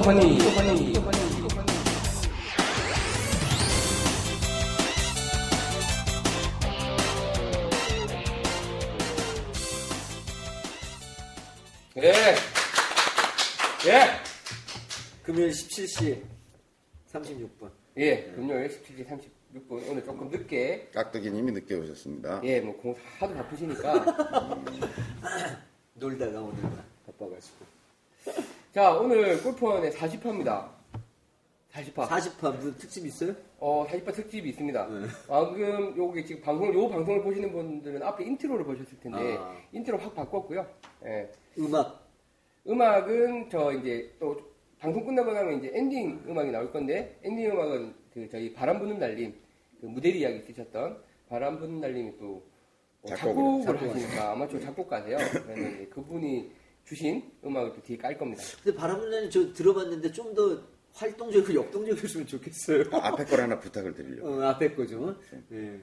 [0.00, 0.38] 허니.
[0.40, 0.94] 허니.
[11.96, 12.12] 예.
[13.86, 14.20] 예.
[15.22, 16.22] 금요일 17시
[17.12, 17.70] 36분.
[17.98, 18.24] 예.
[18.34, 19.88] 금요일 17시 36분.
[19.88, 20.90] 오늘 조금 늦게.
[20.92, 22.40] 깍두기님이 늦게 오셨습니다.
[22.42, 23.94] 예, 뭐, 공 하도 바쁘시니까.
[25.94, 26.62] 놀다가 오늘
[27.06, 27.73] 바빠가지고.
[28.72, 30.68] 자, 오늘 골프 허니 40화입니다.
[31.72, 32.06] 40화.
[32.06, 33.34] 40화 무슨 특집 있어요?
[33.58, 34.86] 어, 40화 특집이 있습니다.
[34.86, 35.06] 네.
[35.28, 39.56] 방금 요게 지금 방송을, 요 방송을 보시는 분들은 앞에 intro를 보셨을 텐데, 아.
[39.72, 40.66] 인트로 확 바꿨고요.
[41.06, 41.30] 예.
[41.58, 42.04] 음악.
[42.66, 44.40] 음악은 저 이제 또
[44.78, 49.34] 방송 끝나고 나면 이제 엔딩 음악이 나올 건데, 엔딩 음악은 그 저희 바람 부는 날림,
[49.80, 50.98] 그 무대리 이야기 쓰셨던
[51.28, 52.42] 바람 부는 날림이 또
[53.02, 55.16] 어, 작곡을, 작곡을 하시니까 아마추어 작곡가세요.
[55.16, 56.50] 그래서 이제 그분이
[56.84, 58.42] 주신 음악을 또 뒤에 깔 겁니다.
[58.62, 62.84] 근데 바람분자님 저 들어봤는데 좀 더 활동적이고 역동적이었으면 좋겠어요.
[62.92, 64.28] 아, 앞에 걸 하나 부탁을 드리려고.
[64.28, 65.16] 어, 앞에 거죠.
[65.52, 65.80] 예.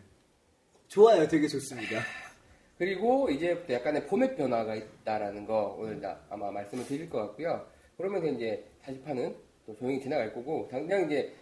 [0.87, 1.27] 좋아요.
[1.27, 1.99] 되게 좋습니다.
[2.77, 7.67] 그리고 이제부터 약간의 포맷 변화가 있다라는 거 오늘 이제 아마 말씀을 드릴 것 같고요.
[7.97, 11.35] 그러면서 이제 40화는 또 조용히 지나갈 거고, 당장 이제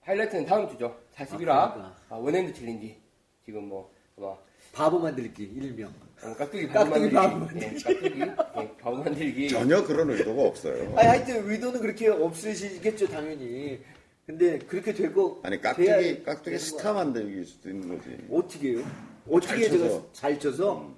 [0.00, 0.96] 하이라이트는 다음 주죠.
[1.14, 1.96] 41화 아, 그러니까.
[2.08, 2.98] 아, one hand challenge.
[3.44, 5.92] 지금 뭐, 뭐 바보 만들기 일명.
[6.22, 7.14] 어, 깍두기 바보 깍두기 만들기.
[7.14, 8.34] 바보 예, 깍두기 예,
[8.80, 9.48] 바보 만들기.
[9.48, 10.94] 전혀 그런 의도가 없어요.
[10.96, 13.78] 아니 하여튼 의도는 그렇게 없으시겠죠 당연히.
[14.26, 18.10] 근데 그렇게 되고 아니, 깍두기, 깍두기 되는 스타 만들기일 수도 있는 거지.
[18.28, 18.36] 거.
[18.36, 18.84] 어떻게 해요?
[19.30, 20.06] 어떻게 잘 제가 쳐서.
[20.12, 20.94] 잘 쳐서 음,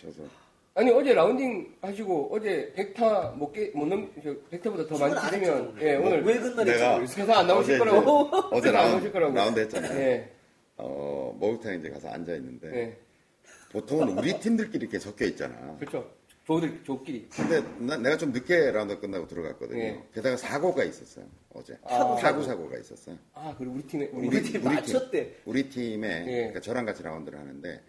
[0.00, 0.22] 저서.
[0.74, 5.20] 아니, 어제 라운딩 하시고, 어제 100타 못 깨, 못 넘, 저 100타보다 더 많이 안
[5.30, 7.20] 치시면, 했죠, 예, 오늘 왜 그날 내가 했죠?
[7.22, 8.28] 회사 안 나오실 어제 거라고.
[8.28, 9.34] 이제 어제 안 라운- 나오실 거라고.
[9.34, 10.00] 라운드 했잖아요.
[10.00, 10.28] 예,
[10.76, 12.96] 어, 목욕탕에 이제 가서 앉아 있는데, 예.
[13.70, 15.76] 보통은 우리 팀들끼리 이렇게 섞여 있잖아.
[15.78, 16.10] 그렇죠.
[16.44, 17.28] 조들, 조끼리.
[17.28, 19.78] 근데 나- 내가 좀 늦게 라운드 끝나고 들어갔거든요.
[19.80, 20.04] 예.
[20.12, 21.78] 게다가 사고가 있었어요, 어제.
[21.84, 22.16] 아.
[22.20, 23.16] 사고 사고 가 있었어요.
[23.34, 25.36] 아, 그리고 우리 팀에, 우리, 우리 팀 맞췄대.
[25.44, 26.36] 우리 팀에 예.
[26.38, 27.80] 그러니까 저랑 같이 라운드를 하는데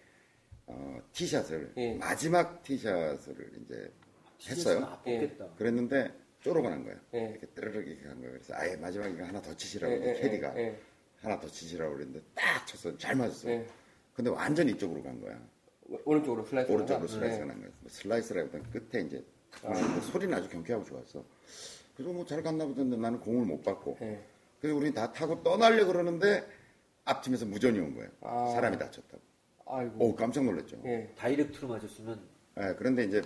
[0.66, 1.94] 어, 티샷을 예.
[1.94, 3.90] 마지막 티샷을 이제
[4.48, 5.00] 했어요.
[5.04, 5.56] 아팠겠다.
[5.56, 6.98] 그랬는데 쪼로가 난 거예요.
[7.14, 7.30] 예.
[7.30, 8.32] 이렇게 뜨르르 이렇게 한 거예요.
[8.34, 10.54] 그래서 아예 마지막에 하나 더 치시라고 캐디가.
[11.22, 12.96] 하나 더 치시라고 그랬는데 딱 쳤어요.
[12.96, 13.52] 잘 맞았어요.
[13.54, 13.66] 예.
[14.14, 15.36] 근데 완전 이쪽으로 간 거야.
[16.04, 16.70] 오른쪽으로 슬라이스.
[16.72, 17.08] 오른쪽으로?
[17.08, 17.48] 슬라이스가 예.
[17.48, 17.72] 난 거예요.
[17.88, 19.24] 슬라이스라기보다 끝에 이제
[19.60, 21.24] 근데 소리는 아주 경쾌하고 좋았어.
[21.96, 24.24] 그래서 뭐 잘 갔나 보던데 나는 공을 못 받고 예.
[24.60, 26.46] 그래서 우리 다 타고 떠나려 그러는데
[27.04, 28.10] 앞팀에서 무전이 온 거예요.
[28.22, 28.50] 아.
[28.54, 29.20] 사람이 다쳤다고.
[29.66, 30.04] 아이고.
[30.04, 30.80] 오 깜짝 놀랐죠.
[30.86, 31.12] 예.
[31.16, 32.20] direct로 맞았으면
[32.60, 33.22] 예, 그런데 이제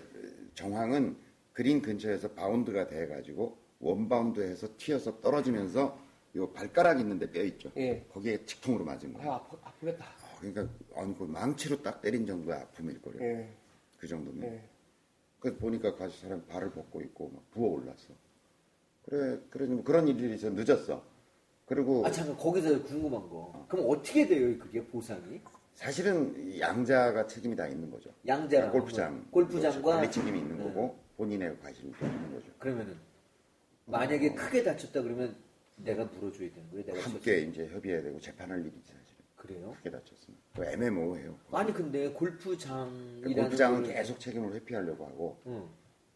[0.54, 1.16] 정황은
[1.52, 5.98] 그린 근처에서 바운드가 돼가지고 원바운드해서 튀어서 떨어지면서
[6.36, 7.70] 요 발가락 있는데 뼈 있죠.
[7.76, 8.04] 예.
[8.12, 9.32] 거기에 직통으로 맞은 거예요.
[9.32, 10.04] 아, 아프, 아프겠다.
[10.36, 13.22] 어, 그러니까 아니 그 망치로 딱 때린 정도의 아픔일 거예요.
[13.22, 13.48] 예.
[13.98, 14.44] 그 정도면.
[14.44, 14.62] 예.
[15.40, 18.14] 그래서 보니까 가서 신발을 벗고 있고 막 부어 올랐어.
[19.04, 21.02] 그래 그래 좀 그런 일이 있어 늦었어.
[21.66, 23.66] 그리고 아 잠깐 거기서 궁금한 거.
[23.68, 25.40] 그럼 어떻게 돼요 그게 보상이?
[25.74, 28.10] 사실은 양자가 책임이 다 있는 거죠.
[28.26, 30.64] 양자랑 골프장, 골프장과 관리 책임이 있는 네.
[30.64, 32.50] 거고 본인의 관심이 있는 거죠.
[32.58, 32.96] 그러면은
[33.84, 35.36] 만약에 크게 다쳤다 그러면
[35.76, 36.86] 내가 물어줘야 되는 거예요.
[36.86, 39.05] 내가 함께 이제 협의해야 되고 재판할 일이 사실은
[39.36, 39.74] 그래요?
[39.82, 39.90] 크게
[40.54, 41.38] 또 애매모호해요.
[41.52, 45.68] 아니 근데 골프장이라는 그러니까 골프장은 거를- 계속 책임을 회피하려고 하고 응.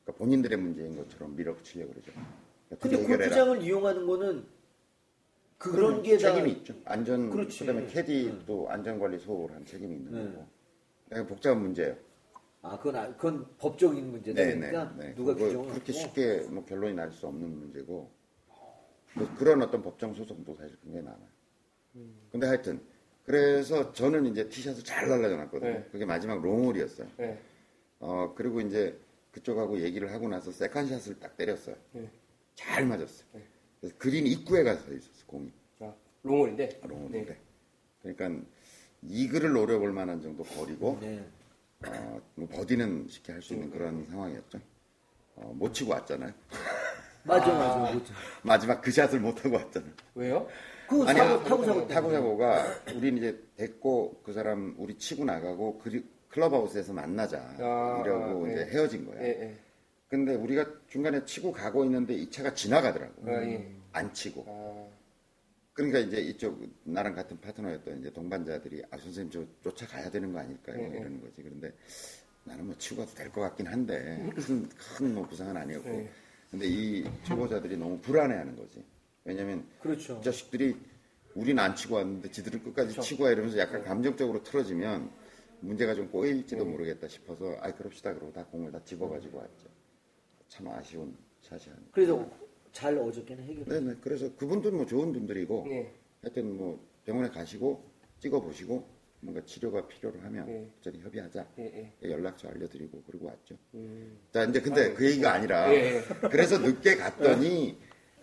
[0.05, 2.13] 그러니까 본인들의 문제인 것처럼 밀어붙이려고 그러죠.
[2.69, 3.07] 그러니까 근데.
[3.07, 4.47] 골프장을 이용하는 거는
[5.59, 6.75] 그런 게다 책임이 있죠.
[6.87, 7.61] 안전 그렇지.
[7.61, 10.33] 그다음에 캐디도 안전관리 소홀 한 책임이 있는 네.
[10.33, 10.47] 거고.
[11.09, 11.97] 그러니까 복잡한 문제예요.
[12.63, 15.15] 아 그건 아- 그건 법적인 문제다 네, 그러니까 네, 네.
[15.15, 15.93] 누가 규정을 그렇게.
[15.93, 18.11] 쉽게 뭐 결론이 날 수 없는 문제고
[19.15, 21.29] 뭐 그런 어떤 법정 소송도 사실 굉장히 많아요.
[22.31, 22.81] 근데 하여튼
[23.31, 25.71] 그래서 저는 이제 티샷을 잘 날라줘놨거든요.
[25.71, 25.89] 네.
[25.93, 27.07] 그게 마지막 롱홀이었어요.
[27.21, 27.39] 예.
[28.01, 28.99] 어 그리고 이제
[29.31, 31.77] 그쪽하고 얘기를 하고 나서 세컨샷을 딱 때렸어요.
[31.93, 32.11] 네.
[32.57, 33.29] 잘 맞았어요.
[33.81, 36.81] 그래서 그린 입구에 가서 서 있었어 공이 아, 롱홀인데.
[36.83, 37.39] 롱홀인데.
[38.03, 38.45] 그러니까
[39.03, 41.25] 이글을 노려볼 만한 정도 거리고 네.
[41.87, 44.59] 어, 뭐 버디는 쉽게 할 수 있는 그런 상황이었죠.
[45.37, 46.33] 어, 못 치고 왔잖아요.
[47.23, 47.79] 맞아 아.
[47.79, 48.13] 맞아 맞아.
[48.43, 49.93] 마지막 그 샷을 못 하고 왔잖아요.
[50.17, 50.49] 왜요?
[50.91, 52.65] 그 아니, 사고 아, 타고 사고 타고 사고가
[52.97, 58.61] 우리는 이제 됐고 그 사람 우리 치고 나가고 그 클럽하우스에서 만나자 아, 이러고 아, 이제
[58.61, 58.65] 예.
[58.73, 59.23] 헤어진 거야.
[59.23, 59.57] 예, 예.
[60.09, 63.15] 근데 우리가 중간에 치고 가고 있는데 이 차가 지나가더라고.
[63.31, 63.71] 아, 예.
[63.93, 64.45] 안 치고.
[64.49, 64.89] 아,
[65.73, 70.77] 그러니까 이제 이쪽 나랑 같은 파트너였던 이제 동반자들이 아 선생님 저 쫓아가야 되는 거 아닐까요?
[70.77, 70.99] 네, 네.
[70.99, 71.41] 이러는 거지.
[71.43, 71.73] 그런데
[72.45, 75.89] 나는 뭐 치고 가도 될 것 같긴 한데 무슨 큰뭐 부상은 아니었고.
[75.89, 76.11] 네.
[76.51, 78.85] 근데 이 초보자들이 너무 불안해하는 거지.
[79.25, 80.19] 왜냐면 그렇죠.
[80.21, 80.77] 이 자식들이
[81.35, 85.11] 우리는 안 치고 왔는데 지들은 끝까지 치고 와 이러면서 약간 감정적으로 틀어지면
[85.61, 89.69] 문제가 좀 꼬일지도 모르겠다 싶어서 아이 그럽시다 그러고 다 공을 다 집어가지고 왔죠.
[90.49, 91.77] 참 아쉬운 샷이야.
[91.93, 92.29] 그래서
[92.73, 93.65] 잘 어저께는 해결.
[93.67, 93.97] 네네.
[94.01, 95.93] 그래서 그분들 뭐 좋은 분들이고 네.
[96.23, 97.85] 하여튼 뭐 병원에 가시고
[98.21, 100.71] 찍어보시고 뭔가 치료가 필요로 하면 네.
[100.81, 101.47] 저리 협의하자.
[101.59, 102.11] 예, 예.
[102.11, 103.57] 연락처 알려드리고 그러고 왔죠.
[103.75, 104.19] 음.
[104.33, 105.69] 자 이제 근데 그 얘기가 아니라.
[106.31, 107.79] 그래서 늦게 갔더니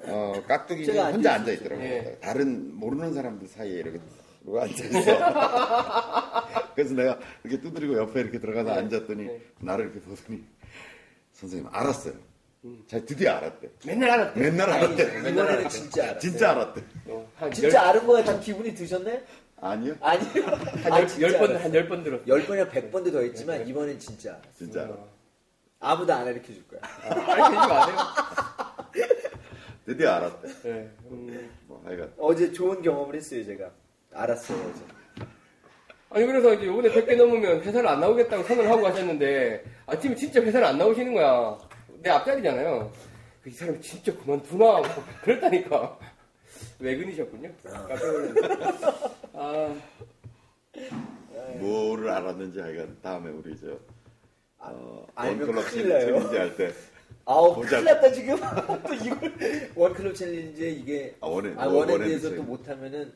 [0.06, 1.86] 어, 깍두기는 제가 혼자 앉아 있더라고요.
[1.86, 2.18] 예.
[2.22, 4.00] 다른 모르는 사람들 사이에 이렇게
[4.44, 6.74] 누가 앉아 있어.
[6.76, 9.42] 그래서 내가 이렇게 두드리고 옆에 이렇게 들어가서 앉았더니 네.
[9.60, 10.44] 나를 이렇게 보더니
[11.34, 12.14] 선생님 알았어요.
[12.66, 12.84] 음.
[12.88, 13.70] 자 드디어 알았대.
[13.86, 14.40] 맨날 알았대.
[14.40, 15.04] 맨날 알았대.
[15.32, 16.20] 이번에는 진짜 알았어요.
[16.20, 16.84] 진짜 알았대.
[17.08, 19.24] 어, 한 진짜 아는 거 같은 기분이 드셨네?
[19.60, 19.96] 아니요?
[20.02, 20.46] 아니요.
[20.84, 22.28] 한열번 한열번 들었어.
[22.28, 24.40] 열 번이나 백 번도 더 했지만 이번엔 진짜.
[24.56, 25.02] 진짜 알았대.
[25.80, 26.80] 아무도 안 가르쳐 줄 거야.
[27.04, 27.98] 알려주지 마세요.
[29.88, 30.48] 드디어 알았대.
[30.64, 30.92] 네.
[31.10, 31.50] 음.
[31.66, 33.72] 뭐 하여간 어제 좋은 경험을 했어요, 제가.
[34.14, 34.82] 알았어요, 어제.
[36.10, 40.68] 아니 그래서 이제 요번에 100개 넘으면 회사를 안 나오겠다고 선언을 하고 가셨는데 아침에 진짜 회사를
[40.68, 41.58] 안 나오시는 거야.
[42.02, 42.92] 내 앞자리잖아요.
[43.46, 44.82] 이 사람이 진짜 그만두나
[45.24, 45.98] 그랬다니까.
[46.80, 47.50] 외근이셨군요.
[47.64, 48.42] 깜짝 놀랐네.
[49.34, 49.76] 아,
[51.60, 53.78] 뭐를 알았는지 하여간 다음에 우리 저
[54.60, 56.00] 어, 알면 원클럽 나요.
[56.02, 56.74] 챌린지 할 때
[57.28, 57.60] 아우.
[57.62, 58.38] 큰일 났다, 지금.
[58.88, 59.70] 또 이걸.
[59.76, 61.16] 원클럽 챌린지에 이게.
[61.20, 63.12] 아, 원에- 아, 원- 원에 대해서 원에 또 못하면은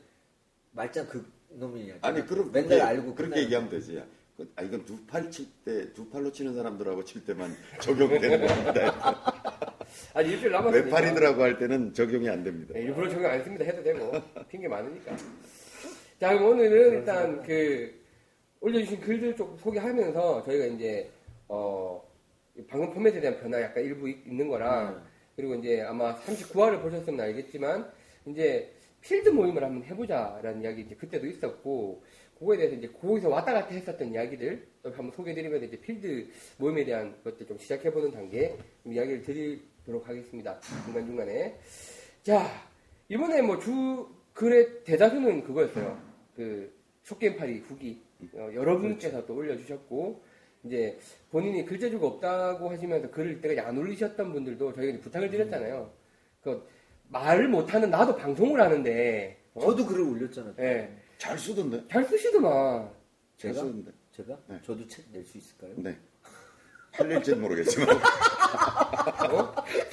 [0.71, 1.95] 말짱 그 놈이야.
[2.01, 3.97] 아니 그럼 맨날 그렇게, 알고 그렇게 끝나는 얘기하면 되지.
[3.97, 4.03] 야.
[4.37, 9.25] 그- 아 이건 두 팔 칠 때 두 팔로 치는 사람들하고 칠 때만 적용되는 겁니다.
[10.13, 10.85] 아니 일주일 남았으니까.
[10.85, 12.73] 외팔이들하고 할 때는 적용이 안 됩니다.
[12.73, 13.63] 네, 일부러 적용 안 했습니다.
[13.65, 14.11] 해도 되고
[14.49, 15.15] 핑계 많으니까.
[16.19, 17.93] 자 그럼 오늘은 일단 그
[18.61, 21.09] 올려주신 글들 좀 소개하면서 저희가 이제
[21.47, 22.01] 어
[22.67, 25.03] 방금 포맷에 대한 변화 약간 일부 있- 있는 거랑 음.
[25.35, 27.91] 그리고 이제 아마 39화를 보셨으면 알겠지만
[28.27, 32.03] 이제 필드 모임을 한번 해보자라는 이야기 이제 그때도 있었고
[32.37, 36.27] 그거에 대해서 이제 거기서 왔다 갔다 했었던 이야기들 또 한번 소개드리면서 이제 필드
[36.57, 40.59] 모임에 대한 것들 좀 시작해보는 단계 좀 이야기를 드리도록 하겠습니다.
[40.85, 41.57] 중간 중간에.
[42.23, 42.45] 자
[43.09, 45.99] 이번에 뭐 주 글의 대다수는 그거였어요.
[46.35, 48.01] 그 쇼게임파리 후기.
[48.35, 50.21] 어, 여러분께서 또 올려주셨고
[50.63, 50.99] 이제
[51.31, 55.91] 본인이 글재주가 없다고 하시면서 글을 때가 안 올리셨던 분들도 저희가 부탁을 드렸잖아요.
[56.41, 56.67] 그
[57.09, 59.61] 말을 못하는 나도 방송을 하는데 어?
[59.61, 60.53] 저도 글을 올렸잖아요.
[60.59, 61.83] 예, 잘 쓰던데.
[61.89, 62.89] 잘 쓰시더만.
[63.37, 63.65] 잘 제가?
[63.65, 63.91] 쓰던데.
[64.11, 64.37] 제가?
[64.47, 64.59] 네.
[64.63, 65.73] 저도 책 낼 수 있을까요?
[65.77, 65.97] 네.
[66.93, 67.87] 팔릴진 모르겠지만.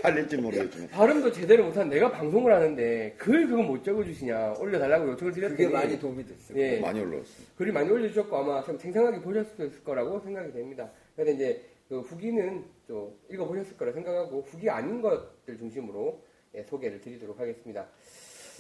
[0.02, 0.88] 팔릴지 모르겠지만.
[0.88, 5.99] 발음도 제대로 못한 내가 방송을 하는데 글 그거 못 적어주시냐 올려달라고 요청을 드렸더니 그게 많이
[5.99, 6.58] 도움이 됐어요.
[6.58, 7.46] 예, 많이 올라왔어요.
[7.56, 10.90] 글이 많이 올려주셨고 아마 좀 생생하게 보셨을 거라고 생각이 됩니다.
[11.16, 16.20] 그래서 이제 그 후기는 좀 읽어보셨을 거라 생각하고 후기 아닌 것들 중심으로
[16.55, 17.87] 예, 소개를 드리도록 하겠습니다.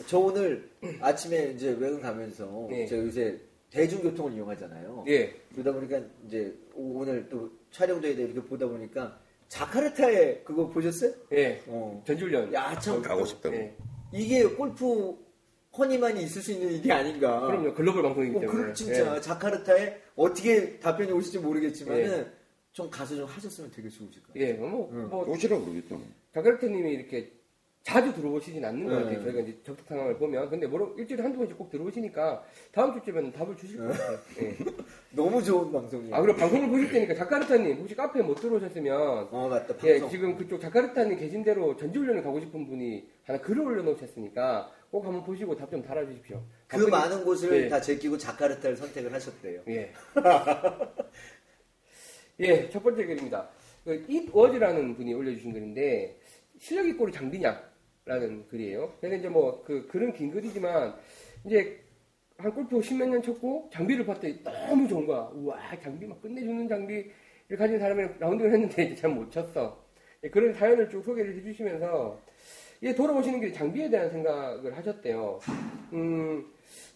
[0.06, 0.68] 저 오늘
[1.00, 2.86] 아침에 이제 외근 가면서 네.
[2.86, 3.36] 제가 요새
[3.70, 5.04] 대중교통을 이용하잖아요.
[5.08, 9.18] 예, 그러다 보니까 이제 오- 오늘 또 촬영도 해야 돼 이렇게 보다 보니까
[9.48, 11.12] 자카르타에 그거 보셨어요?
[11.32, 12.02] 예, 어.
[12.06, 12.52] 전주훈련.
[12.52, 13.02] 야, 참.
[13.02, 13.56] 가고 싶다고.
[13.56, 13.74] 예,
[14.12, 15.16] 이게 골프
[15.76, 17.40] 허니만이 있을 수 있는 일이 아닌가.
[17.40, 17.74] 그럼요.
[17.74, 18.66] 글로벌 방송이기 어, 때문에.
[18.66, 22.32] 그 진짜 자카르타에 어떻게 답변이 오실지 모르겠지만은 예.
[22.72, 24.46] 좀 가서 좀 하셨으면 되게 좋으실 거예요.
[24.46, 25.08] 예, 예, 뭐, 응.
[25.08, 26.00] 뭐, 오시라고 그러겠죠.
[26.34, 27.32] 자카르타님이 이렇게
[27.88, 29.02] 자주 들어오시진 않는 것 네.
[29.02, 29.22] 같아요.
[29.24, 30.50] 저희가 이제 접속 상황을 보면.
[30.50, 34.18] 근데 뭐 일주일에 한두 번씩 꼭 들어오시니까 다음 주쯤에는 답을 주실 것 같아요.
[34.42, 34.56] 예.
[35.16, 36.14] 너무 좋은 방송이에요.
[36.14, 39.74] 아, 그리고 방송을 보실 때니까 자카르타님 혹시 카페에 못 들어오셨으면 어 맞다.
[39.84, 40.10] 예, 방송.
[40.10, 45.56] 지금 그쪽 자카르타님 계신 대로 전지훈련을 가고 싶은 분이 하나 글을 올려놓으셨으니까 꼭 한번 보시고
[45.56, 46.42] 답 좀 달아주십시오.
[46.66, 47.68] 그 바쁘니- 많은 곳을 예.
[47.70, 49.62] 다 제끼고 자카르타를 선택을 하셨대요.
[49.68, 49.92] 예.
[52.40, 53.48] 예, 첫 번째 글입니다.
[53.84, 56.20] 그 itwas라는 분이 올려주신 글인데
[56.58, 57.66] 실력이 꼴이 장비냐
[58.08, 58.94] 라는 글이에요.
[59.00, 60.94] 그래서 이제 뭐 그 글은 긴 글이지만
[61.44, 61.78] 이제
[62.38, 65.30] 한 골프 십몇 년 쳤고 장비를 봤더니 너무 좋은 거야.
[65.34, 67.12] 우와 장비 막 끝내주는 장비를
[67.58, 69.84] 가진 사람이 라운딩을 했는데 이제 잘 못 쳤어.
[70.24, 72.18] 예, 그런 사연을 쭉 소개를 해주시면서
[72.80, 75.40] 이제 돌아오시는 길에 장비에 대한 생각을 하셨대요.
[75.92, 76.46] 음,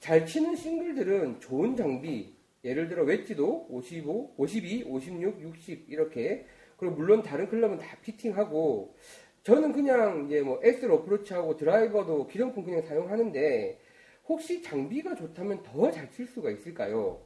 [0.01, 7.23] 잘 치는 싱글들은 좋은 장비, 예를 들어 웨지도 55, 52, 56, 60 이렇게 그리고 물론
[7.23, 8.95] 다른 클럽은 다 피팅하고
[9.43, 13.81] 저는 그냥 이제 뭐 S로 어프로치하고 드라이버도 기성품 그냥 사용하는데
[14.29, 17.21] 혹시 장비가 좋다면 더 잘 칠 수가 있을까요?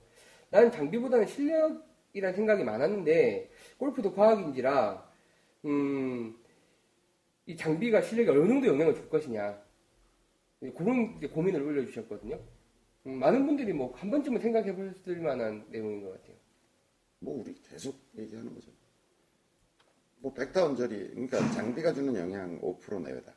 [0.50, 5.10] 나는 장비보다는 실력이란 생각이 많았는데 골프도 과학인지라
[5.66, 6.36] 음,
[7.46, 9.62] 이 장비가 실력에 어느 정도 영향을 줄 것이냐
[10.76, 12.38] 그런 고민을 올려주셨거든요.
[13.06, 16.36] 음, 많은 분들이 뭐 한 번쯤은 생각해 보셨을 만한 내용인 것 같아요.
[17.20, 18.72] 뭐 우리 계속 얘기하는 거죠.
[20.26, 23.32] 뭐 백타운절이 그러니까 장비가 주는 영향 5% 내외다.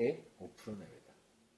[0.00, 0.22] 예?
[0.38, 1.14] 5% 내외다.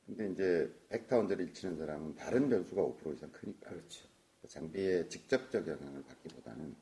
[0.07, 4.07] 근데 이제 백타운절을 치는 사람은 다른 변수가 5% 이상 크니까 그렇죠.
[4.47, 6.77] 장비의 직접적 영향을 받기보다는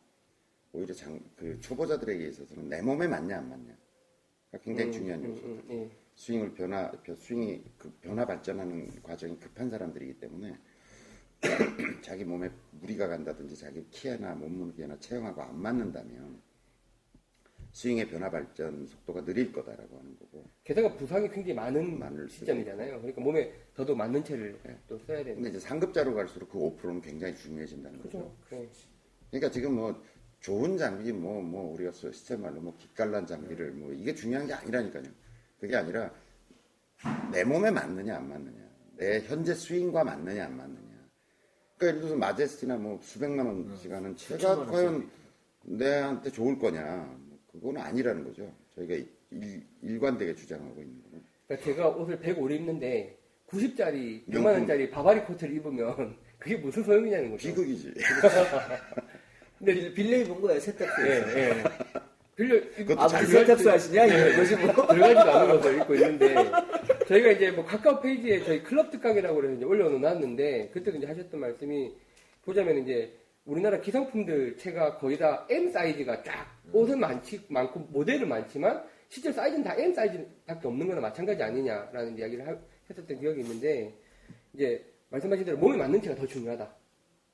[0.75, 3.75] 오히려 장, 그 초보자들에게 있어서는 내 몸에 맞냐 안 맞냐
[4.63, 5.47] 굉장히 음, 중요한 음, 요소.
[5.47, 5.91] 음, 예.
[6.17, 10.59] 스윙을 변화, 변- 스윙이 그 변화 발전하는 과정이 급한 사람들이기 때문에
[12.05, 16.43] 자기 몸에 무리가 간다든지 자기 키나 몸무게나 체형하고 안 맞는다면
[17.75, 20.49] 스윙의 변화 발전 속도가 느릴 거다라고 하는 거고.
[20.63, 22.99] 게다가 부상이 굉장히 많은 많을 시점이잖아요.
[22.99, 25.35] 그러니까 몸에 더더욱 맞는 채를 또 써야 되는.
[25.35, 28.33] 근데 이제 상급자로 갈수록 그 5%는 굉장히 중요해진다는 거죠.
[28.49, 28.63] 그렇죠.
[28.63, 28.71] 네.
[29.31, 30.01] 그러니까 지금 뭐
[30.39, 35.03] 좋은 장비 뭐뭐 우리가 써- 시체 말로 뭐 기깔난 장비를 뭐 이게 중요한 게 아니라니까요.
[35.59, 36.15] 그게 아니라
[37.33, 38.63] 내 몸에 맞느냐 안 맞느냐,
[38.99, 40.95] 내 현재 스윙과 맞느냐 안 맞느냐.
[41.77, 44.41] 그러니까 예를 들어서 마제스티나 뭐 수백만 원씩 하는 원짜리.
[44.71, 45.11] 과연
[45.65, 47.24] 내한테 좋을 거냐?
[47.61, 48.51] 그건 아니라는 거죠.
[48.75, 48.95] 저희가
[49.31, 51.25] 일, 일관되게 주장하고 있는 거는.
[51.47, 53.17] 그러니까 제가 옷을 105를 입는데
[53.49, 54.45] 90짜리, 100만 명품.
[54.53, 57.49] 원짜리 바바리 코트를 입으면 그게 무슨 소용이냐는 거죠.
[57.49, 57.95] 비극이지.
[59.59, 61.07] 근데 빌- 빌려 입은 거야 세탁소.
[61.07, 61.65] 예, 예.
[62.37, 62.61] 빌려
[63.01, 64.05] 아, 잘 무슨 세탁소 하시냐?
[64.07, 64.73] 이거지 뭐.
[64.89, 66.35] 들어가지도 않은 것을 입고 있는데
[67.07, 71.93] 저희가 이제 뭐 카카오 페이지에 저희 클럽 특강이라고 해서 이제 올려놓았는데 그때도 이제 하셨던 말씀이
[72.45, 73.13] 보자면 이제
[73.45, 79.63] 우리나라 기성품들 채가 거의 다 M 사이즈가 쫙 옷은 많지 많고 모델은 많지만 실제 사이즈는
[79.63, 82.59] 다 M 사이즈밖에 없는 거나 마찬가지 아니냐라는 이야기를 하-
[82.89, 83.95] 했었던 기억이 있는데
[84.55, 86.75] 이제 말씀하신 대로 몸에 맞는 채가 더 중요하다.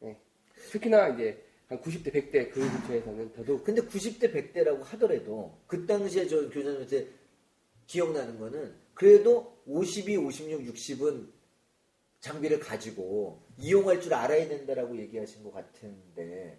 [0.04, 0.16] 예.
[0.72, 6.48] 특히나 이제 한 90대 100대 그 근처에서는 더더욱 근데 90대 100대라고 하더라도 그 당시에 저
[6.50, 7.06] 교장님한테
[7.86, 11.26] 기억나는 거는 그래도 52, 56, 60은
[12.20, 16.58] 장비를 가지고 이용할 줄 알아야 된다라고 얘기하신 것 같은데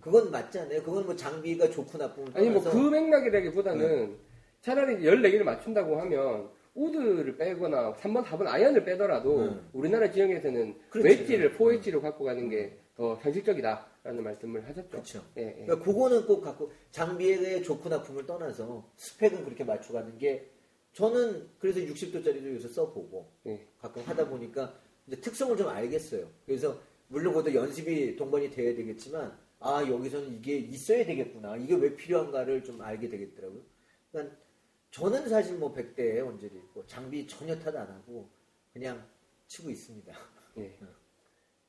[0.00, 0.82] 그건 맞지 않아요?
[0.82, 4.16] 그건 뭐 장비가 좋고 나쁨을 아니 뭐 그 맥락이라기보다는
[4.60, 9.68] 차라리 14개를 맞춘다고 하면 우드를 빼거나 3번, 4번 아이언을 빼더라도 음.
[9.72, 11.08] 우리나라 지역에서는 그렇지.
[11.08, 14.90] 웨지를 4H로 갖고 가는 게 더 현실적이다라는 말씀을 하셨죠.
[14.90, 15.24] 그렇죠.
[15.38, 15.64] 예, 예.
[15.64, 20.50] 그러니까 그거는 꼭 갖고 장비의 좋고 나쁨을 떠나서 스펙은 그렇게 맞춰가는 게
[20.92, 23.66] 저는 그래서 60도짜리도 요새 써보고 예.
[23.80, 24.74] 가끔 하다 보니까
[25.06, 26.28] 이제 특성을 좀 알겠어요.
[26.46, 26.78] 그래서
[27.08, 31.56] 물론 그것도 연습이 동반이 돼야 되겠지만 아 여기서는 이게 있어야 되겠구나.
[31.56, 33.60] 이게 왜 필요한가를 좀 알게 되겠더라고요.
[34.12, 34.36] 그러니까
[34.90, 38.28] 저는 사실 뭐 100대에 언제도 있고 장비 전혀 탓 안 하고
[38.72, 39.04] 그냥
[39.48, 40.12] 치고 있습니다.
[40.58, 40.78] 예.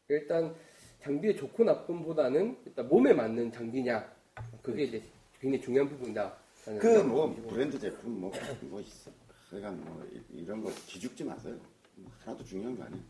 [0.09, 0.55] 일단
[1.01, 4.13] 장비의 좋고 나쁨보다는 일단 몸에 맞는 장비냐
[4.61, 5.01] 그게 이제
[5.39, 6.37] 굉장히 중요한 부분이다.
[6.79, 9.09] 그뭐 브랜드 제품 뭐, 뭐 있어.
[9.49, 11.59] 그러니까 뭐 이- 이런 거 기죽지 마세요.
[11.95, 13.03] 뭐 하나도 중요한 거 아니에요.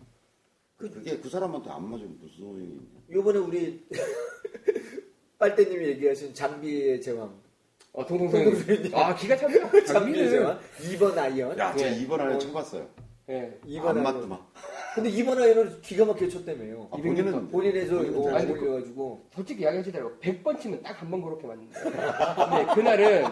[0.81, 2.81] 그, 그게 그 사람한테 안 맞으면 무슨 소용이 있냐.
[3.11, 3.85] 요번에 우리
[5.37, 7.33] 빨대님이 얘기하신 장비의 제왕
[7.93, 8.53] 어, 통통통.
[8.93, 9.69] 아, 기가 차네요.
[9.85, 10.29] 장비의.
[10.29, 11.91] 제왕 2번 아이언 야, 저 예.
[11.95, 12.37] 2번 아이언 어.
[12.39, 12.87] 쳐봤어요.
[13.29, 13.59] 예.
[13.65, 14.39] 2번 안 아이언 맞더만.
[14.95, 17.01] 근데 2번 아이언을 기가 막히게 쳤다며요 아, 200m.
[17.03, 18.53] 본인은 본인에서 본인은 어, 잘 알고.
[18.53, 23.25] 올려가지고 솔직히 이야기하시더라고 100번 치면 딱 한 번 그렇게 맞는데 근데 그날은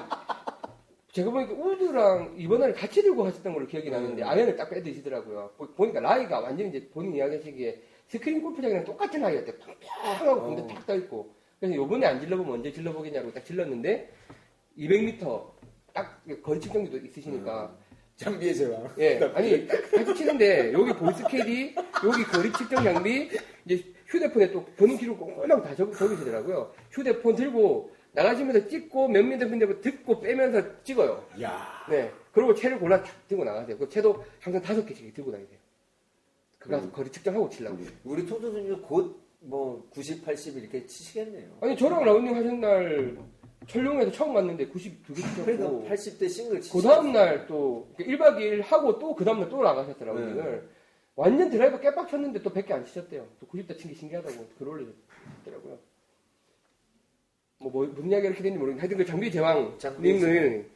[1.19, 5.51] 제가 보니까 우드랑 2번 아이언을 같이 들고 하셨던 걸로 기억이 나는데 아이언을 딱 빼드시더라고요.
[5.57, 10.67] 보- 보니까 라이가 완전히 이제 본인 이야기하시기에 스크린 골프장이랑 똑같은 라이였대 팡팡하고 근데 어.
[10.67, 11.29] 탁 떠있고.
[11.59, 14.09] 그래서 요번에 안 질러보면 언제 질러보겠냐고 딱 질렀는데
[14.77, 15.43] 200m
[15.93, 17.75] 딱 거리 측정기도 있으시니까.
[18.15, 21.73] 장비의 제왕 예, 아니 같이 치는데 여기 보이스 캐디,
[22.05, 23.29] 여기 거리 측정 장비,
[23.65, 26.69] 이제 휴대폰에 또 본인 기록 꼼꼼하게 다 적, 적으시더라고요.
[26.91, 31.25] 휴대폰 들고 나가시면서 찍고 몇 미터 근데 듣고 빼면서 찍어요.
[31.41, 33.77] 야 네, 그리고 채를 골라 탁 들고 나가세요.
[33.77, 35.57] 그 채도 항상 다섯 개씩 들고 다니세요.
[36.57, 37.77] 그거 가서 거리 측정하고 치려고.
[38.03, 43.17] 우리 통통통님 곧뭐 90, 80 이렇게 치시겠네요 아니 저랑 라운딩 하신 날
[43.67, 45.45] 철룡에서 처음 왔는데 92개 치셨고.
[45.45, 50.33] 그러니까 80대 싱글 치시 그 다음날 또 1박 2일 하고 또 그 다음날 또 나가셨더라고요.
[50.43, 50.61] 네.
[51.15, 53.27] 완전 드라이버 깨빡 쳤는데 또 100개 안 치셨대요.
[53.39, 55.77] 또 90대 친 게 신기하다고 글 올리셨더라고요.
[57.59, 60.69] 뭐, 뭐 무슨 이야기가 이렇게 됐는지 모르겠는데 하여튼 그 장비 제왕님은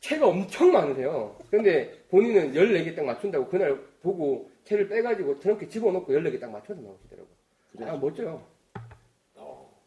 [0.00, 1.36] 채가 엄청 많으세요.
[1.50, 7.34] 근데 본인은 14개 딱 맞춘다고 그날 보고 채를 빼가지고 저렇게 집어넣고 14개 딱 맞춰서 나오시더라고요.
[7.72, 7.86] 그래.
[7.86, 8.42] 아 멋져요.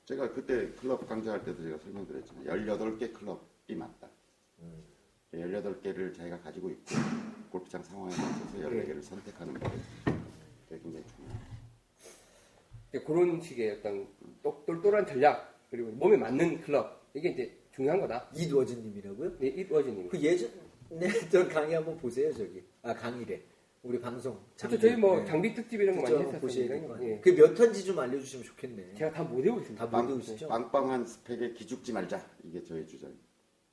[0.05, 4.09] 제가 그때 클럽 강좌할 때도 제가 설명드렸지만 18개 클럽이 맞다.
[4.59, 4.83] 음.
[5.33, 6.95] 18개를 자기가 가지고 있고
[7.49, 9.59] 골프장 상황에 맞춰서 14개를 선택하는 게
[10.67, 11.39] 굉장히 중요해요.
[12.89, 14.07] 이제 그런 식의 어떤
[14.43, 18.29] 똑- 똘똘한 전략 그리고 몸에 맞는 클럽 이게 이제 중요한 거다.
[18.35, 19.39] 이도어즈님이라고요?
[19.39, 20.09] 네, 이뻐지님.
[20.09, 20.51] 그 예전에
[21.31, 23.41] 저 강의 한번 보세요 저기 아 강의래
[23.81, 24.77] 우리 방송 그렇죠.
[24.77, 25.25] 저희 뭐 네.
[25.25, 26.97] 장비 특집 이런 거 많이 했었어요.
[27.01, 27.19] 예.
[27.21, 29.89] 그몇 턴지 좀 알려주시면 좋겠네 제가 다 못 외우고 있습니다.
[29.89, 30.47] 다못 외우시죠?
[30.49, 32.23] 빵빵한 스펙에 기죽지 말자.
[32.43, 33.25] 이게 저의 주장입니다.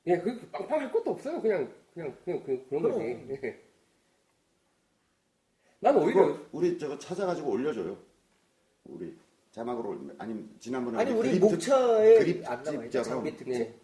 [0.07, 1.41] 예, 그 빵빵할 것도 없어요.
[1.41, 2.97] 그냥 그냥 그냥 그, 런 그럼.
[2.97, 3.39] 거지.
[3.45, 3.59] 예.
[5.81, 7.97] 난 오히려 우리 저거 찾아가지고 올려줘요.
[8.85, 9.15] 우리
[9.59, 13.51] 자막으로 올리- 아니면 지난번에 아니 우리 그립 특- 목차에 그립 안 나와요 특집처럼 장비 특집
[13.59, 13.75] 네.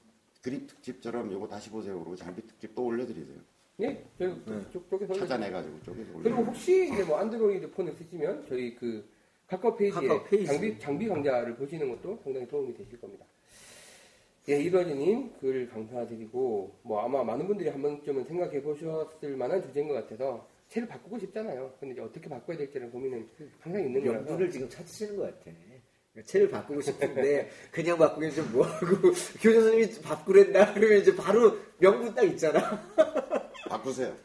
[0.41, 1.95] 드립 특집처럼 요거 다시 보세요.
[1.99, 3.37] 그러고 장비 특집 또 올려드리세요.
[3.81, 4.61] 예, 저희 네.
[4.71, 6.45] 쪽, 쪽에서 찾아내가지고 쪽에서 그리고 올려.
[6.47, 9.03] 혹시 이제 뭐 안드로이드 폰을 쓰시면 저희 그
[9.47, 10.45] 카카오 페이지에 카카오 페이지.
[10.45, 13.25] 장비, 장비 강좌를 보시는 것도 상당히 도움이 되실 겁니다.
[14.47, 19.95] 예, 이러지님 글 감사드리고 뭐 아마 많은 분들이 한 번쯤은 생각해 보셨을 만한 주제인 것
[19.95, 21.73] 같아서 채를 바꾸고 싶잖아요.
[21.79, 23.27] 근데 이제 어떻게 바꿔야 될지는 고민은
[23.59, 25.51] 항상 있는 거라서 명분을 지금 찾으시는 것 같아.
[26.25, 28.85] 채를 바꾸고 싶은데 그냥 바꾸기엔 좀 뭐하고
[29.41, 32.81] 교장 선생님이 바꾸랬나 그러면 이제 바로 명분 딱 있잖아.
[33.69, 34.15] 바꾸세요.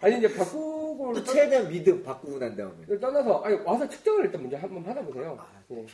[0.00, 2.98] 아니 이제 바꾸고 또 채에 대한 믿음 바꾸고 난 다음에.
[2.98, 5.38] 떠나서 아니 와서 측정을 일단 먼저 한번 받아보세요.
[5.40, 5.86] 아, 예.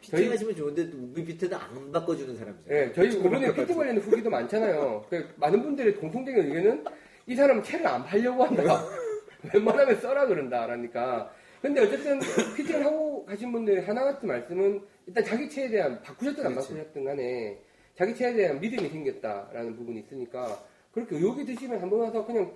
[0.00, 2.76] 피팅 하시면 좋은데 또 우리 비트는 안 바꿔주는 사람이잖아.
[2.76, 5.04] 예, 저희 이번에 PT 관련 후기도 많잖아요.
[5.10, 6.84] 그 많은 분들의 공통적인 의견은
[7.30, 8.84] 이 사람은 채를 안 팔려고 한다.
[9.54, 11.32] 웬만하면 써라 그런다 라니까.
[11.62, 12.18] 근데 어쨌든
[12.56, 16.56] 피팅을 하고 가신 분들의 하나같은 말씀은 일단 자기 채에 대한 바꾸셨든 안.
[16.56, 17.62] 바꾸셨든 간에
[17.94, 20.60] 자기 채에 대한 믿음이 생겼다라는 부분이 있으니까
[20.90, 22.52] 그렇게 의욕이 드시면 한번 와서 그냥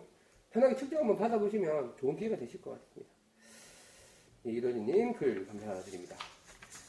[0.50, 3.14] 편하게 측정 한번 받아보시면 좋은 기회가 되실 것 같습니다.
[4.46, 6.16] 예, 이도진님 글 감사드립니다.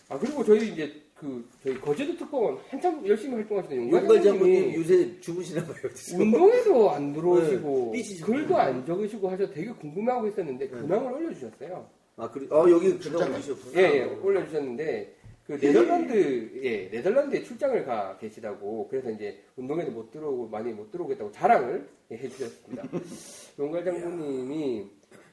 [0.09, 4.79] 아 그리고 저희 이제 그 저희 거제도 특공원 한참 열심히 활동하시는 용갈 용갈 장군님 장군님
[4.81, 5.75] 요새 주무시나 봐요.
[6.19, 8.19] 운동에도 안 들어오시고 네.
[8.21, 11.89] 글도 안 적으시고 하셔서 되게 궁금해하고 있었는데 근황을 올려주셨어요.
[12.17, 12.47] 아, 그래.
[12.49, 13.81] 어, 여기 출장 그냥 오셨구나.
[13.81, 15.15] 예, 예, 올려주셨는데
[15.47, 21.31] 그 네덜란드 예 네덜란드에 출장을 가 계시다고 그래서 이제 운동에도 못 들어오고 많이 못 들어오겠다고
[21.31, 22.83] 자랑을 예, 해주셨습니다.
[23.57, 24.85] 용갈 장군님이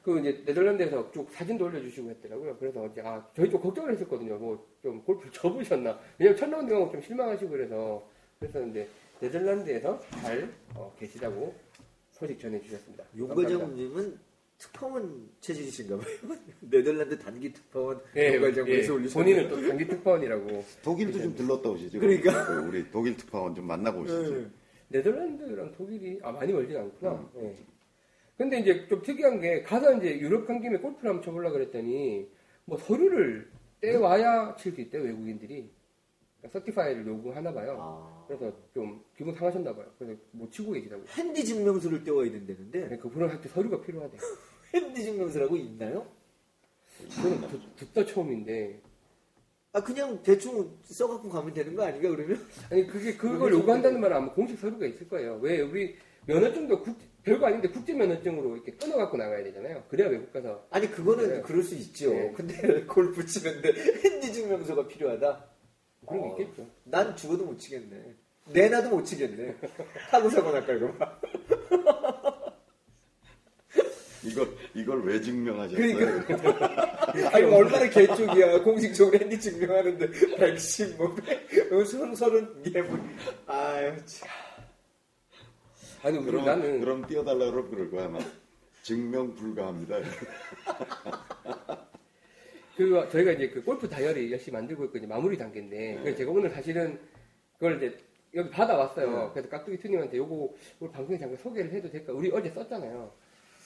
[0.03, 2.57] 그 이제 네덜란드에서 쭉 사진도 올려주시고 했더라고요.
[2.59, 4.37] 그래서 이제 아 저희 좀 걱정을 했었거든요.
[4.37, 5.97] 뭐 좀 골프 접으셨나?
[6.19, 8.05] 왜냐면 첫 라운드 가고 좀 실망하시고 그래서
[8.39, 8.85] 그랬었는데
[9.21, 11.55] 네덜란드에서 잘 어, 계시다고
[12.11, 13.05] 소식 전해주셨습니다.
[13.15, 14.19] 장군님은
[14.57, 16.05] 특파원 체질이신가 봐요.
[16.59, 21.99] 네덜란드 단기 특파원 예, 용갈 예, 올리셨 본인은 또 단기 특파원이라고 독일도 좀 들렀다 오시죠.
[21.99, 22.45] 그러니까.
[22.45, 24.35] 그 우리 독일 특파원 좀 만나고 오시죠.
[24.37, 24.47] 예.
[24.89, 27.11] 네덜란드랑 독일이 아 많이 멀진 않구나.
[27.13, 27.29] 음.
[27.41, 27.55] 예.
[28.37, 32.27] 근데 이제 좀 특이한 게 가서 이제 유럽 간 김에 골프를 한번 쳐보려 그랬더니
[32.65, 33.49] 뭐 서류를
[33.81, 35.69] 떼와야 칠 수 있대요 외국인들이.
[36.41, 37.77] 그러니까 서티파이를 요구하나 봐요.
[37.79, 38.25] 아.
[38.27, 39.85] 그래서 좀 기분 상하셨나 봐요.
[39.97, 41.03] 그래서 못 치고 계시다고.
[41.15, 44.17] 핸디 증명서를 떼와야 된다는데 네, 그분은 한테 서류가 필요하대.
[44.73, 46.05] 핸디 증명서라고 있나요?
[47.09, 48.81] 저는 듣- 듣다 처음인데
[49.73, 52.39] 아 그냥 대충 써갖고 가면 되는 거 아닌가 그러면?
[52.71, 55.39] 아니 그게 그걸 요구한다는 말은 아마 공식 서류가 있을 거예요.
[55.41, 55.95] 왜 우리
[56.27, 59.83] 면허증도 국- 별거 아닌데 국제 면허증으로 이렇게 끊어갖고 나가야 되잖아요.
[59.89, 61.41] 그래야 외국 가서 아니 그거는 네.
[61.41, 62.11] 그럴 수 있죠.
[62.11, 62.33] 네.
[62.35, 65.45] 근데 골프 치는데 핸디 증명서가 필요하다.
[66.05, 66.67] 그런 게 어, 있겠죠.
[66.83, 68.15] 난 죽어도 못 치겠네.
[68.51, 69.55] 내놔도 못 치겠네.
[70.11, 71.19] 타고 사고 날까 이거 봐.
[74.25, 75.97] 이걸 이걸 왜 증명하셨어요?
[75.97, 77.35] 그러니까.
[77.35, 78.63] 아니 얼마나 개쪽이야.
[78.63, 82.99] 공식적으로 핸디 증명하는데 110, 뭐 100, 서른 서른 예 뭐.
[83.47, 84.27] 아유 참.
[86.03, 88.19] 아니 우리 그럼 나는 그럼 띄워달라 그러면 그럴 거야 아마.
[88.83, 89.99] 증명 불가합니다.
[92.75, 95.07] 그 저희가 이제 그 골프 다이어리 열심히 만들고 있거든요.
[95.07, 96.99] 마무리 단계인데 그래서 제가 오늘 사실은
[97.53, 97.97] 그걸 이제
[98.35, 99.31] 여기 받아왔어요.
[99.33, 102.11] 그래서 깍두기 투님한테 요거 오늘 방송에 잠깐 소개를 해도 될까?
[102.11, 103.11] 우리 어제 썼잖아요.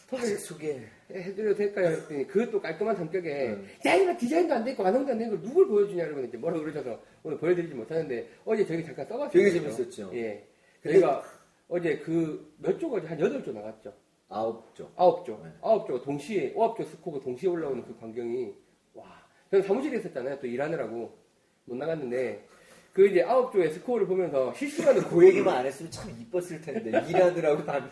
[0.07, 0.81] 소개 아직 소개.
[1.09, 1.87] 해드려도 될까요?
[1.87, 3.67] 했더니 그것도 깔끔한 성격에 음.
[3.85, 7.73] 야 이거 디자인도 안 됐고 완성도 안된걸 누굴 보여주냐 이러면 이제 뭐라 그러셔서 오늘 보여드리지
[7.73, 9.31] 못하는데 어제 저희 잠깐 써봤어요.
[9.31, 10.11] 되게 재밌었죠.
[10.13, 10.45] 예.
[10.83, 11.23] 저희가
[11.69, 13.93] 어제 그몇쪽 어제 한 여덟 쪽 나갔죠.
[14.29, 14.91] 아홉 쪽.
[14.95, 15.51] 아홉 쪽, 네.
[15.61, 18.53] 아홉 쪽 동시에 아홉 쪽 스코어가 동시에 올라오는 그 광경이
[18.93, 19.05] 와.
[19.51, 20.39] 저는 사무실에 있었잖아요.
[20.39, 21.17] 또 일하느라고
[21.65, 22.45] 못 나갔는데
[22.93, 27.69] 그 이제 아홉 쪽의 스코어를 보면서 실시간으로 그 얘기만 안 했으면 참 이뻤을 텐데 일하느라고
[27.71, 27.89] 안.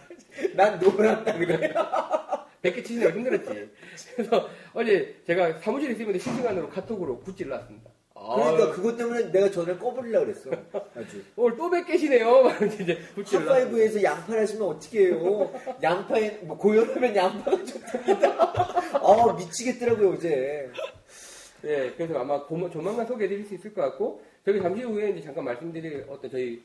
[0.55, 1.73] 난 놀았다 그래.
[2.63, 3.71] 100개 치느라 힘들었지.
[4.15, 7.91] 그래서 어제 제가 사무실에 있으면 실시간으로 카톡으로 굿즈를 놨습니다.
[8.35, 10.49] 그러니까 그것 때문에 내가 전에 꺼버리려고 그랬어.
[10.95, 11.21] 아주.
[11.35, 12.23] 오늘 또 100개시네요.
[12.43, 13.69] 말하면서 이제 구찌를 놨습니다.
[13.77, 15.51] 파5에서 양파를 하시면 어떻게 해요?
[15.83, 18.29] 양파에, 뭐, 고혈압엔 양파가 좋답니다.
[18.97, 20.69] 아, 미치겠더라고요, 어제.
[21.63, 25.43] 예, 그래서 아마 고- 조만간 소개해드릴 수 있을 것 같고 저기 잠시 후에 이제 잠깐
[25.45, 26.63] 말씀드릴 어떤 저희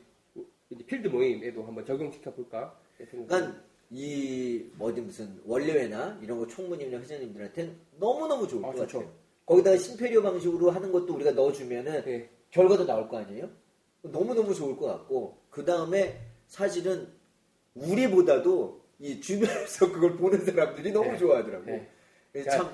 [0.87, 2.77] 필드 모임에도 한번 적용시켜 볼까.
[2.97, 3.55] 그러니까,
[3.89, 8.79] 이, 어디 무슨, 월례회나 이런 거 총무님이나 회장님들한테는 너무너무 좋을 아, 것.
[8.79, 9.11] 같아요.
[9.51, 13.49] 거기다가 심페리오 방식으로 하는 것도 우리가 넣어주면은 예, 결과도 나올 거 아니에요?
[14.01, 17.09] 너무너무 좋을 것 같고, 그 다음에 사실은
[17.75, 21.17] 우리보다도 이 주변에서 그걸 보는 사람들이 너무 네.
[21.17, 21.65] 좋아하더라고.
[21.65, 22.43] 네.
[22.45, 22.71] 자, 참,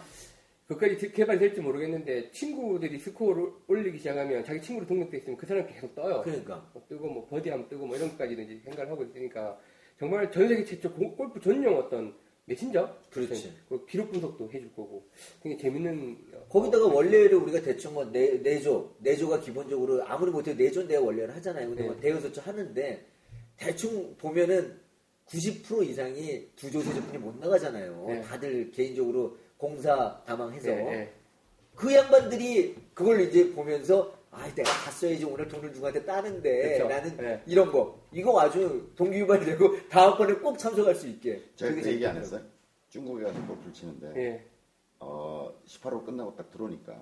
[0.67, 6.21] 그까지 개발될지 모르겠는데 친구들이 스코어를 올리기 시작하면 자기 친구로 등록돼 있으면 그 사람 계속 떠요.
[6.21, 6.69] 그러니까.
[6.73, 9.57] 뭐 뜨고 뭐 버디하면 뜨고 뭐 이런 것까지는 이제 생각을 하고 있으니까
[9.97, 12.13] 정말 전 세계 최초 고- 골프 전용 어떤
[12.47, 13.53] 메신저 그렇지.
[13.67, 15.05] 그 기록 분석도 해줄 거고
[15.43, 20.87] 되게 재밌는 어, 거기다가 원래를 우리가 대충 뭐 네, 내조, 내조가 기본적으로 아무리 못해도 내조
[20.87, 21.67] 내가 원래를 하잖아요.
[21.67, 21.87] 근데 네.
[21.89, 23.05] 뭐 대여서초 하는데
[23.57, 24.79] 대충 보면은
[25.27, 28.05] 90% 이상이 두조 세조뿐이 못 나가잖아요.
[28.07, 28.21] 네.
[28.21, 31.13] 다들 개인적으로 공사 다망해서 네, 네.
[31.75, 36.87] 그 양반들이 그걸 이제 보면서 아 내가 갔어야지 오늘 돈을 누구한테 따는데 그쵸.
[36.87, 37.43] 나는 네.
[37.45, 42.05] 이런 거 이거 아주 동기유발이 되고 다음 번에 꼭 참석할 수 있게 제가 그 얘기
[42.05, 42.17] 안.
[42.17, 42.41] 했어요?
[42.89, 44.45] 중국에 가서 골프를 치는데 예.
[44.99, 46.93] 어, 18호 끝나고 딱 들어오니까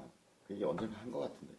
[0.47, 1.53] 그게 언젠가 한 것 같은데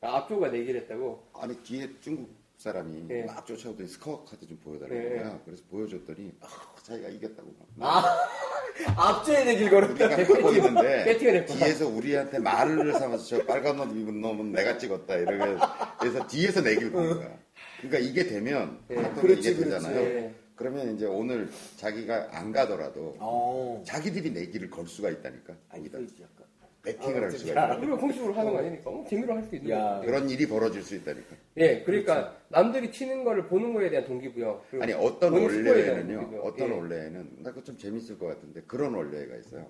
[0.00, 3.24] 아, 앞조가 내기를 했다고 아니 뒤에 중국 사람이 네.
[3.24, 5.16] 막 쫓아오더니 스코어 카드 좀 보여달라는 네.
[5.22, 6.46] 거야 그래서 보여줬더니 아,
[6.82, 8.47] 자기가 이겼다고 막 아
[8.96, 11.58] 앞쪽에 내길 걸었다 배팅을 했구나.
[11.64, 15.58] 뒤에서 우리한테 말을 삼아서 저 빨간 옷 입은 놈은 내가 찍었다 이러면
[15.98, 17.38] 그래서 뒤에서 내기를 건 거야.
[17.80, 19.64] 그러니까 이게 되면 네, 카톡이 그렇지, 이게 그렇지.
[19.86, 20.04] 되잖아요.
[20.04, 20.34] 네.
[20.56, 23.82] 그러면 이제 오늘 자기가 안 가더라도 어.
[23.86, 25.54] 자기들이 내기를 걸 수가 있다니까.
[25.70, 26.37] 아, 이거 약간.
[26.82, 27.50] 배팅을 아, 할 수가.
[27.52, 27.76] 있다.
[27.78, 29.78] 우리가 공식으로 하는 거 아니니까 어, 재미로 할 수 있는 야.
[29.98, 30.02] 거예요.
[30.06, 31.36] 그런 일이 벌어질 수 있다니까.
[31.56, 34.64] 예, 그러니까 남들이 치는 거를 보는 거에 대한 동기부여.
[34.70, 36.14] 그리고 아니 어떤 대한 원래는요.
[36.20, 36.40] 동기부여.
[36.42, 36.72] 어떤 예.
[36.72, 39.66] 원래는 나 그거 좀 재밌을 것 같은데 그런 원래가 있어요.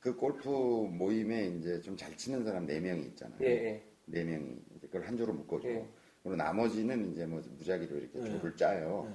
[0.00, 3.38] 그 골프 모임에 이제 좀 잘 치는 사람 네 명이 있잖아요.
[3.42, 3.82] 예, 예.
[4.06, 5.84] 네 명이 이제 그걸 한 조로 묶어주고 예.
[6.22, 8.30] 그리고 나머지는 이제 뭐 무작위로 이렇게 네.
[8.38, 9.10] 조를 짜요.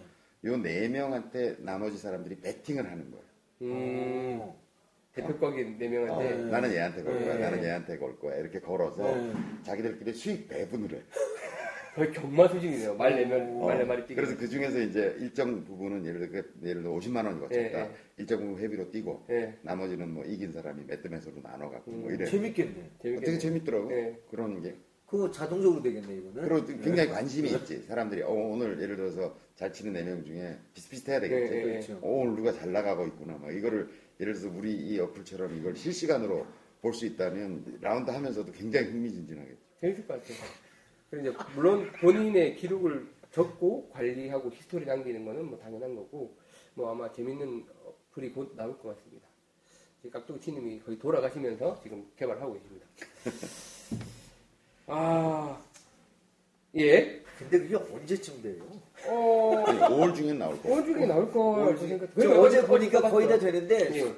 [0.45, 3.25] 요 네 명한테 나머지 사람들이 배팅을 하는 거예요.
[3.61, 4.64] 음, 어.
[5.15, 6.43] 대표격인 네 명한테 어, 네.
[6.51, 7.39] 나는 얘한테 걸 거야, 네.
[7.39, 9.31] 나는 얘한테 걸 거야 이렇게 걸어서 네.
[9.63, 11.01] 자기들끼리 수익 배분을 해.
[11.95, 12.95] 거의 경마 수준이네요.
[12.95, 14.15] 말 내면 어, 말 내 말이 뛰고.
[14.21, 17.55] 그래서 그 중에서 이제 일정 부분은 예를 들어 그- 예를 들어 50만 원이 거쳤다.
[17.57, 17.89] 예, 예.
[18.17, 22.25] 일정 부분 회비로 뛰고 예, 나머지는 뭐 이긴 사람이 매드매스로 나눠 갖고 뭐 음, 이래.
[22.25, 22.89] 재밌겠네.
[23.01, 23.25] 재밌게.
[23.25, 23.93] 되게 재밌더라고.
[23.93, 24.19] 예.
[24.29, 24.75] 그런 게.
[25.05, 26.49] 그거 자동적으로 되겠네 이거는.
[26.49, 27.81] 그리고 굉장히 관심이 있지.
[27.83, 31.53] 사람들이 어, 오늘 예를 들어서 잘 치는 네 명 중에 비슷비슷해야 되겠지.
[31.53, 31.71] 예, 예, 예.
[31.75, 31.93] 그렇죠.
[32.01, 33.37] 어, 오늘 누가 잘 나가고 있구나.
[33.37, 33.87] 막 이거를
[34.19, 36.45] 예를 들어서 우리 이 어플처럼 이걸 실시간으로
[36.81, 39.57] 볼 수 있다면 라운드 하면서도 굉장히 흥미진진하겠죠.
[39.79, 40.37] 재밌을 것 같아요.
[41.09, 46.37] 그리고 이제 물론 본인의 기록을 적고 관리하고 history 남기는 거는 뭐 당연한 거고
[46.75, 47.65] 뭐 아마 재밌는
[48.11, 49.27] 어플이 곧 나올 것 같습니다.
[49.99, 52.85] 이제 깍두기치님이 거의 돌아가시면서 지금 개발하고 계십니다.
[54.87, 55.61] 아,
[56.75, 57.23] 예.
[57.39, 58.63] 근데 그게 언제쯤 돼요?
[59.07, 60.75] 어, 아니, 5월 중엔 나올 거야.
[60.75, 62.09] 5월 중에 나올 걸저 생각.
[62.39, 64.13] 어제 보니까 거의 다 되는데 예.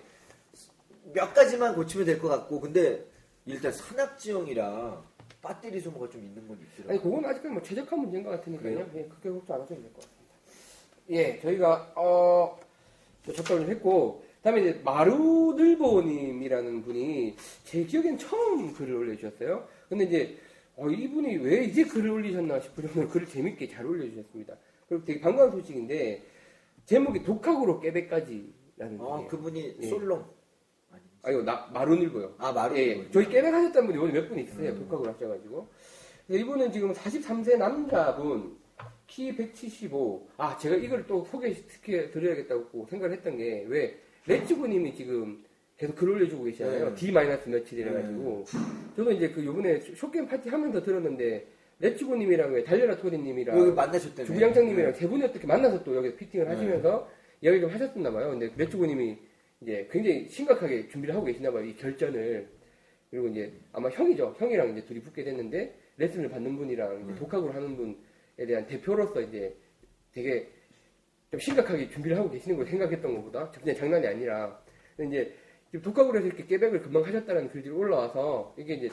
[1.14, 3.06] 몇 가지만 고치면 될 것 같고 근데
[3.46, 5.02] 일단 산악지형이라
[5.42, 6.90] 배터리 소모가 좀 있는 건 있더라고요.
[6.92, 8.80] 아니 그건 아직까지 뭐 최적화 문제인 것 같으니까요.
[8.96, 10.18] 예, 그렇게 걱정 안 하셔도 될 것 같습니다.
[11.10, 12.60] 예, 저희가 어
[13.34, 19.66] 접근을 했고 그다음에 이제 마루들보님이라는 분이 제 기억엔 처음 글을 올려주셨어요.
[19.90, 20.38] 근데 이제
[20.76, 24.54] 어, 이분이 왜 이제 글을 올리셨나 싶을 정도로 글을 재밌게 잘 올려주셨습니다.
[24.88, 26.24] 그리고 되게 반가운 소식인데
[26.86, 29.28] 제목이 독학으로 깨백까지라는 아 분이에요.
[29.28, 29.88] 그분이 예.
[29.88, 30.24] 솔롱
[30.92, 32.36] 아니 아니요, 나, 마루늘보요.
[32.38, 34.72] 아 마루 예, 저희 깨백 하셨다는 분이 오늘 몇 분 있으세요.
[34.72, 34.80] 음.
[34.88, 35.68] 독학을 하셔가지고.
[36.30, 38.58] 이분은 지금 43세 남자분,
[39.08, 40.28] 키 175.
[40.38, 45.42] 아, 제가 이걸 또 소개시켜 드려야겠다고 생각을 했던 게, 왜, 레츠고님이 지금
[45.78, 46.90] 계속 글 올려주고 계시잖아요.
[46.90, 46.96] 네.
[46.96, 48.44] D 마이너스 며칠 이래가지고.
[48.98, 51.48] 저도 이제 그 요번에 short game 파티 하면서 들었는데,
[51.80, 55.00] 레츠고님이랑 왜 달려라 토리님이랑 여기 만나셨다며 주부장장님이랑 네.
[55.00, 57.10] 세 분이 어떻게 만나서 또 여기서 피팅을 하시면서
[57.42, 58.32] 이야기 좀 하셨었나 봐요.
[58.32, 59.18] 근데 레츠고님이
[59.62, 61.64] 이제 굉장히 심각하게 준비를 하고 계시나 봐요.
[61.64, 62.48] 이 결전을.
[63.10, 64.36] 그리고 이제 아마 형이죠.
[64.38, 67.16] 형이랑 이제 둘이 붙게 됐는데 레슨을 받는 분이랑 음.
[67.18, 69.56] 독학으로 하는 분에 대한 대표로서 이제
[70.14, 70.48] 되게
[71.32, 74.60] 좀 심각하게 준비를 하고 계시는 걸 생각했던 것보다 그냥 장난이 아니라
[75.00, 75.34] 이제
[75.84, 78.90] 독학으로 해서 이렇게 깨백을 금방 하셨다는 글들이 올라와서 이게 이제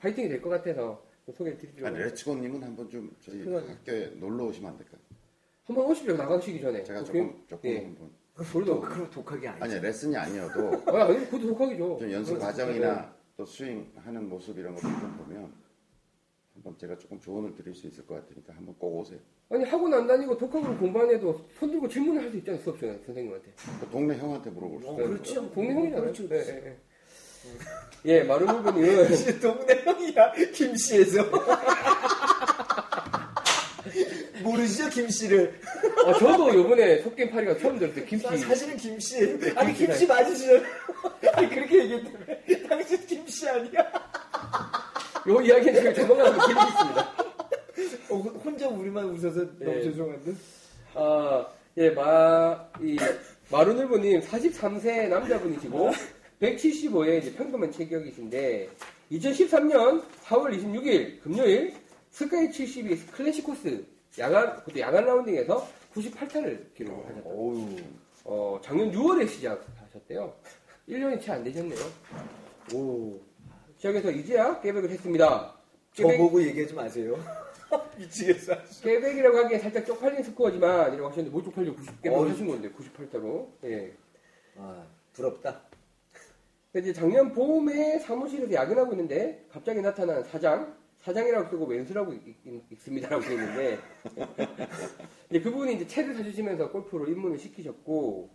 [0.00, 4.46] 파이팅이 될 것 같아서 좀 소개를 드리려고 아니, 레츠고님은 한번 좀 저희 그건- 학교에 놀러
[4.46, 5.00] 오시면 안 될까요?
[5.64, 7.84] 한번 오십시오 나가시기 전에 제가 그- 조금, 조금 예.
[7.84, 8.10] 한번.
[8.50, 9.64] 돌도 그럼 독학이 아니죠.
[9.64, 11.98] 아니, 레슨이 아니어도 아, 아니, 그것도 독학이죠.
[12.00, 15.52] 좀 연습 과정이나 또 스윙하는 모습 이런 것들 좀 보면
[16.54, 19.20] 한번 제가 조금 조언을 드릴 수 있을 것 같으니까 한번 꼭 오세요.
[19.50, 22.78] 아니, 학원 안 다니고 독학으로 공부 안 해도 손 들고 질문을 할 수 있잖아요, 수업
[22.78, 23.52] 시간에, 선생님한테.
[23.80, 25.08] 그 동네 형한테 물어볼 수 어, 있어요.
[25.08, 25.52] 그렇죠.
[25.52, 26.00] 동네 형이잖아요.
[26.00, 26.52] 그렇죠, 그렇죠.
[28.06, 31.24] 예, 예, 마루물분님은, 동네 형이야 김씨에서.
[34.42, 35.60] 모르시죠 김씨를?
[36.04, 38.04] 어, 저도 요번에 속겜 파리가 처음 들었어요.
[38.20, 39.38] 사- 사실은 김씨.
[39.54, 40.52] 아니 김씨 김씨 맞으시죠?
[41.34, 42.68] 아니 그렇게 얘기했다며.
[42.68, 43.92] 당신 김씨 아니야?
[45.28, 47.12] 요 이야기는 제가 조만간 한번 드리겠습니다.
[48.10, 49.82] 어, 혼자 우리만 웃어서 너무 예.
[49.84, 50.32] 죄송한데?
[50.94, 51.46] 아,
[51.78, 52.98] 예, 마, 이,
[53.50, 55.90] 마루늘보님 43세 남자분이시고,
[56.42, 58.68] 175의 이제 평범한 체격이신데,
[59.12, 61.72] 2013년 4월 26일 금요일
[62.10, 63.86] 스카이 72 클래식 코스
[64.18, 67.28] 야간, 그것도 야간 라운딩에서 98타를 기록을 하셨다.
[67.28, 67.76] 어우
[68.24, 70.34] 어, 작년 6월에 시작하셨대요.
[70.88, 71.78] 1년이 채 안 되셨네요.
[72.74, 73.20] 오.
[73.76, 75.56] 시작해서 이제야 깨백을 했습니다.
[75.94, 77.16] 저 보고 얘기하지 마세요.
[77.98, 78.56] 미치겠어.
[78.82, 82.18] 깨백이라고 하기엔 살짝 쪽팔린 스코어지만 이라고 하셨는데 못 쪽팔려 90 깨백.
[82.18, 83.48] 하신 건데 98타로.
[83.64, 83.92] 예.
[84.56, 85.62] 아, 부럽다.
[86.72, 92.80] 근데 이제 작년 봄에 사무실에서 야근하고 있는데 갑자기 나타난 사장, 사장이라고 쓰고 왼수라고 읽, 읽,
[92.80, 93.78] 습니다라고 되어 있는데
[95.28, 98.30] 이제 그분이 이제 채를 사주시면서 골프로 입문을 시키셨고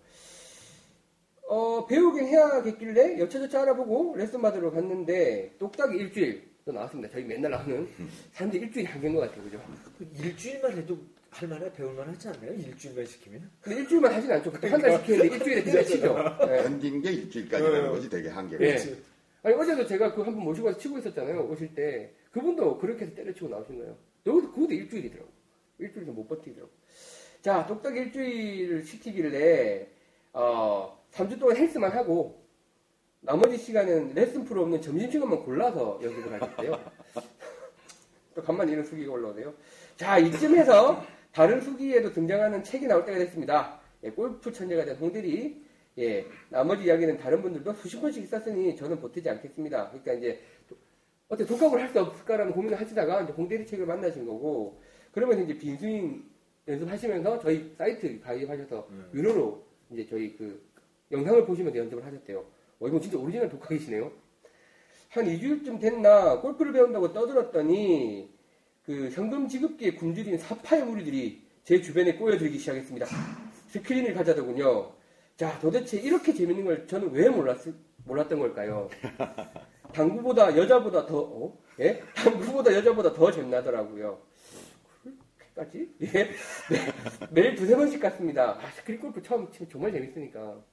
[1.49, 7.11] 어, 배우긴 해야겠길래 여차저차 알아보고 레슨 받으러 갔는데 똑딱이 일주일 또 나왔습니다.
[7.11, 7.87] 저희 맨날 나오는
[8.33, 9.43] 사람들이 일주일이 한계인 것 같아요.
[9.45, 9.59] 그죠?
[9.97, 10.99] 그 일주일만 해도
[11.37, 12.51] 할만해 배울만 하지 않나요?
[12.53, 13.49] 일주일만 시키면?
[13.61, 14.51] 근데 일주일만 하진 않죠.
[14.61, 16.37] 한달 시키는데 일주일에 때려치죠.
[16.47, 16.63] 네.
[16.63, 17.91] 견딘 게 일주일까지라는 어.
[17.91, 18.63] 거지 되게 한계가.
[18.65, 18.77] 예.
[19.43, 21.47] 아니 어제도 제가 그 한 분 모시고 와서 치고 있었잖아요.
[21.47, 23.95] 오실 때 그분도 그렇게 해서 때려치고 나오신 거예요.
[24.25, 25.29] 여기도 그것도 일주일이더라고.
[25.77, 26.71] 일주일도 못 버티더라고.
[27.43, 29.87] 자, 똑딱 일주일을 시키길래
[30.33, 32.43] 어 3주 동안 헬스만 하고
[33.21, 36.91] 나머지 시간은 레슨 프로 없는 점심시간만 골라서 연습을 하셨대요.
[38.33, 39.53] 또 간만에 이런 수기가 올라오네요.
[39.97, 41.03] 자, 이쯤에서
[41.37, 43.79] 다른 수기에도 등장하는 책이 나올 때가 됐습니다.
[44.03, 45.63] 예, 골프 천재가 된 홍대리.
[45.99, 49.89] 예, 나머지 이야기는 다른 분들도 수십 번씩 있었으니 저는 보태지 않겠습니다.
[49.89, 50.75] 그러니까 이제 도-
[51.29, 56.23] 어떻게 독학을 할 수 없을까라는 고민을 하시다가 이제 홍대리 책을 만나신 거고 그러면 이제 빈스윙
[56.67, 60.59] 연습하시면서 저희 사이트 가입하셔서 유료로 이제 저희 그
[61.11, 62.39] 영상을 보시면서 연습을 하셨대요.
[62.79, 64.11] 어, 이건 진짜 오리지널 독학이시네요.
[65.09, 68.27] 한 2주일쯤 됐나 골프를 배운다고 떠들었더니
[68.87, 73.05] 그 현금 지급기에 굶주린 사파의 무리들이 제 주변에 꼬여들기 시작했습니다.
[73.67, 74.93] 스크린을 가져더군요.
[75.35, 77.57] 자, 도대체 이렇게 재밌는 걸 저는 왜 몰랐,
[78.05, 78.89] 몰랐던 걸까요?
[79.93, 81.57] 당구보다 여자보다 더, 어?
[81.81, 82.01] 예?
[82.15, 84.21] 당구보다 여자보다 더 재미나더라고요.
[85.03, 85.89] 그렇게까지?
[86.03, 86.07] 예?
[86.07, 86.31] 네.
[87.29, 88.57] 매일 두세 번씩 갔습니다.
[88.57, 90.63] 아, 스크린 골프 처음 치면 정말 재밌으니까.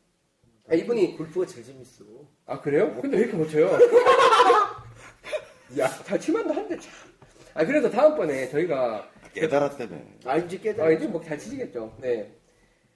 [0.68, 2.04] 아, 이분이, 골프가 제일 재밌어.
[2.46, 2.94] 아, 그래요?
[3.02, 3.70] 근데 왜 이렇게 못 쳐요?
[5.80, 6.92] 야, 잘 치면 한데 참.
[7.54, 9.96] 아, 그래서 다음번에 저희가, 깨달았다며.
[10.24, 10.92] 아 이제 아, 깨달았어.
[10.92, 11.96] 이제 뭐 잘 치시겠죠.
[12.00, 12.32] 네.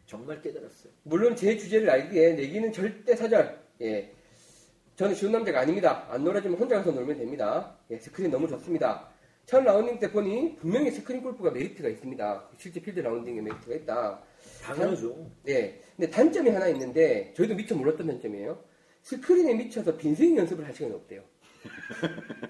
[0.06, 0.92] 정말 깨달았어요.
[1.02, 3.58] 물론 제 주제를 알기에 내기는 절대 사절.
[3.82, 4.12] 예.
[4.96, 6.06] 저는 쉬운 남자가 아닙니다.
[6.10, 7.76] 안 놀아주면 혼자 가서 놀면 됩니다.
[7.90, 9.08] 예, 스크린 너무 좋습니다.
[9.46, 12.48] 첫 라운딩 때 보니 분명히 스크린 골프가 메리트가 있습니다.
[12.58, 14.22] 실제 필드 라운딩에 메리트가 있다.
[14.62, 15.30] 당연하죠.
[15.44, 15.80] 네.
[15.96, 18.58] 근데 단점이 하나 있는데 저희도 미처 몰랐던 단점이에요.
[19.02, 21.22] 스크린에 미쳐서 빈스윙 연습을 할 시간이 없대요.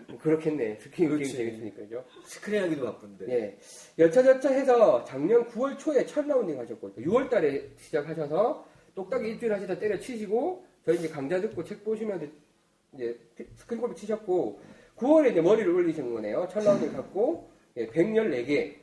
[0.09, 0.77] 뭐 그렇겠네.
[0.81, 1.33] 스크린 그렇지.
[1.37, 2.05] 재밌으니까, 그죠?
[2.25, 3.27] 스크린 하기도 바쁜데.
[3.29, 3.59] 예.
[3.99, 9.99] 여차저차 해서 작년 9월 초에 첫 라운딩 하셨고, 6월 달에 시작하셔서 똑딱이 일주일 하시다 때려
[9.99, 12.27] 치시고, 저희 이제 강좌 듣고 책 보시면서
[12.95, 13.19] 이제
[13.57, 14.61] 스크린 골프 치셨고,
[14.97, 16.49] 9월에 이제 머리를 올리신 거네요.
[16.51, 18.75] 첫 라운딩 갖고, 예, 114개.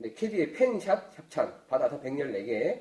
[0.00, 2.80] 네, 캐디의 펜샷 협찬 받아서 114개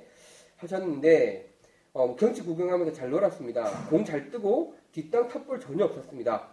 [0.58, 1.54] 하셨는데,
[1.94, 3.88] 어, 경치 구경하면서 잘 놀았습니다.
[3.90, 6.50] 공 잘 뜨고, 뒷땅 탑볼 전혀 없었습니다.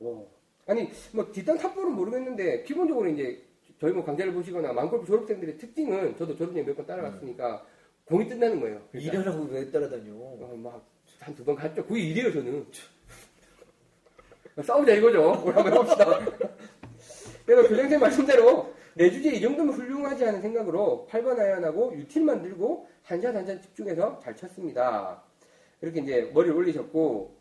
[0.00, 0.22] 와.
[0.66, 3.42] 아니, 뭐, 뒷땅 탑볼은 모르겠는데, 기본적으로 이제,
[3.80, 7.64] 저희 뭐 강좌를 보시거나, 망골프 졸업생들의 특징은, 저도 졸업생 몇번 따라갔으니까,
[8.04, 8.82] 공이 뜬다는 거예요.
[8.90, 10.12] 그러니까, 일하라고 왜 따라다녀?
[10.14, 10.84] 어, 막,
[11.18, 11.82] 한 두 번 갔죠.
[11.86, 12.66] 그게 일이에요, 저는.
[14.62, 15.42] 싸우자 이거죠.
[15.46, 16.04] 우리 한번 해봅시다.
[17.46, 23.34] 그래서 교장선생님 말씀대로, 내 주제 이 정도면 훌륭하지 않은 생각으로 8번 아이언하고 유틸만 들고, 한샷
[23.34, 25.22] 한샷 집중해서 잘 쳤습니다.
[25.80, 27.40] 이렇게 이제 머리를 올리셨고,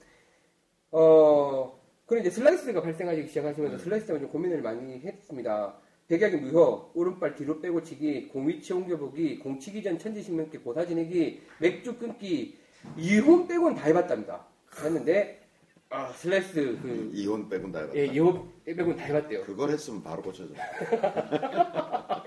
[0.92, 5.76] 어, 그리고 이제 슬라이스가 발생하기 시작하시면서 슬라이스 때문에 좀 고민을 많이 했습니다.
[6.08, 10.86] 백약이 무효, 오른발 뒤로 빼고 치기, 공 위치 옮겨보기, 공 치기 전 천지 신명께 고사
[10.86, 12.58] 지내기, 맥주 끊기,
[12.98, 14.46] 이혼 빼고는 다 해봤답니다.
[14.84, 15.42] 했는데,
[15.90, 17.98] 아, 슬라이스, 그, 이혼 빼곤 다 해봤다.
[17.98, 19.44] 예, 이혼 빼고는 다 해봤대요.
[19.44, 20.54] 그걸 했으면 바로 고쳐져.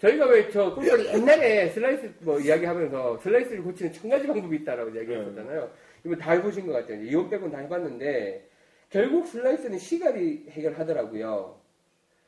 [0.00, 5.70] 저희가 왜저 골프를 옛날에 슬라이스 뭐 이야기하면서 슬라이스를 고치는 천 가지 방법이 있다라고 이야기했었잖아요.
[6.06, 7.02] 이거 다 해보신 것 같아요.
[7.02, 8.48] 이혼 빼고는 다 해봤는데
[8.90, 11.60] 결국 슬라이스는 시간이 해결하더라고요.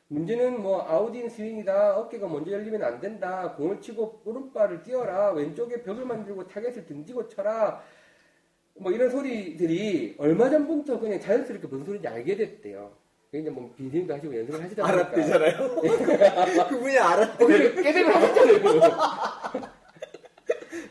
[0.09, 1.97] 문제는 뭐 out-in 스윙이다.
[1.97, 3.53] 어깨가 먼저 열리면 안 된다.
[3.55, 5.31] 공을 치고 오른발을 띄어라.
[5.31, 7.81] 왼쪽에 벽을 만들고 타겟을 등지고 쳐라.
[8.75, 12.91] 뭐 이런 소리들이 얼마 전부터 그냥 자연스럽게 무슨 소리인지 알게 됐대요.
[13.31, 16.67] 이제 뭐 빈스윙도 하시고 연습을 하시다 보니까 알았대잖아요.
[16.67, 17.45] 그분이 알았대.
[17.81, 19.69] 깨달음 하셨잖아요.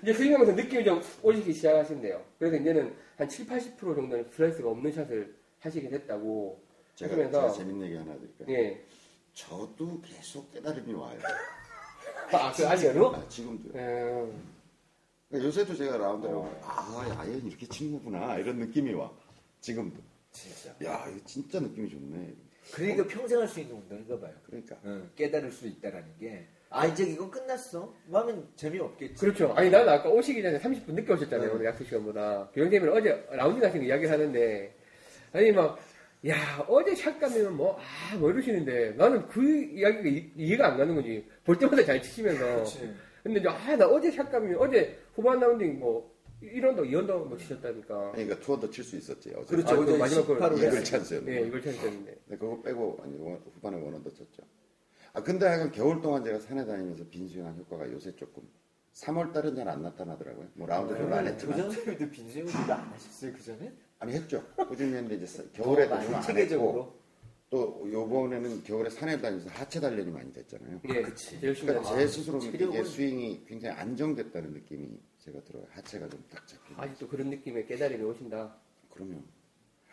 [0.08, 2.24] 이제 스윙하면서 느낌이 좀 오시기 시작하신대요.
[2.38, 6.62] 그래서 이제는 한 7, 80% 정도는 슬라이스가 없는 샷을 하시게 됐다고
[6.94, 8.48] 제가, 하시면서 제가 재밌는 얘기 하나 드릴까요?
[8.56, 8.82] 예.
[9.34, 11.18] 저도 계속 깨달음이 와요.
[12.32, 13.16] 아, 그 아직도?
[13.16, 13.68] 아, 지금도.
[13.78, 14.48] 음,
[15.28, 16.38] 그러니까 요새도 제가 라운드에 어.
[16.38, 16.58] 어.
[16.62, 18.38] 아, 아예 이렇게 친구구나.
[18.38, 19.12] 이런 느낌이 와.
[19.60, 20.00] 지금도.
[20.32, 20.70] 진짜.
[20.86, 22.34] 야, 이거 진짜 느낌이 좋네.
[22.72, 24.34] 그러니까 평생 할 수 있는 운동인가 봐요.
[24.44, 26.48] 그러니까 응, 깨달을 수 있다라는 게.
[26.70, 27.92] 아 이제 이건 끝났어.
[28.06, 29.20] 뭐 하면 재미없겠지.
[29.20, 29.52] 그렇죠.
[29.56, 31.48] 아니 나는 아까 오시기 전에 30분 늦게 오셨잖아요.
[31.48, 31.54] 네.
[31.54, 32.50] 오늘 약속 시간보다.
[32.54, 34.74] 교영님은 어제 라운딩 하신 거 이야기를 하는데
[35.32, 35.78] 아니 막
[36.26, 36.34] 야,
[36.66, 41.24] 어제 샷감이면 뭐, 아, 뭐 이러시는데, 나는 그 이야기가 이, 이해가 안 가는 거지.
[41.44, 42.44] 볼 때마다 잘 치시면서.
[42.44, 42.92] 그렇지.
[43.22, 47.94] 근데 이제, 아, 나 어제 샷감이면, 어제 후반 라운딩 뭐, 1언더, 2언더 뭐 치셨다니까.
[48.14, 49.54] 아니, 그러니까 투어도 칠 수 있었지 어제.
[49.54, 49.76] 그렇죠.
[49.76, 51.40] 아, 어제 그 마지막 걸18 홀에 이글 찬스였는데.
[51.40, 51.60] 네, 이글.
[51.60, 54.42] 근데 그거 빼고 아니 원- 후반에 원원도 쳤죠.
[55.12, 58.42] 아 근데 하여간 겨울 동안 제가 산에 다니면서 빈스윙한 효과가 요새 조금
[58.94, 60.48] 3월 달은 잘 안 나타나더라고요.
[60.54, 63.72] 뭐 라운드 별로 안 했지만 교장 선생님도 빈스윙을 별로 안 하셨어요 그 전에?
[64.00, 64.44] 아니 했죠.
[64.56, 66.68] 꾸준히 했는데 이제 사- 겨울에도 어, 좀 많이 안 체계적으로.
[66.82, 66.98] 했고
[67.50, 70.80] 또 요번에는 겨울에 산에 다니면서 하체 단련이 많이 됐잖아요.
[70.90, 71.40] 예, 그치.
[71.40, 71.82] 그러니까.
[71.96, 75.64] 제 스스로 이게 체력은- 스윙이 굉장히 안정됐다는 느낌이 제가 들어요.
[75.70, 76.80] 하체가 좀 딱 잡히고.
[76.82, 78.54] 아직도 그런 느낌의 깨달음이 오신다.
[78.92, 79.24] 그러면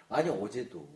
[0.09, 0.87] 아니 어제도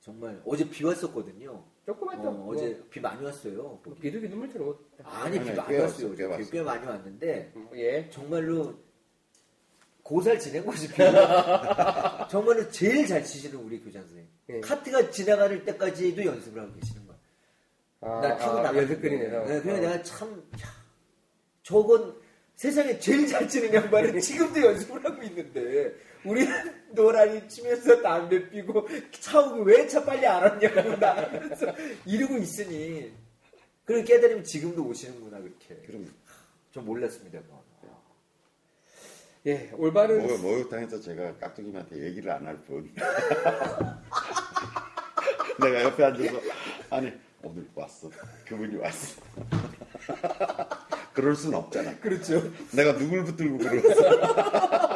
[0.00, 1.62] 정말 어제 비 왔었거든요.
[1.88, 2.28] 조그맣죠?
[2.28, 3.80] 어, 어제 비 많이 왔어요.
[3.82, 5.22] 뭐, 비둘기 눈물 처럼 왔다.
[5.24, 6.08] 아니 비 많이 꽤 왔어요.
[6.08, 6.24] 왔어요, 꽤.
[6.24, 6.46] 왔어요.
[6.50, 8.10] 꽤 많이 왔는데 음, 예.
[8.10, 8.74] 정말로
[10.02, 10.86] 고살 지낸 거지.
[10.88, 10.96] 비.
[12.30, 14.28] 정말로 제일 잘 치시는 우리 교장 선생님.
[14.50, 14.60] 예.
[14.60, 17.16] 카트가 지나가는 때까지도 연습을 하고 계시는 거야.
[18.02, 18.78] 아, 나 타고 아, 나가.
[18.78, 19.46] 연습거리네요.
[19.46, 19.80] 네, 그래서 어.
[19.80, 20.68] 내가 참, 야,
[21.62, 22.14] 저건
[22.54, 25.94] 세상에 제일 잘 치는 양반은 지금도 연습을 하고 있는데,
[26.28, 26.52] 우리는
[26.92, 31.66] 노란이 치면서 담배 피고, 차 오고 왜 차 빨리 안 왔냐고 나가면서
[32.06, 33.12] 이러고 있으니,
[33.84, 35.74] 그걸 깨달으면 지금도 오시는구나, 그렇게.
[35.86, 36.06] 그럼
[36.70, 37.58] 좀 몰랐습니다, 그건.
[39.46, 42.92] 예, 올바른 뭐, 목욕탕에서 제가 깍두기한테 얘기를 안 할 뿐.
[45.60, 46.38] 내가 옆에 앉아서
[46.90, 47.12] 아니
[47.42, 48.10] 오늘 왔어.
[48.46, 49.22] 그분이 왔어.
[51.14, 51.98] 그럴 순 없잖아.
[52.00, 52.42] 그렇죠.
[52.72, 54.87] 내가 누굴 붙들고 그러겠어.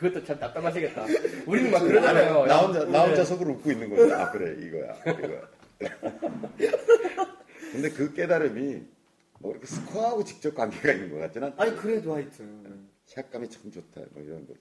[0.00, 1.04] 그것도 참 답답하시겠다.
[1.46, 2.46] 우리는 막 그러잖아요.
[2.46, 3.24] 나 혼자 나 혼자 네.
[3.24, 4.12] 속으로 웃고 있는 거지.
[4.14, 5.48] 아 그래 이거야 이거야.
[7.72, 8.82] 근데 그 깨달음이
[9.40, 11.62] 뭐 이렇게 스코어하고 직접 관계가 있는 것 같지는 않다.
[11.62, 12.88] 아니, 그래도 하여튼.
[13.06, 14.00] 샷감이 참 좋다.
[14.12, 14.54] 뭐 이런 거.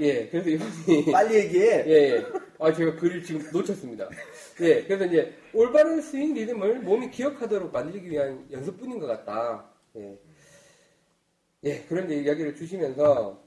[0.00, 1.84] 예, 그래서 이분이 빨리 얘기해.
[1.86, 2.26] 예, 예.
[2.58, 4.08] 아, 제가 글을 지금 놓쳤습니다.
[4.60, 9.68] 예, 그래서 이제 올바른 스윙 리듬을 몸이 기억하도록 만들기 위한 연습뿐인 것 같다.
[9.96, 10.18] 예.
[11.64, 13.42] 예, 그런 이제 이야기를 주시면서,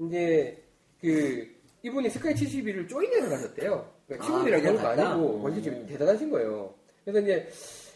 [0.00, 0.62] 이제,
[1.00, 1.46] 그,
[1.82, 3.92] 이분이 스카이 72를 조인해서 가셨대요.
[4.06, 5.10] 그러니까 아, 친구들이랑 거 갔다?
[5.10, 5.44] 아니고, 음.
[5.44, 6.74] 원래 지금 대단하신 거예요.
[7.04, 7.48] 그래서 이제,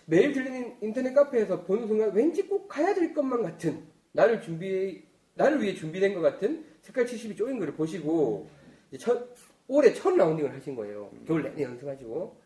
[0.05, 3.83] 매일 들리는 인터넷 카페에서 보는 순간 왠지 꼭 가야 될 것만 같은,
[4.13, 5.03] 나를 준비,
[5.35, 8.47] 나를 위해 준비된 것 같은 스카이 72 조인 거를 보시고,
[8.91, 9.29] 이제 첫,
[9.69, 11.11] 올해 첫 라운딩을 하신 거예요.
[11.27, 12.37] 겨울 내내 연습하시고.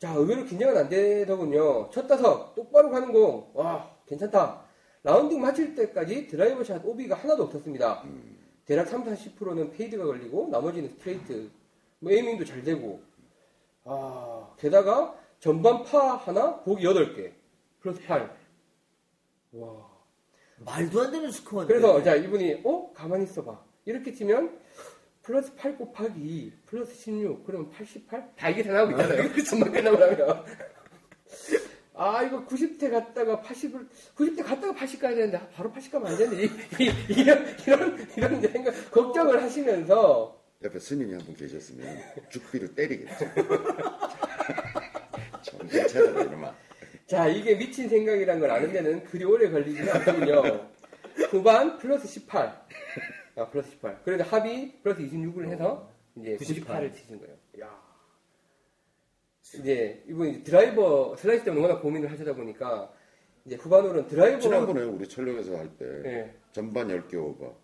[0.00, 1.88] 자, 의외로 긴장은 안 되더군요.
[1.90, 4.71] 첫 타석, 똑바로 가는 공, 와, 괜찮다.
[5.04, 8.04] 라운딩 마칠 때까지 드라이버 샷 오비가 하나도 없었습니다.
[8.64, 11.50] 대략 3, 40%는 fade가 걸리고, 나머지는 스트레이트,
[11.98, 13.02] 뭐 aiming도 잘 되고,
[13.84, 17.32] 아, 게다가 전반 파 하나, 보기 8개,
[17.80, 18.36] 플러스 8.
[19.54, 19.92] 와.
[20.64, 21.74] 말도 안 되는 스코어인데.
[21.74, 24.56] 그래서 자 이분이 어 가만히 있어 봐 이렇게 치면
[25.22, 28.32] 플러스 8 곱하기 플러스 16 그러면 88?
[28.36, 30.44] 다 이게 다 나오고 있잖아요 전반 끝나고 나면
[31.94, 36.18] 아 이거 90대 갔다가 80을 90대 갔다가 80 가야 되는데 아, 바로 80 가면 안
[36.18, 36.48] 되는데 이,
[36.80, 40.40] 이, 이 런 이런 이런 생각 걱정을 하시면서.
[40.64, 41.98] 옆에 스님이 한 분 계셨으면
[42.30, 43.26] 죽비를 때리겠죠.
[45.42, 46.54] 정신 차려라 이놈아.
[47.06, 50.68] 자 이게 미친 생각이란 걸 아는 데는 그리 오래 걸리지는 않거든요.
[51.30, 52.62] 후반 플러스 18
[53.36, 56.88] 아 플러스 18 그래서 합이 플러스 26을 해서 이제 98.
[56.88, 57.34] 98을 치신 거예요.
[57.60, 57.91] 야
[59.58, 62.92] 이제 이분이 드라이버 슬라이스 때문에 워낙 고민을 하시다 보니까
[63.44, 66.34] 이제 후반으로는 드라이버 지난번에 우리 철력에서 할때 예.
[66.52, 67.54] 전반 10개 오버,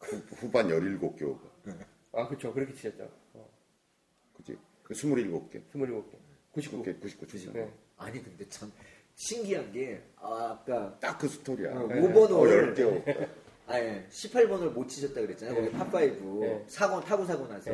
[0.00, 1.40] 후, 후반 17개 오버.
[2.12, 3.48] 아 그렇죠 그렇게 치셨죠 어,
[4.36, 4.56] 그지?
[4.82, 5.62] 그 27개.
[5.72, 6.02] 27개
[6.52, 7.60] 99 99개, 99 치잖아.
[7.60, 7.70] 네.
[7.96, 8.72] 아니 근데 참
[9.14, 11.72] 신기한 게 아, 아까 딱 그 스토리야.
[11.78, 12.00] 어, 네.
[12.00, 13.12] 5번 어, 홀 10개 오버.
[13.66, 15.60] 아니 18번을 못 치셨다 그랬잖아요.
[15.60, 15.70] 네.
[15.70, 16.64] 거기 팝5 네.
[16.66, 17.70] 사고 타고 사고 나서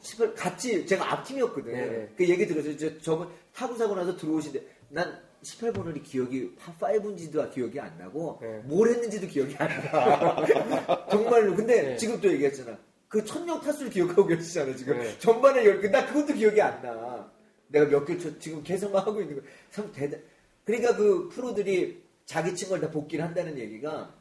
[0.00, 1.72] 18, 같이 제가 앞팀이었거든.
[1.72, 2.12] 네, 네.
[2.16, 4.60] 그 얘기 들어서 저, 저번 타고 사고 나서 들어오신데
[4.90, 8.58] 난 18번 홀이 기억이 팝5인지도 기억이 안 나고 네.
[8.64, 10.46] 뭘 했는지도 기억이 안 나.
[11.10, 11.54] 정말로.
[11.54, 11.96] 근데 네.
[11.96, 12.78] 지금 또 얘기했잖아.
[13.08, 14.98] 그 천령 타수를 기억하고 계시잖아 지금.
[14.98, 15.18] 네.
[15.18, 15.90] 전반에 10개.
[15.90, 17.30] 나 그것도 기억이 안 나.
[17.68, 19.42] 내가 몇 개 지금 계속만 하고 있는 거.
[19.70, 20.20] 참 대단.
[20.64, 24.14] 그러니까 그 프로들이 자기 친걸다 복귀를 한다는 얘기가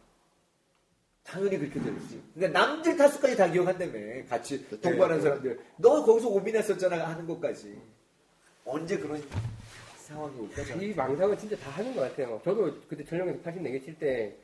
[1.23, 2.21] 당연히 그렇게 되겠지.
[2.35, 3.93] 그러니까 남들 타수까지 다 기억한다며.
[4.29, 5.59] 같이 동반한 사람들.
[5.77, 7.79] 너 거기서 고민했었잖아 하는 것까지.
[8.65, 9.21] 언제 그런
[9.97, 10.63] 상황이 올까?
[10.65, 10.83] 저는.
[10.83, 12.41] 이 망상은 진짜 다 하는 것 같아요.
[12.43, 14.35] 저도 그때 전령에서 84개 칠 때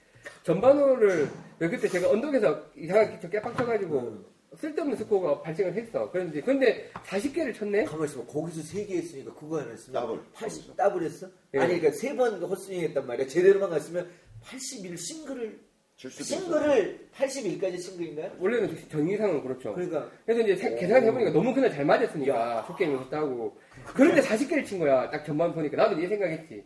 [0.43, 4.25] 전반홀을 왜 그때 제가 언덕에서 이상하게 저 깨빡쳐가지고
[4.57, 6.09] 쓸데없는 스코어가 발생을 했어.
[6.11, 7.84] 그런데 근데 40개를 쳤네.
[7.86, 8.25] 가만 있어봐.
[8.25, 10.19] 거기서 세개 했으니까 그거 하나 했으면 더블.
[10.34, 11.27] 80 더블 했어?
[11.53, 11.59] 예.
[11.59, 13.27] 아니 그러니까 세 번 헛스윙 했단 말이야.
[13.27, 14.09] 제대로만 갔으면
[14.41, 15.68] 81 싱글을.
[16.07, 18.31] 싱글을 81까지 싱글인가요?
[18.39, 19.73] 원래는 정의상은 그렇죠.
[19.73, 23.57] 그러니까 그래서 이제 세- 계산을 해보니까 너무 그날 잘 맞았으니까 속게임을 했다고.
[23.87, 25.09] 그런데 40개를 친 거야.
[25.11, 25.75] 딱 전반 보니까.
[25.75, 26.63] 나도 이 생각했지.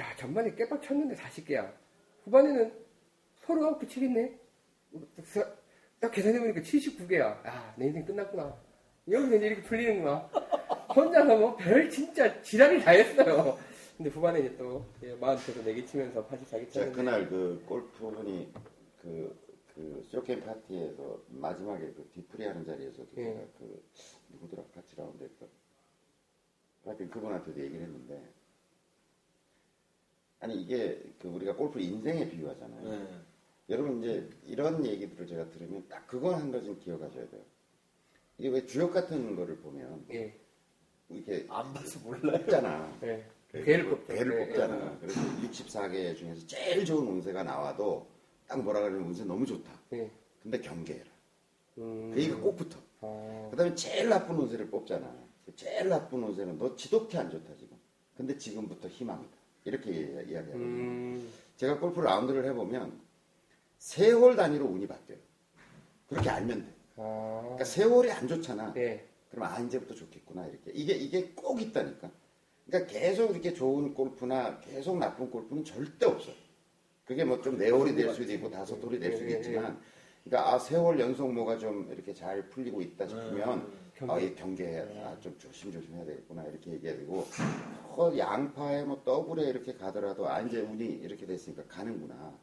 [0.00, 1.70] 야, 전반에 깨박 쳤는데 40개야.
[2.24, 2.72] 후반에는
[3.44, 4.32] 서른아홉 치겠네?
[6.00, 7.20] 딱 계산해보니까 79개야.
[7.46, 8.56] 야, 내 인생 끝났구나.
[9.10, 10.30] 여기서 이제 이렇게 풀리는구나.
[10.94, 13.58] 혼자서 뭐 별 진짜 지랄을 다 했어요.
[13.98, 16.92] 근데 후반에 이제 또 예, 마운트에서 4개 치면서 84개 제가 쳤는데.
[16.92, 18.52] 그날 그 골프분이
[19.02, 19.36] 그,
[19.74, 23.24] 그 short game 파티에서 마지막에 그 뒤풀이 하는 자리에서 도 예.
[23.24, 23.84] 제가 그
[24.30, 25.48] 누구더라 같이 라운드 했던
[26.84, 28.22] 하여튼 그분한테도 얘기를 했는데
[30.38, 32.88] 아니 이게 그 우리가 골프 인생에 비유하잖아요.
[32.88, 33.20] 네.
[33.68, 37.42] 여러분 이제 이런 얘기들을 제가 들으면 딱 그거 한 가지는 기억하셔야 돼요.
[38.38, 40.38] 이게 왜 주역 같은 거를 보면 예,
[41.08, 42.38] 이렇게 안 봐서 몰라요.
[42.38, 43.00] 뽑잖아.
[43.02, 43.37] 예.
[43.50, 44.14] 그 개를 뽑죠.
[44.14, 44.98] 개를 예, 뽑잖아.
[45.00, 48.06] 그래서 64개 중에서 제일 좋은 운세가 나와도
[48.46, 49.70] 딱 뭐라 그러면 운세 너무 좋다.
[49.94, 50.10] 예.
[50.42, 51.06] 근데 경계해라.
[51.78, 52.10] 음.
[52.12, 52.78] 그 얘기가 꼭 붙어.
[53.00, 55.06] 아, 그 다음에 제일 나쁜 운세를 뽑잖아.
[55.46, 57.76] 그 제일 나쁜 운세는 너 지독히 안 좋다 지금.
[58.16, 59.36] 근데 지금부터 희망이다.
[59.64, 60.56] 이렇게 이야기하거든요.
[60.56, 61.32] 음.
[61.56, 63.00] 제가 골프 라운드를 해보면
[63.78, 65.18] 세월 단위로 운이 바뀌어요.
[66.08, 66.74] 그렇게 알면 돼.
[66.96, 67.40] 아.
[67.42, 68.74] 그러니까 세월이 안 좋잖아.
[68.76, 69.06] 예.
[69.30, 72.10] 그럼 아 이제부터 좋겠구나 이렇게 이게 이게 꼭 있다니까.
[72.68, 76.30] 그러니까 계속 이렇게 좋은 골프나 계속 나쁜 골프는 절대 없어.
[77.06, 79.80] 그게 뭐 좀 네월이 될 수도 있고 다섯 홀이 될 수도 있지만,
[80.24, 84.12] 그러니까 아 세월 연속 뭐가 좀 이렇게 잘 풀리고 있다 싶으면 경계.
[84.12, 87.26] 아이 경계해, 아좀 조심 조심 해야 되겠구나 이렇게 얘기해야 되고,
[87.96, 92.38] 어, 양파에 뭐 더블에 이렇게 가더라도 아 이제 운이 이렇게 됐으니까 가는구나.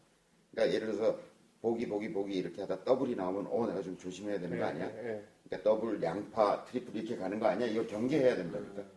[0.51, 1.19] 그러니까 예를 들어서
[1.61, 4.85] 보기 보기 보기 이렇게 하다 더블이 나오면 어 내가 좀 조심해야 되는 거 아니야?
[4.85, 5.23] 예, 예.
[5.47, 7.67] 그러니까 더블, 양파, 트리플 이렇게 가는 거 아니야?
[7.67, 8.73] 이거 경계해야 된다니까.
[8.75, 8.94] 그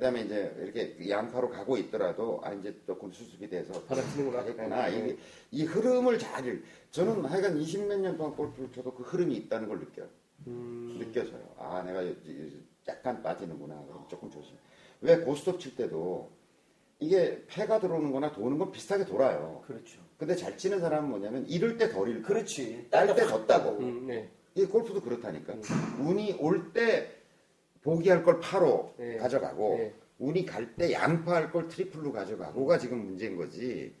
[0.00, 3.72] 다음에 이제 이렇게 양파로 가고 있더라도, 아, 이제 조금 수습이 돼서.
[4.32, 4.88] 가겠구나.
[4.88, 5.10] 네, 네.
[5.10, 5.16] 이,
[5.62, 9.78] 이 흐름을 잘, 읽- 저는 하여간 20몇 년 동안 골프를 쳐도 그 흐름이 있다는 걸
[9.80, 10.06] 느껴요.
[10.48, 10.96] 음.
[10.98, 11.42] 느껴져요.
[11.58, 12.02] 아, 내가
[12.88, 13.74] 약간 빠지는구나.
[13.88, 14.54] 그럼 조금 조심.
[15.00, 16.30] 왜 고스톱 칠 때도
[16.98, 19.62] 이게 패가 들어오는 거나 도는 건 비슷하게 돌아요.
[19.66, 20.00] 그렇죠.
[20.18, 22.86] 근데 잘 치는 사람은 뭐냐면 잃을 때덜 잃고 그렇지.
[22.90, 23.78] 딸 때 확 땄다고.
[23.80, 24.30] 음, 네.
[24.54, 25.54] 이 골프도 그렇다니까.
[26.00, 27.10] 운이 올 때
[27.86, 29.16] 보기할 걸 파로 네.
[29.16, 29.94] 가져가고 네.
[30.18, 33.94] 운이 갈 때 양파할 걸 트리플로 가져가고가 지금 문제인 거지.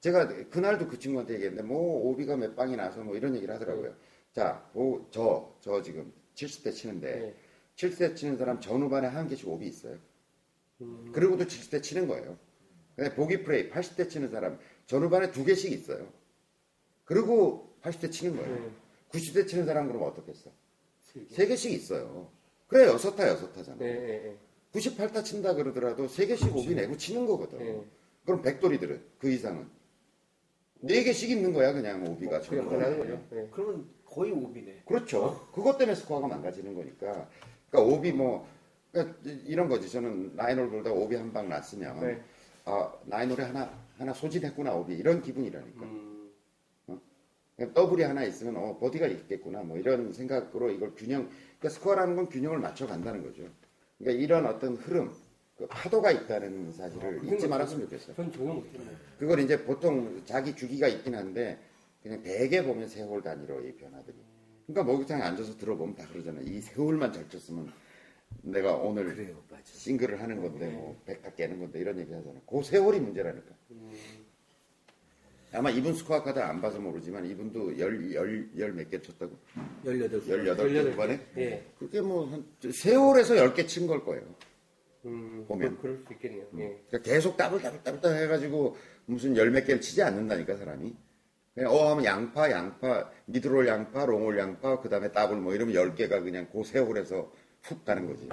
[0.00, 3.94] 제가 그날도 그 친구한테 얘기했는데 뭐 오비가 몇 방이 나서 뭐 이런 얘기를 하더라고요.
[4.32, 7.34] 자, 뭐, 저, 저 지금 70대 치는데 네.
[7.76, 9.96] 70대 치는 사람 전후반에 한 개씩 오비 있어요.
[10.80, 11.12] 음.
[11.12, 12.36] 그리고도 70대 치는 거예요.
[12.96, 16.08] 근데 보기 플레이 80대 치는 사람 전후반에 두 개씩 있어요.
[17.04, 18.54] 그리고 80대 치는 거예요.
[18.54, 18.70] 네.
[19.10, 20.50] 90대 치는 사람 그러면 어떻겠어?
[21.28, 22.28] 세 개씩 있어요.
[22.72, 23.76] 그래 여섯 타 여섯 타잖아.
[23.78, 24.36] 네, 네,
[24.72, 27.58] 98타 친다 그러더라도 세 개씩 오비 내고 치는 거거든.
[27.58, 27.84] 네.
[28.24, 29.66] 그럼 백돌이들은 그 이상은
[30.80, 32.48] 네 개씩 있는 거야 그냥 오비가 네.
[32.48, 32.96] 그냥 전부 다.
[32.96, 33.22] 거죠.
[33.30, 33.48] 네.
[33.52, 34.82] 그러면 거의 오비네.
[34.86, 35.48] 그렇죠.
[35.52, 37.28] 그것 때문에 스코어가 망가지는 거니까.
[37.70, 38.46] 그러니까 오비 뭐
[38.90, 39.90] 그러니까 이런 거지.
[39.90, 42.22] 저는 nine hole 돌다 오비 한 방 났으면 네.
[42.64, 45.82] 아 nine hole에 하나 하나 소진했구나 오비 이런 기분이라니까.
[45.82, 46.11] 음.
[47.62, 51.28] 그냥 더블이 하나 있으면 어 버디가 있겠구나 뭐 이런 생각으로 이걸 균형
[51.60, 53.44] 그러니까 스코어라는 건 균형을 맞춰 간다는 거죠.
[53.98, 55.12] 그러니까 이런 어떤 흐름
[55.56, 58.16] 그 파도가 있다는 사실을 그 잊지 말았으면 좋겠어요.
[58.16, 58.96] 전 전혀 못했네요.
[59.16, 61.56] 그걸 이제 보통 자기 주기가 있긴 한데
[62.02, 64.16] 그냥 대개 보면 세월 단위로 이 변화들이.
[64.66, 66.44] 그러니까 목욕탕에 앉아서 들어보면 다 그러잖아요.
[66.44, 67.70] 이 세월만 잘 쳤으면
[68.42, 69.40] 내가 오늘 그래요.
[69.62, 72.40] 싱글을 하는 건데 뭐 백타 깨는 건데 이런 얘기 하잖아.
[72.44, 73.54] 그 세월이 문제라니까.
[75.52, 79.36] 아마 이분 스코어 카드 안 봐서 모르지만 이분도 열 열 열 몇 개 쳤다고?
[79.84, 80.56] 18개.
[80.56, 81.64] 18개 번에 예.
[81.78, 84.22] 그게 뭐 한 세월에서 10개 친 걸 거예요.
[85.04, 85.44] 음.
[85.46, 85.76] 보면.
[85.76, 86.44] 그, 그럴 수 있겠네요.
[86.58, 86.80] 예.
[86.88, 88.76] 그러니까 계속 따블 따블 따블 따블 해가지고
[89.06, 90.94] 무슨 열 몇 개를 치지 않는다니까 사람이.
[91.54, 95.94] 그냥 어 하면 양파 양파 미드롤 양파 롱홀 양파 그 다음에 따블 뭐 이러면 열
[95.94, 97.30] 개가 그냥 그 세월에서
[97.62, 98.26] 훅 가는 거지.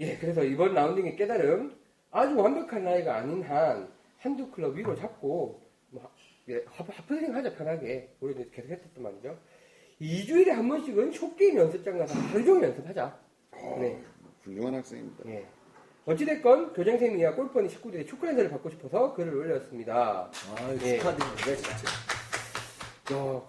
[0.00, 1.74] 예, 그래서 이번 라운딩의 깨달음
[2.10, 3.88] 아주 완벽한 나이가 아닌 한
[4.18, 6.10] 한두 클럽 위로 잡고 뭐 하-
[6.48, 9.38] 예, 하프, 하프스윙 하자 편하게 우리 이제 계속 했었단 말이죠.
[10.00, 13.20] 2주일에 한 번씩은 쇼게임 연습장 가서 하루 종일 연습하자.
[13.80, 14.02] 네.
[14.42, 15.28] 훌륭한 학생입니다.
[15.30, 15.46] 예.
[16.06, 20.30] 어찌됐건 교장선생님이야 골퍼니 식구들이 축구 연습을 받고 싶어서 글을 올렸습니다.
[20.56, 20.98] 아, 예.
[20.98, 23.14] 축하드립니다, 진짜.
[23.14, 23.46] 야,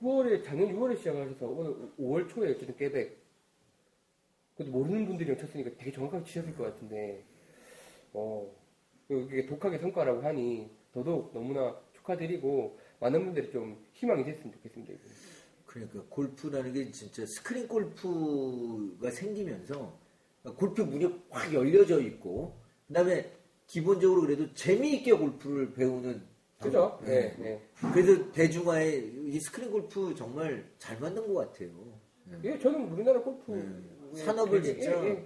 [0.00, 3.18] 6월에, 작년 6월에 시작하셔서 오늘 5월 초에 어쨌든 깨백.
[4.56, 7.24] 그것도 모르는 분들이랑 쳤으니까 되게 정확하게 치셨을 것 같은데,
[8.12, 8.46] 어,
[9.08, 14.92] 그리고 이게 독학의 성과라고 하니 더더욱 너무나 축하드리고, 많은 분들이 좀 희망이 됐으면 좋겠습니다.
[14.94, 15.02] 이거.
[15.66, 19.98] 그러니까 골프라는 게 진짜 스크린 골프가 생기면서
[20.56, 22.56] 골프 문이 확 열려져 있고
[22.88, 23.30] 그다음에
[23.66, 26.22] 기본적으로 그래도 재미있게 골프를 배우는
[26.58, 26.92] 그죠?
[26.92, 27.04] 방법.
[27.04, 27.62] 네, 네.
[27.92, 28.96] 그래서 대중화에
[29.26, 31.68] 이 스크린 골프 정말 잘 만든 것 같아요.
[32.42, 33.52] 예, 저는 우리나라 골프
[34.14, 34.24] 네.
[34.24, 35.24] 산업을 진짜- 예, 예.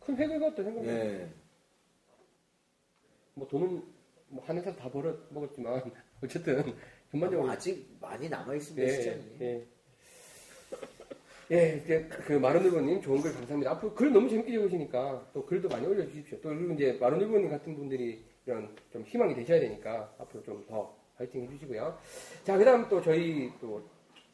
[0.00, 1.28] 큰 획을 그었다 생각해요.
[3.34, 3.40] 네.
[3.40, 3.82] 뭐 돈은
[4.28, 5.82] 뭐 한해서 다 벌어 먹었지만
[6.22, 6.74] 어쨌든 뭐
[7.10, 9.22] 전반적으로 아직 많이 남아 있습니다 예, 시장이.
[9.40, 9.66] 예.
[11.50, 13.72] 예, 이제 그 마론일보님 좋은 글 감사합니다.
[13.72, 16.40] 앞으로 글 너무 재밌게 적으시니까 또 글도 많이 올려주십시오.
[16.40, 21.42] 또 그리고 이제 마론일보님 같은 분들이 이런 좀 희망이 되셔야 되니까 앞으로 좀 더 파이팅
[21.44, 21.98] 해주시고요.
[22.44, 23.82] 자, 그다음 또 저희 또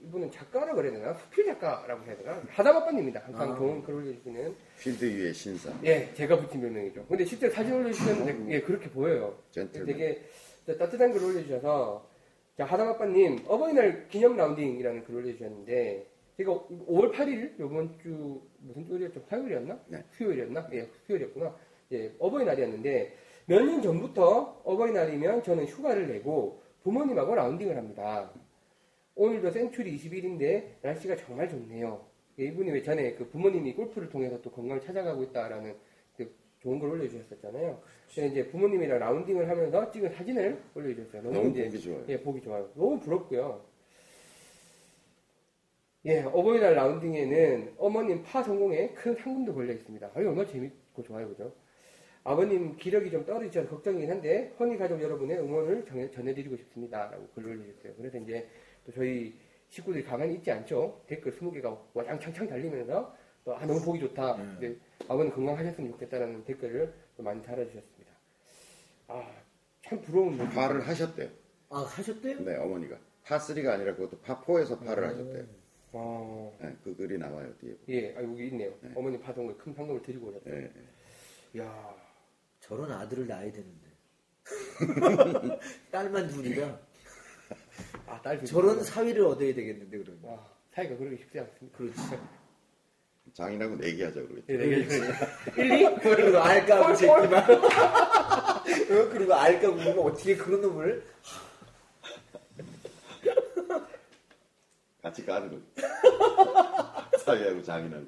[0.01, 1.13] 이분은 작가라고 그래야 되나?
[1.15, 2.41] 수필 작가라고 해야 되나?
[2.49, 3.21] 하다바빠입니다.
[3.21, 3.57] 항상 아.
[3.57, 5.71] 좋은 글 올려주시는 필드 위의 신사.
[5.85, 7.05] 예, 제가 붙인 별명이죠.
[7.07, 9.37] 근데 실제 사진 올려주셨는데, 예, 그렇게 보여요.
[9.51, 9.87] 젠틀맨.
[9.87, 10.23] 되게
[10.67, 12.09] 따뜻한 글 올려주셔서,
[12.57, 19.25] 자, 하다마빠님, 어버이날 기념 라운딩이라는 글 올려주셨는데, 제가 5월 8일, 요번 주, 무슨 요일이었죠?
[19.29, 19.81] 화요일이었나?
[19.89, 20.05] 네.
[20.13, 20.69] 수요일이었나?
[20.75, 21.57] 예, 수요일이었구나.
[21.93, 28.31] 예, 어버이날이었는데, 몇 년 전부터 어버이날이면 저는 휴가를 내고 부모님하고 라운딩을 합니다.
[29.19, 32.07] 오늘도 센츄리 21인데 날씨가 정말 좋네요.
[32.39, 35.75] 예, 이분이 왜 전에 그 부모님이 골프를 통해서 또 건강을 찾아가고 있다라는
[36.17, 37.83] 그 좋은 걸 올려주셨었잖아요.
[38.13, 41.23] 그래서 이제 부모님이랑 라운딩을 하면서 찍은 사진을 올려주셨어요.
[41.23, 42.05] 너무, 너무 이제 보기 좋아요.
[42.09, 42.71] 예, 보기 좋아요.
[42.77, 43.65] 너무 부럽고요.
[46.07, 50.13] 예, 어버이날 라운딩에는 어머님 파 성공에 큰 상금도 걸려 있습니다.
[50.15, 51.53] 아유, 얼마나 재밌고 좋아요, 그죠?
[52.23, 57.11] 아버님 기력이 좀 떨어지셔서 걱정이긴 한데, 허니 가족 여러분의 응원을 전해- 전해드리고 싶습니다.
[57.11, 57.95] 라고 글을 올려주셨어요.
[57.97, 58.47] 그래서 이제
[58.89, 59.35] 또 저희
[59.69, 61.05] 식구들이 가만히 있지 않죠.
[61.07, 63.15] 댓글 20개가 와장창창 달리면서
[63.45, 64.37] 또, 아, 너무 보기 좋다.
[64.37, 64.55] 음.
[64.59, 68.13] 이제 아버님 건강하셨으면 좋겠다라는 댓글을 또 많이 달아주셨습니다.
[69.09, 69.31] 아,
[69.85, 70.55] 참 부러운 모습.
[70.55, 71.29] 파를 하셨대요.
[71.71, 72.41] 아 하셨대요?
[72.41, 72.97] 네, 어머니가.
[73.27, 75.45] 파3가 아니라 그것도 파4에서 파를 하셨대요.
[75.93, 77.77] 아, 네, 그 글이 나와요, 뒤에.
[77.89, 78.73] 예, 아, 여기 있네요.
[78.81, 78.91] 네.
[78.95, 80.55] 어머니 파동을 큰 상금을 드리고 오셨어요.
[80.55, 80.73] 네, 네.
[81.57, 81.95] 이야,
[82.61, 83.89] 저런 아들을 낳아야 되는데
[85.91, 86.79] 딸만 둘이라
[88.07, 90.19] 아, 딸 저런 사위를 얻어야 되겠는데 그러면.
[90.25, 91.79] 와, 사이가 그러기 쉽지 않습니다.
[91.79, 92.01] 그렇지.
[93.35, 94.45] 장인하고 내기하자 그러겠죠.
[94.49, 95.63] 예, 네, 네.
[95.63, 95.95] 1, 2?
[96.01, 97.51] 그리고 알까 그 새끼만.
[97.51, 101.05] 어, 그리고 알까 보면 어떻게 그런 놈을
[105.03, 107.19] 같이 까는 거.
[107.19, 108.07] 사위하고 장인하고.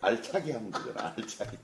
[0.00, 1.56] 알차기 하면 되잖아, 알차기.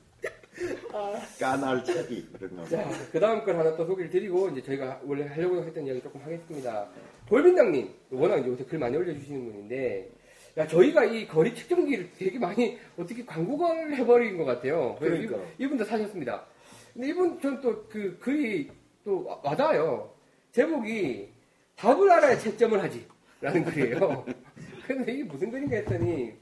[1.39, 2.29] 까날차기.
[2.39, 2.65] 이런 거.
[2.69, 6.21] 자, 그 다음 걸 하나 또 소개를 드리고, 이제 저희가 원래 하려고 했던 이야기 조금
[6.23, 6.89] 하겠습니다.
[7.29, 10.11] 돌빈장님, 워낙 요새 글 많이 올려주시는 분인데,
[10.57, 14.97] 야, 저희가 이 거리 측정기를 되게 많이 어떻게 광고를 해버린 것 같아요.
[14.99, 15.37] 그러니까.
[15.37, 16.45] 이분- 이분도 사셨습니다.
[16.95, 18.71] 근데 이분 전 또 그 글이
[19.05, 20.13] 또 와- 와닿아요.
[20.53, 21.29] 제목이
[21.77, 23.07] 답을 알아야 채점을 하지.
[23.41, 24.25] 라는 글이에요.
[24.89, 26.33] 근데 이게 무슨 글인가 했더니,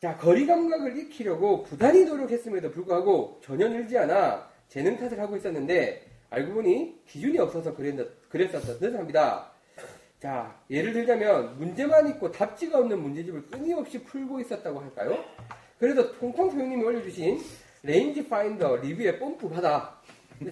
[0.00, 6.54] 자, 거리 감각을 익히려고 부단히 노력했음에도 불구하고 전혀 늘지 않아 재능 탓을 하고 있었는데 알고
[6.54, 7.96] 보니 기준이 없어서 그랬,
[8.28, 9.50] 그랬었던 듯 합니다.
[10.20, 15.24] 자, 예를 들자면 문제만 있고 답지가 없는 문제집을 끊임없이 풀고 있었다고 할까요?
[15.80, 17.40] 그래서 통통 소영님이 올려주신
[17.82, 19.98] range finder 리뷰에 뽐뿌하다.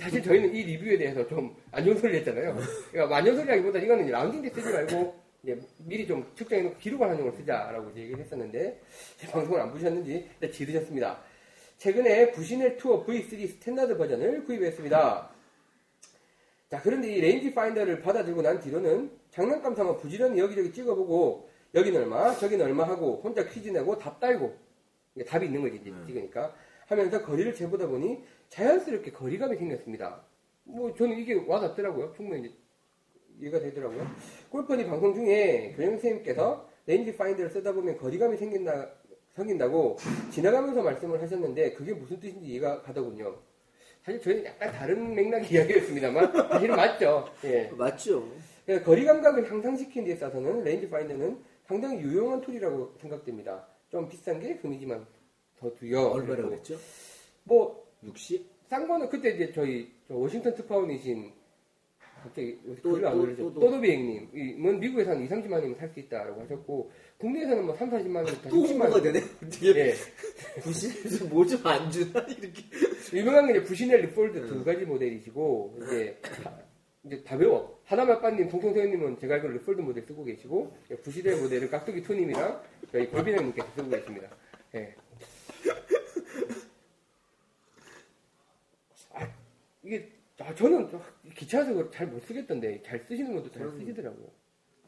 [0.01, 2.57] 사실 저희는 이 리뷰에 대해서 좀 안 좋은 소리를 했잖아요.
[2.90, 7.22] 그러니까 안 좋은 소리라기보다 이거는 라운딩 때 쓰지 말고 이제 미리 좀 측정해놓고 기록을 하는
[7.22, 8.80] 걸 쓰자라고 이제 얘기를 했었는데
[9.16, 11.20] 제 방송을 안 보셨는지 일단 지르셨습니다.
[11.78, 15.30] 최근에 부시넬 투어 V3 standard 버전을 구입했습니다.
[16.68, 22.34] 자, 그런데 이 range finder를 받아들고 난 뒤로는 장난감 삼아 부지런히 여기저기 찍어보고 여기는 얼마,
[22.34, 24.57] 저기는 얼마 하고 혼자 퀴즈 내고 답 달고
[25.14, 26.05] 이게 답이 있는 거지 이제 음.
[26.07, 26.55] 찍으니까
[26.87, 30.24] 하면서 거리를 재보다 보니 자연스럽게 거리감이 생겼습니다.
[30.64, 32.14] 뭐 저는 이게 와닿더라고요.
[32.16, 32.53] 충분히
[33.41, 34.07] 이해가 되더라고요.
[34.50, 38.91] 골프 허니 방송 중에 교장 선생님께서 range finder를 쓰다 보면 거리감이 생긴다,
[39.34, 39.97] 생긴다고
[40.30, 43.37] 지나가면서 말씀을 하셨는데 그게 무슨 뜻인지 이해가 가더군요.
[44.05, 47.28] 사실 저희는 약간 다른 맥락의 이야기였습니다만 사실은 맞죠.
[47.45, 47.70] 예.
[47.76, 48.26] 맞죠?
[48.64, 53.66] 그러니까 거리 감각을 향상시키는 데 있어서는 range finder는 상당히 유용한 tool이라고 생각됩니다.
[53.91, 56.02] 좀 비싼 게 흠이지만서도요.
[56.09, 56.76] 얼마라고 했죠?
[57.45, 58.47] 뭐 60?
[58.68, 61.32] 싼 거는 그때 이제 저희 저 워싱턴 특파원이신
[62.26, 63.54] 갑자기 글을 안 또- 올리죠.
[63.54, 63.60] 또-.
[63.60, 68.26] 또도비행님은 미국에서 한 2, 30만 원이면 살 수 있다라고 하셨고 국내에서는 뭐 3, 40만 원,
[68.48, 69.20] 또 홍보가 되네?
[69.44, 69.94] 어떻게 예.
[70.62, 72.20] 부시넬에서 뭐 좀 안 주나?
[72.28, 72.62] 이렇게.
[73.14, 76.58] 유명한 게 이제 부시넬 리폴드 두 가지 모델이시고 이제 다,
[77.04, 77.80] 이제 다 배워.
[77.84, 82.60] 하나마빠님, 동통서현님은 제가 알기로 리폴드 모델 쓰고 계시고 부시넬 모델을 깍두기 투님이랑
[82.92, 84.28] 저희 골비나님께서 쓰고 계십니다.
[84.74, 84.94] 예.
[89.14, 89.28] 아,
[89.84, 90.91] 이게 아, 저는
[91.34, 94.30] 귀찮아서 그걸 잘못 쓰겠던데 잘 쓰시는 분도 잘 그럼- 쓰시더라고요.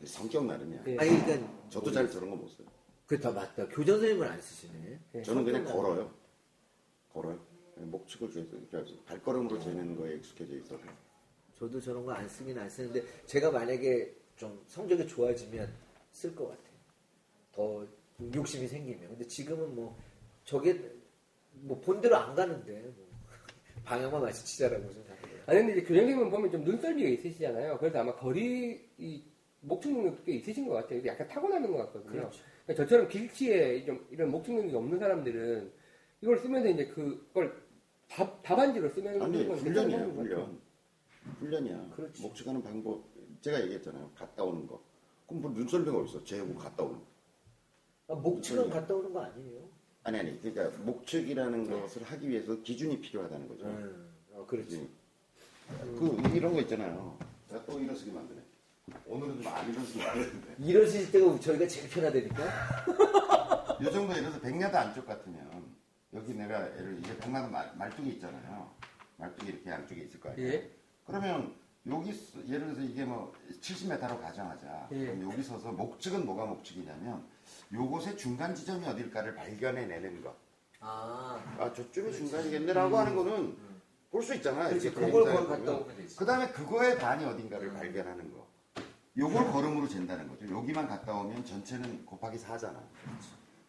[0.05, 0.85] 성격 나름이야.
[0.87, 0.97] 예.
[0.99, 2.67] 아니 그러니까 저도 잘 저런 거 못 써요.
[3.07, 3.67] 그다 맞다.
[3.69, 5.01] 교장 선생님을 안 쓰시네.
[5.15, 5.23] 예.
[5.23, 6.13] 저는 그냥 걸어요.
[7.13, 7.39] 걸어요.
[7.77, 10.81] 목축을 계속 이렇게 발걸음으로 재는 거에 익숙해져 있어서.
[11.59, 15.73] 저도 저런 거 안 쓰긴 안 쓰는데 제가 만약에 좀 성적이 좋아지면
[16.13, 16.69] 쓸 것 같아요.
[17.53, 17.87] 더
[18.35, 19.09] 욕심이 생기면.
[19.09, 19.99] 근데 지금은 뭐
[20.45, 20.79] 저게
[21.53, 23.09] 뭐 본대로 안 가는데 뭐
[23.85, 25.08] 방향만 마치 치자라고 좀.
[25.49, 27.79] 아니 근데 이제 교장님은 보면 좀 눈썰미가 있으시잖아요.
[27.79, 29.23] 그래서 아마 거리 이
[29.63, 31.05] 목축 능력도 꽤 있으신 것 같아요.
[31.07, 32.13] 약간 타고나는 것 같거든요.
[32.13, 32.43] 그렇죠.
[32.67, 35.73] 그러니까 저처럼 길치에 좀 이런 목축 능력이 없는 사람들은
[36.21, 37.63] 이걸 쓰면서 이제 그걸
[38.09, 39.57] 답, 답안지로 쓰면 아니 같아요.
[39.63, 40.61] 훈련.
[41.39, 41.93] 훈련이야.
[41.97, 42.21] 그렇지.
[42.21, 43.05] 목축하는 방법
[43.41, 44.11] 제가 얘기했잖아요.
[44.15, 44.83] 갔다 오는 거.
[45.27, 46.25] 그럼 뭐 눈썰미가 어딨어?
[46.25, 47.07] 재고 갔다 오는 거.
[48.09, 49.67] 아, 목축은 갔다 오는 거 아니에요?
[50.03, 53.65] 아니 아니 그러니까 목축이라는 것을 하기 위해서 기준이 필요하다는 거죠.
[53.65, 54.98] 음, 어, 그렇지.
[55.79, 57.19] 그 이런 거 있잖아요.
[57.49, 58.41] 제가 또 일어서게 만드네.
[59.07, 60.55] 오늘은 좀 안 일어서게 만드는데.
[60.59, 62.45] 이러실 때가 저희가 제일 편하다니까.
[63.83, 65.77] 요 정도 예를 들어서 백야도 안쪽 같으면
[66.15, 68.71] 여기 내가 예를 이게 백야도 말- 말뚝이 있잖아요.
[69.19, 70.49] 말뚝이 이렇게 양쪽에 있을 거 아니에요.
[70.53, 70.71] 예.
[71.05, 71.55] 그러면
[71.87, 74.89] 여기 서- 예를 들어서 이게 뭐 70m로 가정하자.
[74.93, 75.07] 예.
[75.07, 77.25] 그럼 여기 서서 목축은 뭐가 목축이냐면
[77.73, 80.35] 요곳의 중간 지점이 어딜까를 발견해 내는 것.
[80.81, 83.57] 아, 아 저쪽이 중간이겠네라고 하는 거는
[84.11, 84.69] 볼 수 있잖아요.
[84.71, 84.93] 그렇지.
[84.93, 85.83] 그걸 갔다 보면.
[85.83, 86.17] 오면 되지.
[86.17, 88.47] 그 다음에 그거의 반이 어딘가를 발견하는 거.
[89.17, 90.49] 요걸 걸음으로 잰다는 거죠.
[90.51, 92.77] 여기만 갔다 오면 전체는 곱하기 4잖아.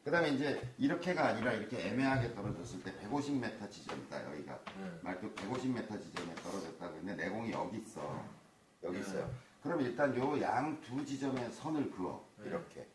[0.04, 4.60] 그 다음에 이제 이렇게가 아니라 이렇게 애매하게 떨어졌을 때 150m 지점이다, 여기가.
[4.78, 5.00] 음.
[5.04, 8.26] 말도 150m 지점에 떨어졌다고 했는데 내공이 여기 있어.
[8.84, 9.02] 여기 음.
[9.02, 9.30] 있어요.
[9.62, 12.26] 그럼 일단 요 양 두 지점에 선을 그어.
[12.46, 12.88] 이렇게.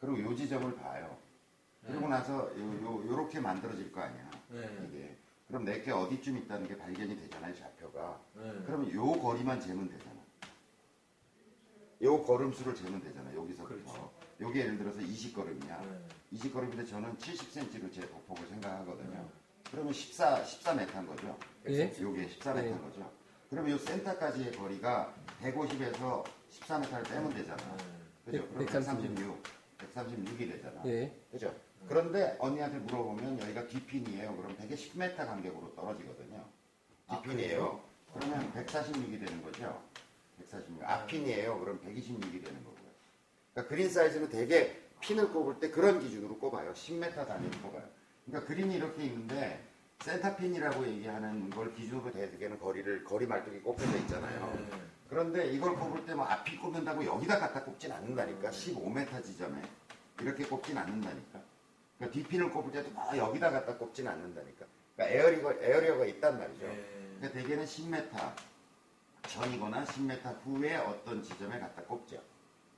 [0.00, 1.16] 그리고 요 지점을 봐요.
[1.86, 4.30] 그리고 나서 요, 요, 요렇게 만들어질 거 아니야.
[4.48, 4.86] 네.
[4.88, 5.16] 이게.
[5.50, 8.20] 그럼 내게 어디쯤 있다는 게 발견이 되잖아요, 좌표가.
[8.36, 8.62] 네.
[8.64, 10.20] 그러면 요 거리만 재면 되잖아.
[12.02, 13.74] 요 걸음수를 재면 되잖아, 여기서부터.
[13.74, 14.12] 그렇죠.
[14.40, 15.82] 요게 예를 들어서 20걸음이야.
[15.82, 16.08] 네.
[16.34, 19.28] 20걸음인데 저는 70cm로 제 보폭을 생각하거든요.
[19.70, 21.36] 그러면 14, 14m인 거죠.
[21.68, 21.92] 예.
[22.00, 22.78] 요게 14m인 네.
[22.78, 23.12] 거죠.
[23.50, 27.76] 그러면 요 센터까지의 거리가 150에서 14m를 빼면 되잖아.
[28.24, 28.48] 그죠?
[28.48, 29.16] 그럼 136.
[29.16, 29.42] 136.
[29.78, 30.82] 136이 되잖아.
[30.86, 31.12] 예.
[31.32, 31.52] 그죠?
[31.88, 34.36] 그런데 언니한테 물어보면 여기가 뒷핀이에요.
[34.36, 36.44] 그럼 110m 간격으로 떨어지거든요.
[37.08, 37.80] 아, 뒷핀이에요.
[38.14, 39.82] 그러면 146이 되는 거죠.
[40.38, 40.82] 146.
[40.82, 41.58] 앞핀이에요.
[41.60, 42.90] 그럼 126이 되는 거고요.
[43.52, 46.72] 그러니까 그린 사이즈는 되게 핀을 꼽을 때 그런 기준으로 꼽아요.
[46.72, 47.88] 10m 단위로 꼽아요.
[48.26, 49.64] 그러니까 그린이 이렇게 있는데
[50.00, 54.52] 센터핀이라고 얘기하는 걸 기준으로 대두되는 거리를 거리 말뚝이 꼽혀져 있잖아요.
[54.70, 54.76] 네.
[55.08, 58.50] 그런데 이걸 꼽을 때 뭐 앞이 꼽는다고 여기다 갖다 꼽진 않는다니까.
[58.50, 59.60] 15m 지점에
[60.20, 61.40] 이렇게 꼽진 않는다니까.
[62.00, 64.64] 그러니까 뒷핀을 꼽을 때도 막 여기다 갖다 꼽진 않는다니까.
[64.96, 66.66] 그러니까 에어리가 에어리어가 있단 말이죠.
[66.66, 67.16] 네.
[67.18, 68.32] 그러니까 대개는 10m
[69.28, 72.18] 전이거나 10m 후에 어떤 지점에 갖다 꼽죠.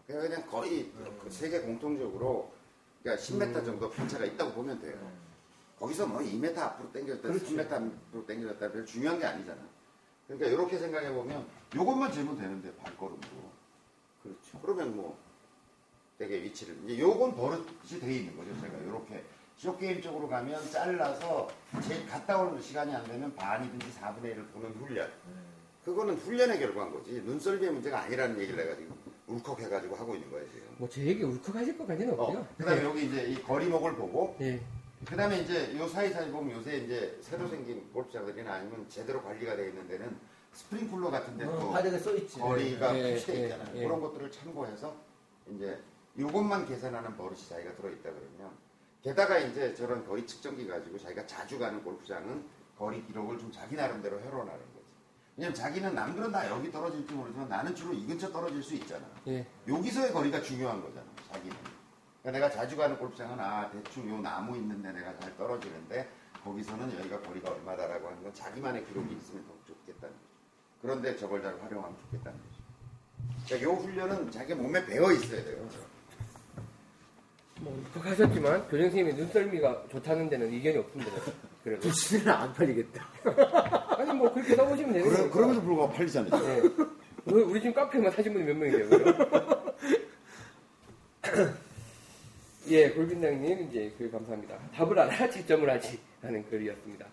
[0.09, 0.91] 그러니까 그냥 거의
[1.23, 2.53] 그 세계 공통적으로
[3.03, 4.99] 그러니까 10m 정도 편차가 있다고 보면 돼요.
[5.79, 7.47] 거기서 뭐 2m 앞으로 당겨졌다, 그렇죠.
[7.47, 9.61] 3m 앞으로 당겨졌다, 별 중요한 게 아니잖아.
[10.27, 13.53] 그러니까 이렇게 생각해 보면 요것만 재면 되는데 발걸음으로.
[14.23, 14.61] 그렇죠.
[14.61, 15.17] 그러면 뭐
[16.23, 17.67] 되게 위치를 이제 요건 버릇이
[18.01, 18.55] 돼 있는 거죠.
[18.61, 19.25] 제가 이렇게
[19.57, 21.49] 쇼게임 쪽으로 가면 잘라서
[21.85, 25.11] 제일 갔다 오는 시간이 안 되면 반이든지 4분의 1을 보는 훈련.
[25.85, 27.21] 그거는 훈련의 결과인 거지.
[27.23, 28.95] 눈썰미의 문제가 아니라는 얘기를 내가 지금
[29.27, 30.63] 울컥해가지고 하고 있는 거예요 지금.
[30.79, 32.39] 뭐 제 얘기 울컥하실 것까지는 없고요.
[32.39, 34.61] 어, 그다음에 여기 이제 이 거리목을 보고 예.
[35.05, 39.89] 그다음에 이제 요 사이사이 보면 요새 이제 새로 생긴 골프장들이나 아니면 제대로 관리가 되어 있는
[39.89, 40.17] 데는
[40.53, 42.39] 스프링쿨러 같은 데또 어, 바닥에 써 있지.
[42.39, 43.77] 거리가 예, 표시되어 예, 있잖아요.
[43.77, 43.83] 예.
[43.85, 44.95] 그런 것들을 참고해서
[45.57, 45.81] 이제
[46.17, 48.53] 이것만 계산하는 버릇이 자기가 들어있다 그러면
[49.03, 52.45] 게다가 이제 저런 거리 측정기 가지고 자기가 자주 가는 골프장은
[52.79, 54.93] 거리 기록을 좀 자기 나름대로 해로나는 거지.
[55.37, 59.05] 왜냐면 자기는 남들은 다 여기 떨어질지 모르지만 나는 주로 이 근처 떨어질 수 있잖아.
[59.29, 59.47] 예.
[59.67, 61.57] 여기서의 거리가 중요한 거잖아, 자기는.
[62.23, 66.09] 그러니까 내가 자주 가는 골프장은 아 대충 요 나무 있는데 내가 잘 떨어지는데
[66.45, 70.29] 거기서는 여기가 거리가 얼마다라고 하는 건 자기만의 기록이 있으면 더 좋겠다는 거죠.
[70.81, 72.63] 그런데 저걸 잘 활용하면 좋겠다는 거죠.
[73.47, 75.69] 그러니까 요 훈련은 자기 몸에 배어 있어야 돼요.
[77.63, 81.13] 뭐 울컥하셨지만 교장 선생님이 눈썰미가 좋다는 데는 이견이 없습니다.
[81.63, 83.07] 그래도 부치는 안 팔리겠다.
[83.99, 85.31] 아니 뭐 그렇게 써보시면 되는 거예요.
[85.31, 86.45] 불구하고 팔리잖아요.
[86.45, 86.63] 예.
[87.25, 88.89] 우리, 우리 지금 카페만 사신 분이 몇 명이세요?
[92.69, 94.59] 예, 골빈장님 이제 글 감사합니다.
[94.75, 97.07] 답을 알아 채점을 하지 하는 글이었습니다.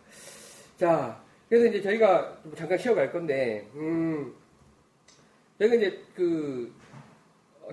[0.78, 4.34] 자, 그래서 이제 저희가 좀 잠깐 쉬어갈 건데, 음,
[5.60, 6.79] 저희가 이제 그 어,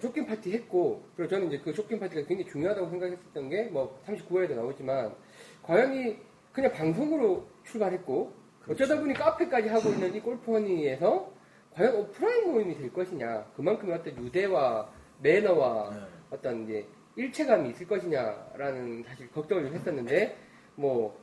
[0.01, 4.55] 쇼킹 파티 했고, 그리고 저는 이제 그 쇼킹 파티가 굉장히 중요하다고 생각했었던 게, 뭐 39화에도
[4.55, 5.15] 나오지만,
[5.63, 6.19] 과연이
[6.53, 8.33] 그냥 방송으로 출발했고,
[8.69, 11.33] 어쩌다 보니 카페까지 하고 있는 이 골프허니에서
[11.73, 14.91] 과연 오프라인 모임이 될 것이냐, 그만큼의 어떤 유대와
[15.21, 16.01] 매너와 네.
[16.31, 16.87] 어떤 이제
[17.17, 20.37] 일체감이 있을 것이냐라는 사실 걱정을 좀 했었는데,
[20.75, 21.19] 뭐,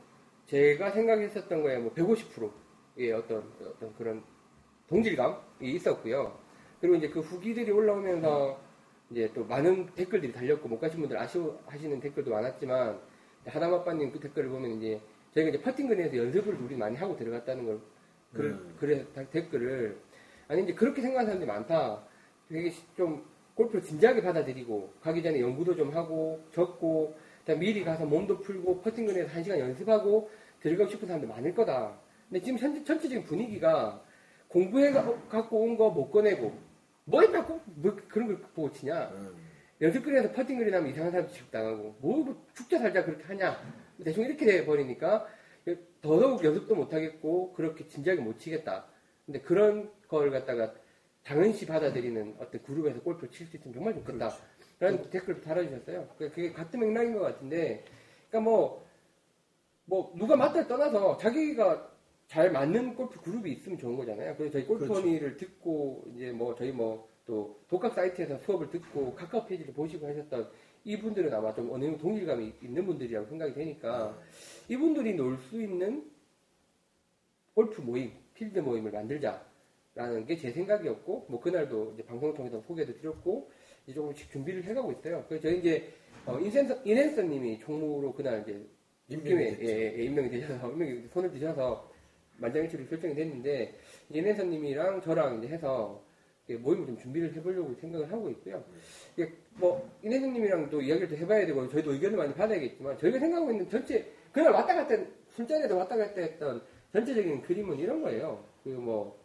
[0.46, 4.22] 제가 생각했었던 거에 뭐 150%의 어떤, 어떤 그런
[4.88, 6.38] 동질감이 있었고요.
[6.80, 8.60] 그리고 이제 그 후기들이 올라오면서
[9.14, 12.98] 이제 또 많은 댓글들이 달렸고 못 가신 분들 아쉬워하시는 댓글도 많았지만
[13.46, 15.00] 하다마빠님 그 댓글을 보면 이제
[15.34, 17.78] 저희가 이제 퍼팅근에서 연습을 우리 많이 하고 들어갔다는 걸
[18.32, 18.44] 글,
[18.90, 19.06] 음.
[19.14, 19.96] 다- 댓글을
[20.48, 22.02] 아니 이제 그렇게 생각하는 사람들이 많다.
[22.48, 27.14] 되게 시- 좀 골프를 진지하게 받아들이고 가기 전에 연구도 좀 하고 적고
[27.58, 30.28] 미리 가서 몸도 풀고 퍼팅근에서 한 시간 연습하고
[30.60, 31.96] 들어가고 싶은 사람들 많을 거다.
[32.28, 34.02] 근데 지금 현재 전체적인 분위기가
[34.48, 36.52] 공부해 가- 갖고 온 거 못 꺼내고
[37.04, 37.60] 뭐에 갖고?
[37.66, 39.08] 뭐 그런 걸 보고 치냐.
[39.10, 39.36] 음.
[39.80, 43.58] 연습거리에서 퍼팅거리 나면 이상한 사람 취급당하고 뭐, 뭐 축제 살자 그렇게 하냐?
[44.02, 45.26] 대충 이렇게 돼버리니까
[46.00, 48.86] 더더욱 연습도 못하겠고 그렇게 진지하게 못 치겠다.
[49.26, 50.74] 근데 그런 걸 갖다가
[51.24, 54.30] 당연시 받아들이는 어떤 그룹에서 골프를 칠 수 있으면 정말 좋겠다.
[54.78, 56.08] 그런 댓글도 달아주셨어요.
[56.18, 57.84] 그- 그게 같은 맥락인 것 같은데
[58.28, 58.86] 그러니까 뭐,
[59.86, 61.90] 뭐 누가 맞다를 떠나서 자기가
[62.26, 64.34] 잘 맞는 골프 그룹이 있으면 좋은 거잖아요.
[64.36, 65.36] 그래서 저희 골프 그렇죠.
[65.36, 70.48] 듣고 이제 뭐 저희 뭐 또 독학 사이트에서 수업을 듣고 카카오 페이지를 보시고 하셨던
[70.84, 74.18] 이분들은 아마 좀 어느 정도 동일감이 있는 분들이라고 생각이 되니까
[74.68, 76.04] 이분들이 놀 수 있는
[77.54, 83.50] 골프 모임, 필드 모임을 만들자라는 게 제 생각이었고 뭐 그날도 이제 방송을 통해서 소개도 드렸고
[83.84, 85.24] 이제 조금씩 준비를 해가고 있어요.
[85.28, 85.94] 그래서 저희 이제
[86.26, 88.66] 어, 인센서 인앤서님이 총무로 그날 이제
[89.08, 89.70] 임명이 임명이 됐죠.
[89.70, 91.90] 예, 예, 임명이 되셔서 임명이 손을 드셔서
[92.38, 93.74] 만장일치로 결정이 됐는데
[94.10, 96.02] 인앤서님이랑 저랑 이제 해서
[96.46, 98.62] 모임을 좀 준비를 해보려고 생각을 하고 있고요.
[99.16, 104.12] 이게 뭐 인앤서님이랑도 이야기를 또 해봐야 되고 저희도 의견을 많이 받아야겠지만 저희가 생각하고 있는 전체
[104.32, 104.94] 그날 왔다 갔다
[105.30, 106.62] 술자리에서 왔다 갔다 했던
[106.92, 108.44] 전체적인 그림은 이런 거예요.
[108.62, 109.16] 그뭐뭐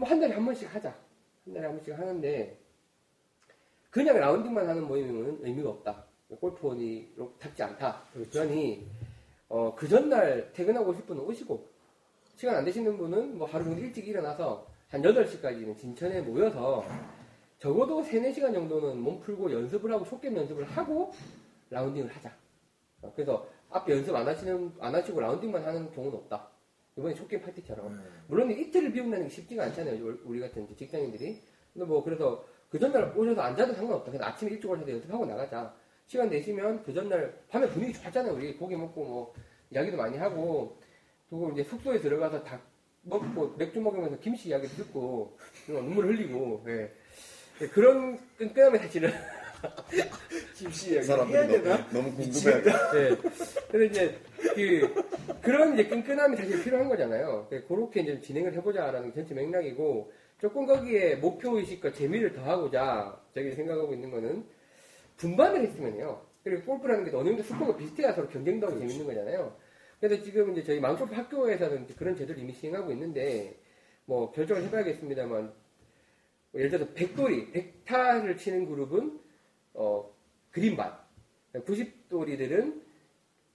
[0.00, 0.96] 한 달에 한 번씩 하자.
[1.44, 2.58] 한 달에 한 번씩 하는데
[3.90, 6.06] 그냥 라운딩만 하는 모임은 의미가 없다.
[6.40, 8.04] 골프원이로 닿지 않다.
[8.30, 8.88] 그러니
[9.50, 11.68] 어, 그 전날 퇴근하고 오실 분은 오시고
[12.36, 16.84] 시간 안 되시는 분은 뭐 하루 종일 일찍 일어나서 한 8시까지는 진천에 모여서
[17.58, 21.12] 적어도 3, 4시간 정도는 몸 풀고 연습을 하고 쇼게임 연습을 하고
[21.68, 22.32] 라운딩을 하자.
[23.02, 26.48] 어, 그래서 앞에 연습 안 하시는 안 하시고 라운딩만 하는 경우는 없다.
[26.96, 27.86] 이번에 쇼게임 파티처럼.
[27.88, 28.04] 음.
[28.28, 30.18] 물론 이틀을 비운다는 게 쉽지가 않잖아요.
[30.24, 31.40] 우리- 같은 직장인들이.
[31.72, 34.12] 근데 뭐 그래서 그 전날 오셔서 앉아도 상관없다.
[34.12, 35.74] 그래서 아침에 일찍 오셔서 연습하고 나가자.
[36.10, 38.34] 시간 내시면 그 전날 밤에 분위기 좋았잖아요.
[38.34, 39.34] 우리 고기 먹고 뭐
[39.70, 40.76] 이야기도 많이 하고
[41.28, 42.60] 그리고 이제 숙소에 들어가서 닭
[43.02, 45.38] 먹고 맥주 먹으면서 김씨 이야기 듣고
[45.68, 46.90] 눈물 흘리고 예.
[47.60, 49.12] 예, 그런 끈끈함이 사실은
[50.58, 51.88] 김씨 이야기 해야 되나?
[51.90, 52.60] 너무, 궁금해.
[52.60, 53.16] 네.
[53.70, 54.18] 그래서 이제
[54.56, 57.46] 그 그런 이제 끈끈함이 사실 필요한 거잖아요.
[57.52, 63.54] 네, 그렇게 이제 진행을 해보자라는 게 전체 맥락이고 조금 거기에 목표 의식과 재미를 더하고자 저희
[63.54, 64.44] 생각하고 있는 거는
[65.20, 66.22] 분반을 했으면요.
[66.42, 69.54] 그리고 골프라는 게 어느 정도 스코어가 비슷해야 서로 경쟁도 하고 재밌는 거잖아요.
[70.00, 73.54] 그래서 지금 이제 저희 마음골프 학교에서는 이제 그런 제도를 이미 시행하고 있는데
[74.06, 75.52] 뭐 결정을 해봐야겠습니다만 뭐
[76.54, 77.52] 예를 들어서 100돌이
[77.84, 79.20] 100타를 치는 그룹은
[79.74, 80.10] 어,
[80.50, 80.96] 그린반
[81.52, 82.80] 90돌이들은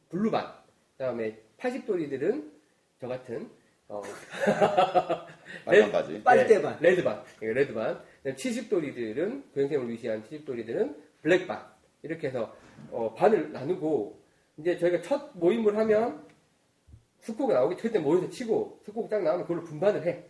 [0.09, 0.53] 블루반
[0.97, 2.51] 그다음에 80돌이들은
[3.01, 3.49] 저 같은
[3.87, 4.01] 어,
[5.65, 6.23] 빨간 바지.
[6.23, 6.79] 빨대반.
[6.79, 10.95] 네, 레드반 예, 레드반 70돌이들은 교장쌤을 위시한 70돌이들은
[11.25, 11.65] 블랙반
[12.03, 12.55] 이렇게 해서
[12.91, 14.21] 어, 반을 나누고
[14.57, 16.23] 이제 저희가 첫 모임을 하면
[17.21, 20.23] 스코어가 나오기 그때 모여서 치고 스코어 딱 나오면 그걸로 분반을 해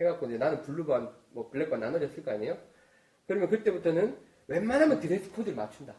[0.00, 2.56] 해갖고 이제 나는 블루반 뭐 블랙반 나눠졌을 거 아니에요
[3.26, 4.16] 그러면 그때부터는
[4.46, 5.94] 웬만하면 드레스 코드를 맞춘다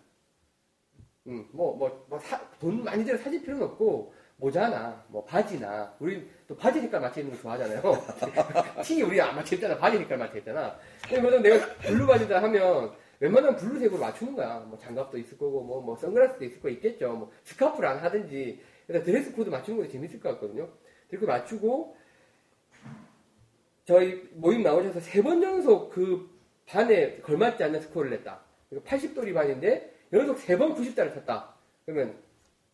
[1.28, 6.26] 음, 뭐, 뭐, 뭐, 사- 돈 많이 들여 사실 필요는 없고, 모자나, 뭐, 바지나, 우리
[6.48, 7.82] 또 바지 색깔 맞춰 입는 거 좋아하잖아요.
[8.82, 9.78] 티 우리 안 맞춰 입잖아.
[9.78, 10.80] 바지 색깔 맞춰 입잖아.
[11.06, 14.59] 그래서 내가 블루 바지다 하면, 웬만하면 블루색으로 맞추는 거야.
[14.59, 17.13] 뭐, 장갑도 있을 거고, 뭐, 뭐, 선글라스도 있을 거 있겠죠.
[17.13, 18.61] 뭐, 스카프를 안 하든지.
[18.86, 20.70] 그래서 드레스 코드 맞추는 거 재밌을 것 같거든요.
[21.09, 21.95] 그렇게 맞추고,
[23.86, 26.30] 저희 모임 나오셔서 세 번 연속 그
[26.65, 28.41] 반에 걸맞지 않는 스코어를 냈다.
[28.86, 31.55] 80돌이 반인데, 연속 세 번 90달을 쳤다.
[31.86, 32.18] 그러면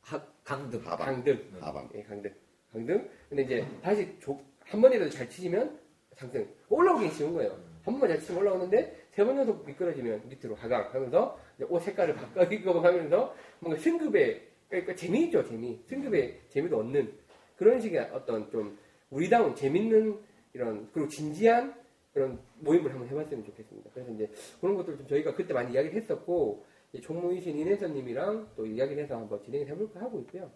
[0.02, 0.82] 하- 강등.
[0.84, 0.98] 하방.
[1.08, 1.52] 강등.
[1.62, 1.90] 하방.
[1.96, 2.34] 예, 강등.
[2.72, 3.10] 강등.
[3.30, 5.80] 근데 이제 다시 조- 한 번이라도 잘 치시면
[6.16, 6.48] 상승.
[6.70, 7.52] 올라오긴 쉬운 거예요.
[7.52, 11.38] 한 번만 잘 치면 올라오는데 세 번 연속 미끄러지면 밑으로 하강 하면서
[11.70, 15.80] 옷 색깔을 바꿔기고 하면서 뭔가 승급에 그러니까 재미있죠 재미.
[15.88, 17.14] 승급에 재미도 얻는
[17.56, 18.78] 그런 식의 어떤 좀
[19.12, 20.20] 우리다운 재밌는
[20.54, 21.76] 이런 그리고 진지한
[22.12, 23.92] 그런 모임을 한번 해봤으면 좋겠습니다.
[23.94, 29.04] 그래서 이제 그런 것들 좀 저희가 그때 많이 이야기를 했었고 이제 총무이신 인혜선님이랑 또 이야기를
[29.04, 30.52] 해서 한번 진행을 해볼까 하고 있고요.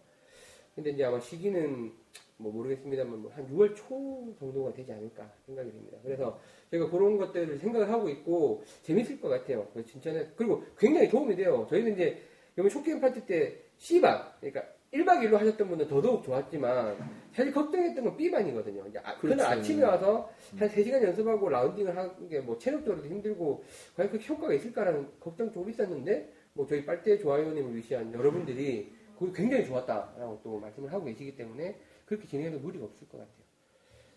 [0.78, 1.92] 근데 이제 아마 시기는
[2.38, 5.98] 뭐 모르겠습니다만 뭐 한 6월 초 정도가 되지 않을까 생각이 됩니다.
[6.04, 9.68] 그래서 제가 그런 것들을 생각을 하고 있고 재밌을 것 같아요.
[9.88, 11.66] 진짜는 그리고 굉장히 도움이 돼요.
[11.68, 12.22] 저희는 이제
[12.56, 16.96] 이번 쇼게임 파티 때 C반 그러니까 1박 2일로 하셨던 분은 더더욱 좋았지만
[17.34, 18.84] 사실 걱정했던 건 B반이거든요.
[19.04, 19.44] 아, 그날 그렇죠.
[19.46, 23.64] 아침에 와서 한 3시간 연습하고 라운딩을 하는 게 뭐 체력적으로도 힘들고
[23.96, 29.66] 과연 그 효과가 있을까라는 걱정 좀 있었는데 뭐 저희 빨대 좋아요님을 위시한 여러분들이 그거 굉장히
[29.66, 33.48] 좋았다라고 또 말씀을 하고 계시기 때문에 그렇게 진행해도 무리가 없을 것 같아요.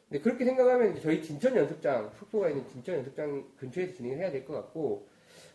[0.08, 4.54] 근데 그렇게 생각하면 저희 진천 연습장, 숙소가 있는 진천 연습장 근처에서 진행을 해야 될 것
[4.54, 5.06] 같고,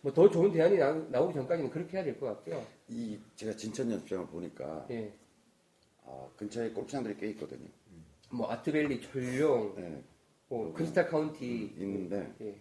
[0.01, 2.65] 뭐 더 좋은 대안이 나, 나오기 전까지는 그렇게 해야 될 것 같고요.
[2.87, 5.11] 이 제가 진천 연습장을 보니까 예.
[6.05, 7.67] 아, 근처에 골프장들이 꽤 있거든요.
[8.31, 10.03] 뭐 아트밸리, 천룡, 네,
[10.47, 11.73] 뭐 크리스탈 카운티.
[11.77, 12.55] 있는데 예.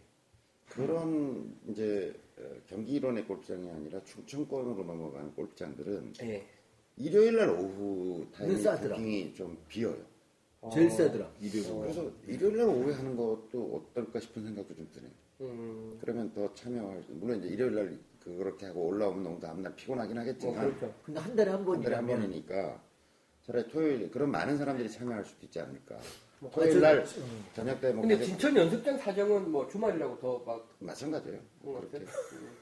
[0.68, 6.44] 그런 이제 어, 경기권의 골프장이 아니라 충청권으로 넘어가는 골프장들은 예.
[6.96, 8.96] 일요일 날 오후 타임이 싸더라.
[8.96, 9.96] 부킹이 좀 비어요.
[10.72, 11.30] 제일 어, 싸더라.
[11.42, 11.80] 200원.
[11.82, 15.10] 그래서 일요일 날 오후에 하는 것도 어떨까 싶은 생각도 좀 드네요.
[15.40, 20.14] 음, 그러면 더 참여할 수, 물론 이제 일요일 날 그렇게 하고 올라오면 너무 다음날 피곤하긴
[20.14, 20.94] 뭐 하겠지만 그렇죠.
[21.04, 22.82] 근데 한 달에 한한 달에 한 번이니까
[23.44, 25.98] 차라리 토요일 그런 많은 사람들이 참여할 수도 있지 않을까.
[26.38, 27.04] 뭐 토요일 날
[27.54, 31.40] 저녁 때 뭐 근데 진천 연습장 사정은 뭐 주말이라고 더 막 마찬가지예요.
[31.60, 32.06] 그런 것 그렇게.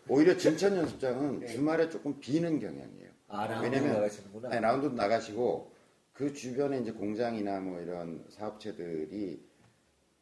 [0.08, 1.46] 오히려 진천 연습장은 네.
[1.48, 3.11] 주말에 조금 비는 경향이에요.
[3.32, 4.48] 아, 라운드 왜냐면- 나가시는구나.
[4.50, 5.72] 아니, 라운드 나가시고
[6.12, 9.42] 그 주변에 이제 공장이나 뭐 이런 사업체들이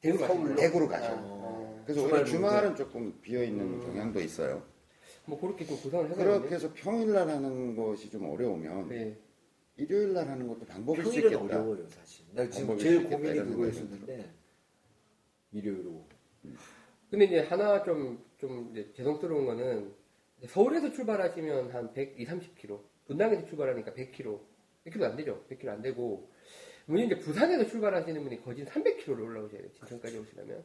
[0.00, 0.88] 대구로 서울 대구로?
[0.88, 1.12] 가죠.
[1.18, 3.80] 어, 그래서 주말 오히려 주말은 조금 비어 있는 음.
[3.80, 4.62] 경향도 있어요.
[5.26, 9.18] 뭐 그렇게 좀 구성을 해서 그렇게 해서 평일 날 하는 것이 좀 어려우면 네.
[9.76, 11.44] 일요일 날 하는 것도 방법일 수 평일은 있겠다.
[11.61, 12.24] 어려워요 사실.
[12.32, 14.30] 나 지금 제일 고민이 그거였었는데
[15.52, 16.04] 일요일 오후.
[17.11, 19.92] 근데 이제 하나 좀, 좀 이제 죄송스러운 거는
[20.46, 22.80] 서울에서 출발하시면 한 120, 30km.
[23.11, 24.40] 분당에서 출발하니까 100km.
[24.86, 25.44] 100km 안 되죠.
[25.50, 26.30] 100km 안 되고.
[26.86, 29.70] 문제 이제 부산에서 출발하시는 분이 거진 300km를 올라오셔야 돼요.
[29.72, 30.64] 진천까지 오시려면.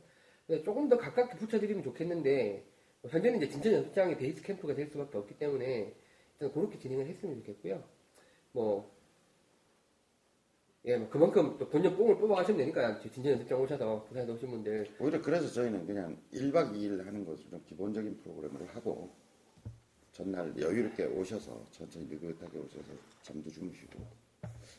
[0.64, 2.64] 조금 더 가깝게 붙여드리면 좋겠는데,
[3.02, 5.96] 뭐 현재는 이제 진천 연습장이 베이스 캠프가 될 수밖에 없기 때문에,
[6.34, 7.84] 일단 그렇게 진행을 했으면 좋겠고요.
[8.52, 8.91] 뭐,
[10.86, 15.20] 예, 뭐 그만큼 또 본연 뽕을 뽑아가시면 되니까, 진천 연습장 오셔서 부산에 오신 분들, 오히려
[15.20, 19.16] 그래서 저희는 그냥 1박 2일 하는 것을 좀 기본적인 프로그램으로 하고
[20.16, 22.88] 전날 여유롭게 오셔서 천천히 느긋하게 오셔서
[23.22, 23.99] 잠도 주무시고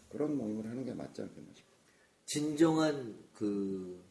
[0.08, 1.76] 그런 모임을 하는 게 맞지 않겠나 싶어요.
[2.24, 4.02] 진정한 그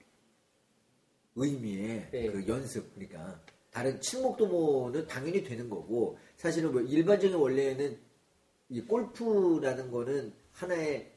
[1.35, 2.31] 의미의 네.
[2.31, 7.97] 그 연습 그러니까 다른 친목도모는 당연히 되는 거고 사실은 뭐 일반적인 원래는
[8.69, 11.11] 이 골프라는 거는 하나의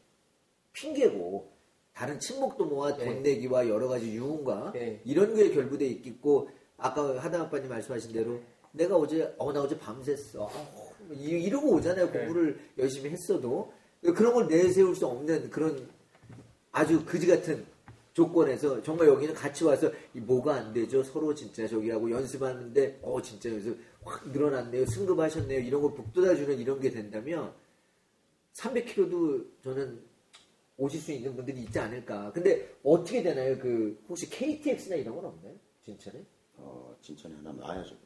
[0.73, 1.53] 핑계고
[1.93, 3.05] 다른 친목도모와 네.
[3.05, 5.03] 돈 내기와 여러 가지 유흥과 네.
[5.05, 6.49] 이런 거에 결부돼 있겠고
[6.79, 8.41] 아까 하담 아빠님 말씀하신 대로
[8.73, 10.41] 내가 어제 어 나 어제 밤샜어.
[10.49, 10.51] 아,
[11.15, 12.19] 이- 이러고 오잖아요 네.
[12.19, 13.73] 공부를 열심히 했어도.
[14.03, 15.89] 그런 걸 내세울 수 없는 그런
[16.71, 17.65] 아주 그지 같은
[18.13, 21.03] 조건에서 정말 여기는 같이 와서 이 뭐가 안 되죠?
[21.03, 24.87] 서로 진짜 저기하고 연습하는데 어 진짜 연습 확 늘어났네요.
[24.87, 25.61] 승급하셨네요.
[25.61, 27.53] 이런 걸 북돋아주는 이런 게 된다면
[28.55, 30.01] 300km도 저는
[30.77, 32.31] 오실 수 있는 분들이 있지 않을까.
[32.33, 33.59] 근데 어떻게 되나요?
[33.59, 35.55] 그 혹시 KTX나 이런 건 없나요?
[35.85, 36.25] 진짜네
[36.57, 37.97] 어, 진천에 하나 놔야죠.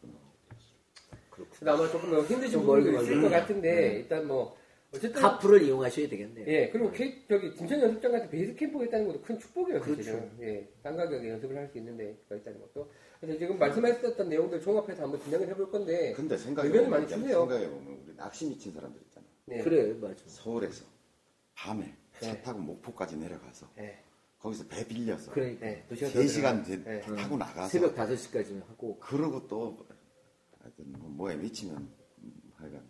[1.58, 3.22] 근데 아마 조금 더 힘드신 분도 있을.
[3.22, 4.56] 것 같은데 일단 뭐
[4.94, 9.22] 어쨌든 카풀을 이용하셔야 되겠네요 예 그리고 K, 저기 진천 연습장 같은 베이스 캠프가 있다는 것도
[9.22, 10.02] 큰 축복이에요 그렇죠.
[10.02, 15.04] 사실은 예딴 가격에 연습을 할 수 있는 데가 있다는 것도 그래서 지금 말씀하셨던 내용들 종합해서
[15.04, 17.40] 한번 진행을 해볼 건데 근데 생각해 보면, 많이 주세요.
[17.40, 19.26] 생각해 보면 우리 낚시 미친 사람들 있잖아.
[19.46, 19.62] 네.
[19.62, 20.84] 그래 맞아 서울에서
[21.54, 22.42] 밤에 차 네.
[22.42, 23.98] 타고 목포까지 내려가서 예.
[24.38, 25.84] 거기서 배 빌려서 그러니까 네.
[25.88, 27.00] 두 3시간 네.
[27.00, 29.78] 타고 나가서 새벽 5시까지 하고 그러고 또
[30.62, 32.82] 하여튼 뭐 뭐에 미치면 음, 하여간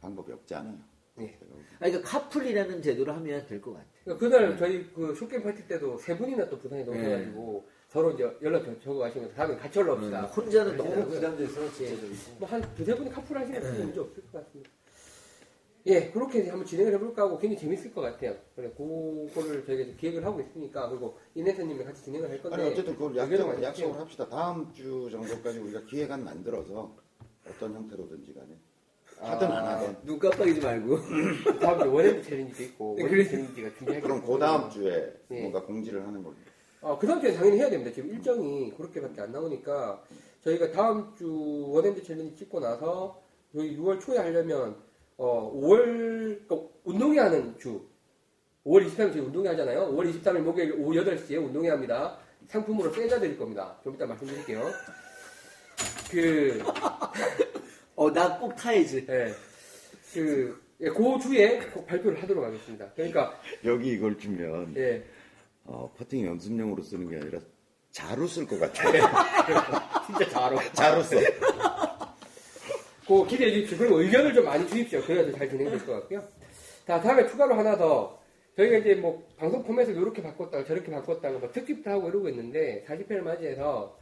[0.00, 0.78] 방법이 없지 않아요.
[1.16, 1.38] 네.
[1.78, 3.88] 아니, 그러니까 카풀이라는 제도를 하면 될 것 같아요.
[4.04, 8.64] 그러니까 그날 저희 그 쇼게임 파티 때도 세 분이나 또 부산에 오셔가지고 서로 이제 연락
[8.64, 11.14] 적- 적어 가시면서 다음에 같이 올라옵시다 음, 혼자는 너무 그러시더라고요.
[11.36, 12.38] 부담돼서 제도 있고.
[12.40, 14.70] 뭐한 두세 분이 카풀 하시면 큰 문제 없을 것 같습니다.
[15.86, 18.34] 예, 그렇게 한번 진행을 해볼까 하고 굉장히 재밌을 것 같아요.
[18.56, 22.56] 그래, 그거를 저희가 기획을 하고 있으니까, 그리고 이내선님이 같이 진행을 할 건데.
[22.56, 24.00] 아니 어쨌든 그걸 약속, 많이 약속을.
[24.00, 24.26] 합시다.
[24.30, 26.96] 다음 주 정도까지 우리가 기획안 만들어서
[27.48, 28.58] 어떤 형태로든지 간에
[29.18, 30.98] 하든 안 하든 눈 깜빡이지 말고.
[31.60, 35.40] 다음 주 원핸드 챌린지도 있고, 네, 원핸드 챌린지가 준비할 그럼 게그 다음 주에 네.
[35.40, 36.34] 뭔가 공지를 하는 걸로.
[36.80, 37.92] 어, 그 다음 주에 당연히 해야 됩니다.
[37.92, 40.02] 지금 일정이 그렇게밖에 안 나오니까,
[40.42, 43.22] 저희가 다음 주 원핸드 챌린지 찍고 나서,
[43.54, 44.76] 저희 6월 초에 하려면,
[45.16, 47.80] 어, 5월, 그러니까 운동회 하는 주,
[48.66, 49.92] 5월 23일 저희 운동회 하잖아요.
[49.92, 52.18] 5월 23일 목요일 오후 8시에 운동회 합니다.
[52.48, 53.78] 상품으로 세자 드릴 겁니다.
[53.82, 54.70] 좀 이따 말씀드릴게요.
[56.14, 56.62] 그,
[57.96, 59.06] 어, 나 꼭 타야지.
[59.08, 59.32] 예.
[60.12, 62.88] 그, 예, 그 주에 꼭 발표를 하도록 하겠습니다.
[62.94, 65.02] 그러니까 여기 이걸 주면 예,
[65.64, 67.40] 어, 퍼팅 연습용으로 쓰는 게 아니라
[67.90, 68.82] 자로 쓸 것 같아.
[70.06, 71.16] 진짜 잘하고 자로 써.
[73.06, 73.78] 그 기대해 주십시오.
[73.78, 75.00] 그리고 의견을 좀 많이 주십시오.
[75.02, 76.22] 그래야 잘 진행될 것 같고요.
[76.86, 78.18] 자, 다음에 추가로 하나 더.
[78.56, 83.20] 저희가 이제 뭐 방송 포맷을 이렇게 바꿨다가 저렇게 바꿨다가 뭐 특집도 하고 이러고 있는데 40회를
[83.20, 83.98] 맞이해서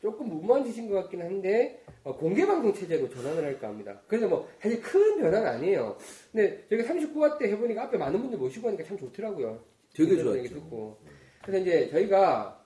[0.00, 4.00] 조금 무모한 짓인 것 같긴 한데 어, 공개 방송 체제로 전환을 할까 합니다.
[4.06, 5.96] 그래서 뭐 사실 큰 변화는 아니에요.
[6.32, 9.64] 근데 저희가 39화 때 해보니까 앞에 많은 분들 모시고 하니까 참 좋더라고요.
[9.94, 10.42] 되게 좋았죠.
[10.54, 10.98] 듣고.
[11.42, 12.64] 그래서 이제 저희가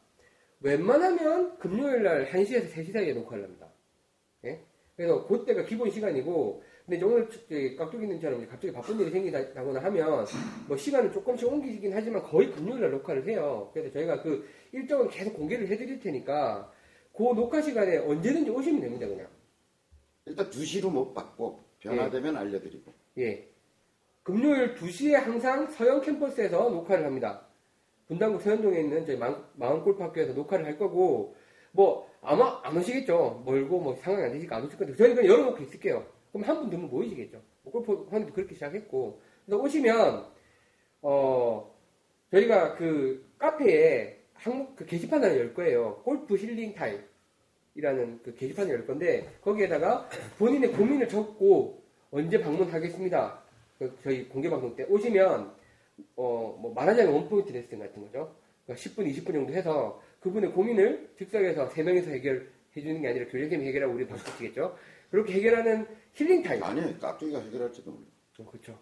[0.61, 3.73] 웬만하면 금요일 날 1시에서 3시 사이에 녹화를 합니다.
[4.45, 4.61] 예?
[4.97, 7.27] 그래서 그때가 기본 시간이고, 근데 오늘
[7.79, 10.27] 깍두기님처럼 갑자기 바쁜 일이 생기다거나 하면,
[10.69, 13.71] 뭐 시간을 조금씩 옮기긴 하지만 거의 금요일 날 녹화를 해요.
[13.73, 16.71] 그래서 저희가 그 일정을 계속 공개를 해드릴 테니까,
[17.21, 19.29] 그 녹화 시간에 언제든지 오시면 됩니다, 그냥.
[20.25, 22.41] 일단 2시로 못 받고 변화되면 네.
[22.41, 22.93] 알려드리고.
[23.19, 23.47] 예.
[24.23, 27.47] 금요일 2시에 항상 서영 캠퍼스에서 녹화를 합니다.
[28.07, 31.37] 분당구 서현동에 있는 저희 마- 마음골프학교에서 녹화를 할 거고,
[31.73, 33.43] 뭐, 아마 안 오시겠죠.
[33.45, 36.07] 멀고 뭐 상황이 안 되니까 안 오실 건데, 저희는 그냥 열어놓고 있을게요.
[36.33, 37.41] 그럼 한 분, 두분 모이시겠죠.
[37.65, 39.21] 뭐 골프 하는데 그렇게 시작했고.
[39.45, 40.27] 그래서 오시면,
[41.03, 41.75] 어,
[42.31, 46.01] 저희가 그 카페에 항목, 그 게시판 하나 열 거예요.
[46.05, 47.10] 골프 힐링 타임.
[47.81, 50.09] 이라는 그 게시판을 열 건데, 거기에다가
[50.39, 53.43] 본인의 고민을 적고, 언제 방문하겠습니다.
[53.79, 55.53] 그 저희 공개 방송 때 오시면
[56.17, 58.35] 어 뭐 말하자면 원포인트 레슨 같은 거죠.
[58.67, 63.67] 그러니까 10분, 20분 정도 해서 그분의 고민을 즉석에서 세 명이서 해결해 주는 게 아니라 교장님이
[63.69, 64.77] 해결하고 우리 바꾸시겠죠.
[65.11, 66.63] 그렇게 해결하는 힐링 타임.
[66.63, 68.05] 아니, 깍두기가 해결할지도 몰라.
[68.39, 68.79] 어, 그렇죠.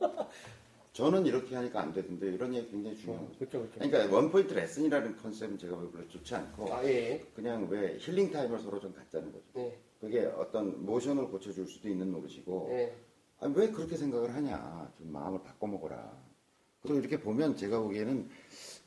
[0.92, 3.38] 저는 이렇게 하니까 안 되던데 이런 얘기 굉장히 중요한 거죠.
[3.38, 3.90] 그렇죠, 그렇죠.
[3.90, 7.24] 그러니까 원포인트 레슨이라는 컨셉은 제가 별로 좋지 않고 아 예.
[7.34, 9.44] 그냥 왜 힐링 타임을 서로 좀 갖자는 거죠.
[9.54, 9.78] 네.
[10.00, 12.94] 그게 어떤 모션을 고쳐줄 수도 있는 노릇이고 네.
[13.40, 14.92] 아니, 왜 그렇게 생각을 하냐.
[14.98, 16.12] 좀 마음을 바꿔먹어라.
[16.82, 18.28] 그리고 이렇게 보면 제가 보기에는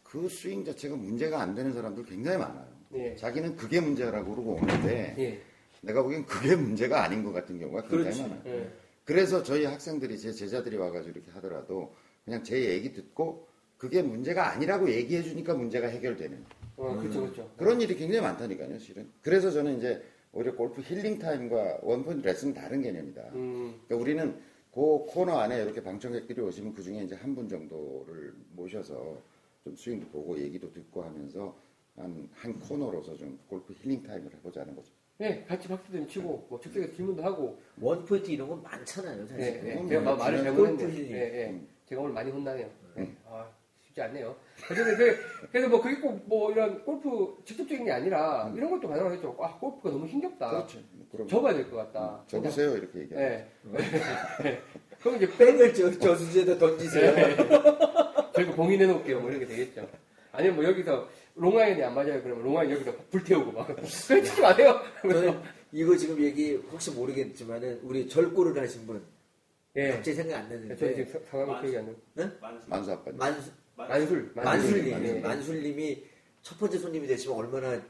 [0.03, 2.67] 그 스윙 자체가 문제가 안 되는 사람들 굉장히 많아요.
[2.89, 3.15] 네.
[3.15, 5.41] 자기는 그게 문제라고 그러고 오는데 예.
[5.81, 8.21] 내가 보기엔 그게 문제가 아닌 것 같은 경우가 굉장히 그렇지.
[8.21, 8.84] 많아요.
[9.09, 9.13] 예.
[9.13, 11.93] 그래서 저희 학생들이 제 제자들이 와가지고 이렇게 하더라도
[12.23, 13.47] 그냥 제 얘기 듣고
[13.77, 16.43] 그게 문제가 아니라고 얘기해 주니까 문제가 해결되는
[16.77, 17.51] 어, 그렇죠, 그렇죠.
[17.57, 19.09] 그런 일이 굉장히 많다니까요, 실은.
[19.21, 20.03] 그래서 저는 이제
[20.33, 23.21] 오히려 골프 힐링 타임과 원포인트 레슨은 다른 개념이다.
[23.33, 24.39] 음, 그러니까 우리는
[24.73, 29.21] 그 코너 안에 이렇게 방청객들이 오시면 그 중에 이제 한 분 정도를 모셔서
[29.63, 31.55] 좀 스윙도 보고 얘기도 듣고 하면서
[31.95, 34.91] 한, 한 코너로서 좀 골프 힐링 타임을 해보자는 거죠.
[35.17, 37.57] 네, 같이 박수 좀 치고 뭐 즉석에서 질문도 하고.
[37.79, 39.37] 원포인트 이런 건 많잖아요, 사실.
[39.37, 39.87] 네, 네.
[39.87, 41.15] 제가 뭐 마- 말을 잘못했네요.
[41.15, 41.49] 예, 예.
[41.51, 41.67] 음.
[41.87, 42.69] 제가 오늘 많이 혼나네요.
[42.97, 43.17] 음.
[43.29, 43.45] 아,
[43.85, 44.35] 쉽지 않네요.
[44.69, 45.17] 어쨌든 그,
[45.51, 49.37] 그래서 뭐 그게 꼭 뭐 이런 골프 직접적인 게 아니라 이런 것도 가능하겠죠.
[49.39, 50.49] 아, 골프가 너무 힘겹다.
[50.49, 50.79] 그렇죠.
[50.93, 52.21] 뭐 그럼 접어야 될 것 같다.
[52.27, 53.45] 접으세요 이렇게 얘기하면.
[54.43, 54.61] 네.
[55.01, 57.13] 그럼 이제 백을 저, 저수지에다 던지세요.
[58.33, 59.21] 저희가 봉인해 놓을게요.
[59.21, 59.87] 뭐 이렇게 되겠죠.
[60.31, 62.21] 아니면 뭐 여기서 롱아인이 안 맞아요.
[62.23, 63.67] 그러면 롱아인 여기서 불태우고 막.
[64.07, 64.79] 그러지 마세요.
[65.01, 69.03] 저는 이거 지금 얘기 혹시 모르겠지만은 우리 절골을 하신 분
[69.75, 69.89] 예.
[69.91, 72.31] 갑자기 생각 안저 나는데 지금 상황이 기억이 안 나요.
[72.67, 73.17] 만수 아빠님.
[73.19, 74.31] 만수, 만술.
[74.33, 75.19] 만술님, 예.
[75.19, 76.03] 만술님이
[76.41, 77.81] 첫 번째 손님이 되시면 얼마나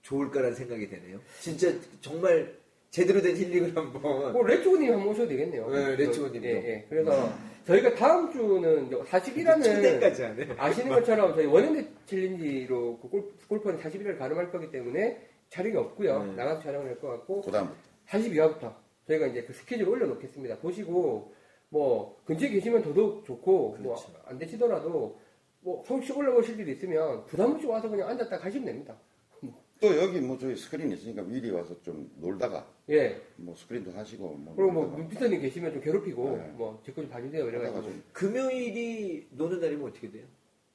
[0.00, 1.20] 좋을까라는 생각이 되네요.
[1.40, 2.56] 진짜 정말
[2.96, 4.32] 제대로 된 힐링을 한번.
[4.32, 5.68] 뭐 레츠고님 한번 오셔도 되겠네요.
[5.68, 6.48] 네, 레츠고님도.
[6.48, 6.86] 예, 예.
[6.88, 7.28] 그래서
[7.66, 10.48] 저희가 다음 주는 40이라는 초대까지 하네.
[10.56, 15.20] 아시는 것처럼 저희 원핸드 챌린지로 그 골- 골프는 40일을 가름할 거기 때문에
[15.50, 16.24] 촬영이 없고요.
[16.24, 16.32] 네.
[16.36, 17.76] 나가서 촬영을 할 것 같고 그다음부터
[18.08, 18.74] 42화부터
[19.08, 20.56] 저희가 이제 그 스케줄 올려놓겠습니다.
[20.60, 21.34] 보시고
[21.68, 24.08] 뭐 근처에 계시면 더더욱 좋고 그렇죠.
[24.22, 25.18] 뭐안 되시더라도
[25.60, 28.96] 뭐 서울시 올라오실 일 있으면 부담 없이 와서 그냥 앉았다 가시면 됩니다.
[29.80, 33.20] 또 여기 뭐 저희 스크린 있으니까 미리 와서 좀 놀다가 예.
[33.36, 36.44] 뭐 스크린도 하시고 뭐 그리고 뭐 문피터님 계시면 좀 괴롭히고 네.
[36.56, 40.24] 뭐제거좀 봐주세요 이래가지고 좀 금요일이 노는 날이면 어떻게 돼요?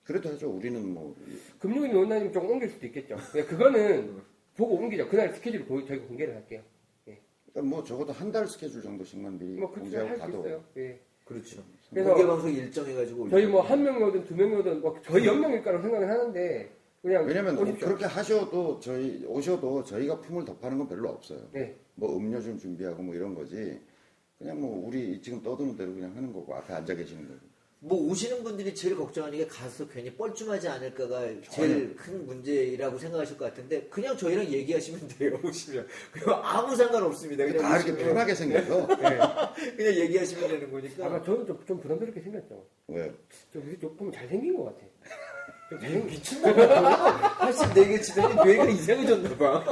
[0.03, 0.49] 그래도 하죠.
[0.51, 1.15] 우리는 뭐
[1.59, 3.17] 금요일 원나님 조금 옮길 수도 있겠죠.
[3.35, 4.19] 예, 그거는
[4.57, 5.07] 보고 옮기죠.
[5.07, 6.61] 그날 스케줄 보- 저희가 공개를 할게요.
[7.05, 10.63] 그러니까 뭐 적어도 한 달 스케줄 정도씩만 미리 뭐 그렇게 공개하고 할수 가도 있어요.
[10.77, 10.99] 예.
[11.25, 11.63] 그렇죠.
[11.89, 15.25] 그래서 공개 방송 일정 해가지고 저희 뭐 한 명이 오든 두 명이 오든 뭐 저희
[15.25, 16.69] 연명일 거라고 생각은 하는데
[17.01, 17.87] 그냥 왜냐면 오십시오.
[17.87, 21.39] 그렇게 하셔도 저희 오셔도 저희가 품을 덮하는 건 별로 없어요.
[21.51, 21.75] 네.
[21.95, 23.79] 뭐 음료 좀 준비하고 뭐 이런 거지.
[24.37, 27.51] 그냥 뭐 우리 지금 떠드는 대로 그냥 하는 거고 앞에 앉아 계시는 거고.
[27.83, 33.45] 뭐 오시는 분들이 제일 걱정하는 게 가서 괜히 뻘쭘하지 않을까가 제일 큰 문제라고 생각하실 것
[33.45, 38.85] 같은데 그냥 저희랑 얘기하시면 돼요 오시면 그리고 아무 상관 없습니다 그냥 다 이렇게 편하게 생겨서
[39.75, 42.67] 그냥 얘기하시면 되는 거니까 아마 저는 좀, 좀 부담스럽게 생겼죠.
[42.89, 43.11] 왜
[43.51, 44.85] 좀, 좀 보면 잘생긴 것 같아.
[45.79, 49.63] 미친놈아 84개 치더니 뇌가 이상해졌나봐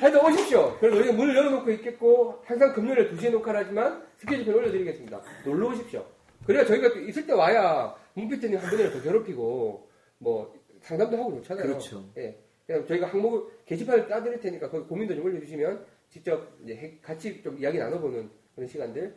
[0.00, 0.76] 하여튼 오십시오.
[0.78, 5.20] 그래서 우리가 문을 열어놓고 있겠고, 항상 금요일에 2시에 녹화를 하지만 스케줄표 올려드리겠습니다.
[5.44, 6.04] 놀러 오십시오.
[6.46, 9.88] 그래야 저희가 또 있을 때 와야 문피트님 한 분이랑 더 괴롭히고,
[10.18, 11.66] 뭐, 상담도 하고 좋잖아요.
[11.66, 12.02] 그렇죠.
[12.16, 12.38] 예.
[12.66, 17.58] 그냥 저희가 항목을, 게시판을 따드릴 테니까 거기 고민도 좀 올려주시면 직접 이제 해- 같이 좀
[17.58, 19.14] 이야기 나눠보는 그런 시간들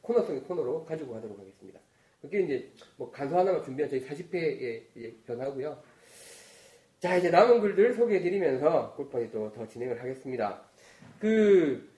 [0.00, 1.78] 코너성의 코너로 가지고 가도록 하겠습니다.
[2.20, 4.82] 그게 이제 뭐 간소 하나만 준비한 저희 40회의
[5.26, 5.78] 변화고요.
[7.00, 10.62] 자, 이제 남은 글들 소개해드리면서 골판이 또 더 진행을 하겠습니다.
[11.18, 11.88] 그,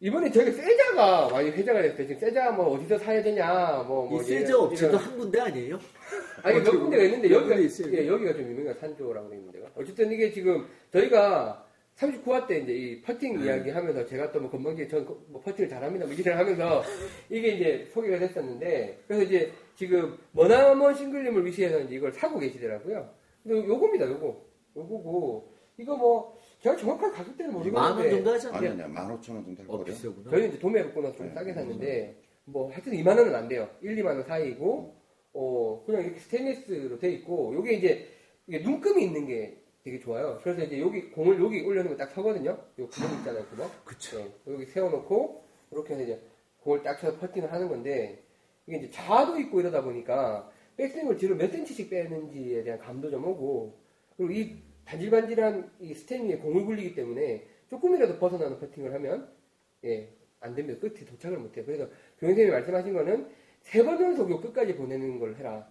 [0.00, 2.06] 이번에 저희가 세자가 많이 회자가 됐어요.
[2.06, 4.20] 지금 세자 뭐 어디서 사야 되냐, 뭐, 뭐.
[4.22, 4.26] 이
[4.58, 5.78] 이런- 업체도 한 군데 아니에요?
[6.42, 7.56] 아니, 몇 군데가 있는데, 몇 여기가?
[7.96, 9.70] 예, 여기가 좀 유명한 산조라고 되어 있는 데가.
[9.74, 11.66] 어쨌든 이게 지금, 저희가
[11.98, 13.46] 39화 때 이제 이 퍼팅 네.
[13.46, 16.06] 이야기 하면서 제가 또 뭐 건방지게 전뭐 퍼팅을 잘합니다.
[16.06, 16.82] 뭐 일을 하면서
[17.28, 23.08] 이게 이제 소개가 됐었는데, 그래서 이제 지금 머나먼 싱글님을 위시해서 이제 이걸 사고 계시더라고요.
[23.42, 24.46] 근데 요겁니다, 요거.
[24.76, 28.84] 요거고, 이거 뭐, 제가 정확한 가격대는 만원 모르겠는데, 정도 하지 아니 않나요?
[28.96, 29.84] 아니야 15,000원 정도 할 어.
[29.84, 30.30] 비싸구나.
[30.30, 33.68] 저희는 이제 도매로 끊어서 좀 네, 싸게 네, 샀는데, 뭐, 하여튼 2만 원은 안 돼요.
[33.80, 34.94] 1, 2만 원 사이고,
[35.32, 38.08] 어, 그냥 이렇게 스테인리스로 돼 있고, 요게 이제,
[38.46, 39.56] 이게 눈금이 있는 게
[39.88, 40.38] 되게 좋아요.
[40.42, 42.50] 그래서 이제 여기, 공을 여기 올려놓으면 딱 서거든요.
[42.78, 43.70] 요 구멍 있잖아요, 구멍.
[43.84, 44.18] 그쵸.
[44.44, 46.20] 네, 여기 세워놓고, 이렇게 해서 이제
[46.60, 48.22] 공을 딱 쳐서 퍼팅을 하는 건데,
[48.66, 53.78] 이게 이제 자도 있고 이러다 보니까, 백스윙을 뒤로 몇 센치씩 빼는지에 대한 감도 좀 오고,
[54.16, 59.32] 그리고 이 반질반질한 이 스탠 위에 공을 굴리기 때문에 조금이라도 벗어나는 퍼팅을 하면,
[59.84, 60.10] 예,
[60.40, 60.78] 안 됩니다.
[60.80, 61.64] 끝에 도착을 못해요.
[61.64, 61.88] 그래서
[62.20, 63.28] 교장선생님이 말씀하신 거는
[63.62, 65.66] 세 번 연속 요 끝까지 보내는 걸 해라.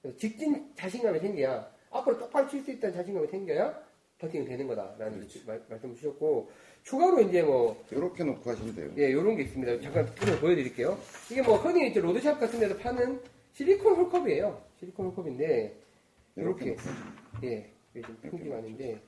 [0.00, 3.82] 그래서 직진 자신감이 생겨야, 앞으로 똑바로 칠 수 있다는 자신감이 생겨야
[4.18, 6.50] 퍼팅이 되는 거다라는 말, 말씀 주셨고,
[6.84, 8.90] 추가로 이제 뭐, 이렇게 놓고 하시면 돼요.
[8.96, 9.80] 예, 요런 게 있습니다.
[9.80, 10.96] 잠깐 좀 보여드릴게요.
[11.30, 13.20] 이게 뭐, 흔히 이제 로드샵 같은 데서 파는
[13.52, 14.62] 실리콘 홀컵이에요.
[14.78, 15.76] 실리콘 홀컵인데,
[16.36, 16.76] 이렇게
[17.42, 19.00] 예, 이게 좀 풍기 많은데,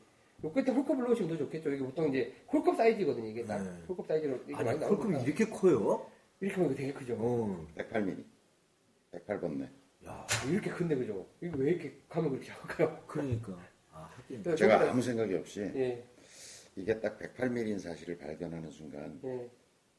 [0.43, 1.71] 요 끝에 홀컵을 넣으시면 더 좋겠죠.
[1.71, 3.29] 이게 보통 이제 홀컵 사이즈거든요.
[3.29, 3.71] 이게 딱 네.
[3.89, 5.23] 홀컵 사이즈로 이렇게 아니, 많이 나오니까.
[5.23, 6.11] 이렇게 커요?
[6.41, 7.15] 이렇게 보면 되게 크죠.
[7.19, 7.67] 어.
[7.79, 8.25] 108mm.
[9.13, 9.69] 108번네.
[10.07, 11.27] 야, 이렇게 큰데 그죠?
[11.41, 13.05] 이거 왜 이렇게 가면 그렇게 작을까요?
[13.07, 13.53] 그러니까.
[13.93, 14.43] 아, 하긴.
[14.43, 16.05] 그래서 제가 아무 생각이 없이 예,
[16.77, 19.49] 이게 딱 108mm인 사실을 발견하는 순간 예.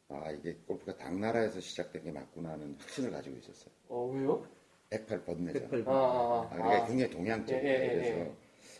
[0.09, 3.73] 아 이게 골프가 당나라에서 시작된 게 맞구나 하는 확신을 가지고 있었어요.
[3.87, 4.45] 어, 왜요?
[4.89, 5.69] 108번네죠.
[5.71, 5.83] 108.
[5.87, 6.87] 아, 아, 아, 그러니까 아.
[6.87, 7.65] 굉장히 동양적이에요.
[7.65, 8.35] 예, 예, 예, 그래서 예.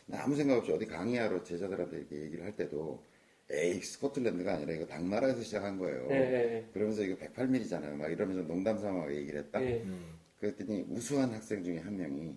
[0.08, 3.02] 나 아무 생각 없이 어디 강의하러 제자들한테 이렇게 얘기를 할 때도
[3.50, 6.08] 에이 스코틀랜드가 아니라 이거 당나라에서 시작한 거예요.
[6.12, 7.96] 예, 예, 그러면서 이거 108mm잖아요.
[7.96, 9.64] 막 이러면서 농담 삼아 얘기를 했다.
[9.64, 9.82] 예.
[9.82, 10.15] 음.
[10.40, 12.36] 그랬더니 우수한 학생 중에 한 명이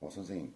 [0.00, 0.52] 어 선생님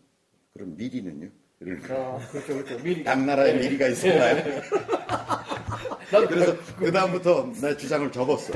[0.52, 1.30] 그럼 미리는요?
[1.58, 1.78] 거예요.
[1.90, 2.82] 아, 그렇죠, 그렇죠.
[2.82, 3.02] 미리.
[3.02, 4.36] 당나라에 미리가 있었나요?
[6.12, 8.52] 나도 그래서 그 다음부터 내 주장을 접었어.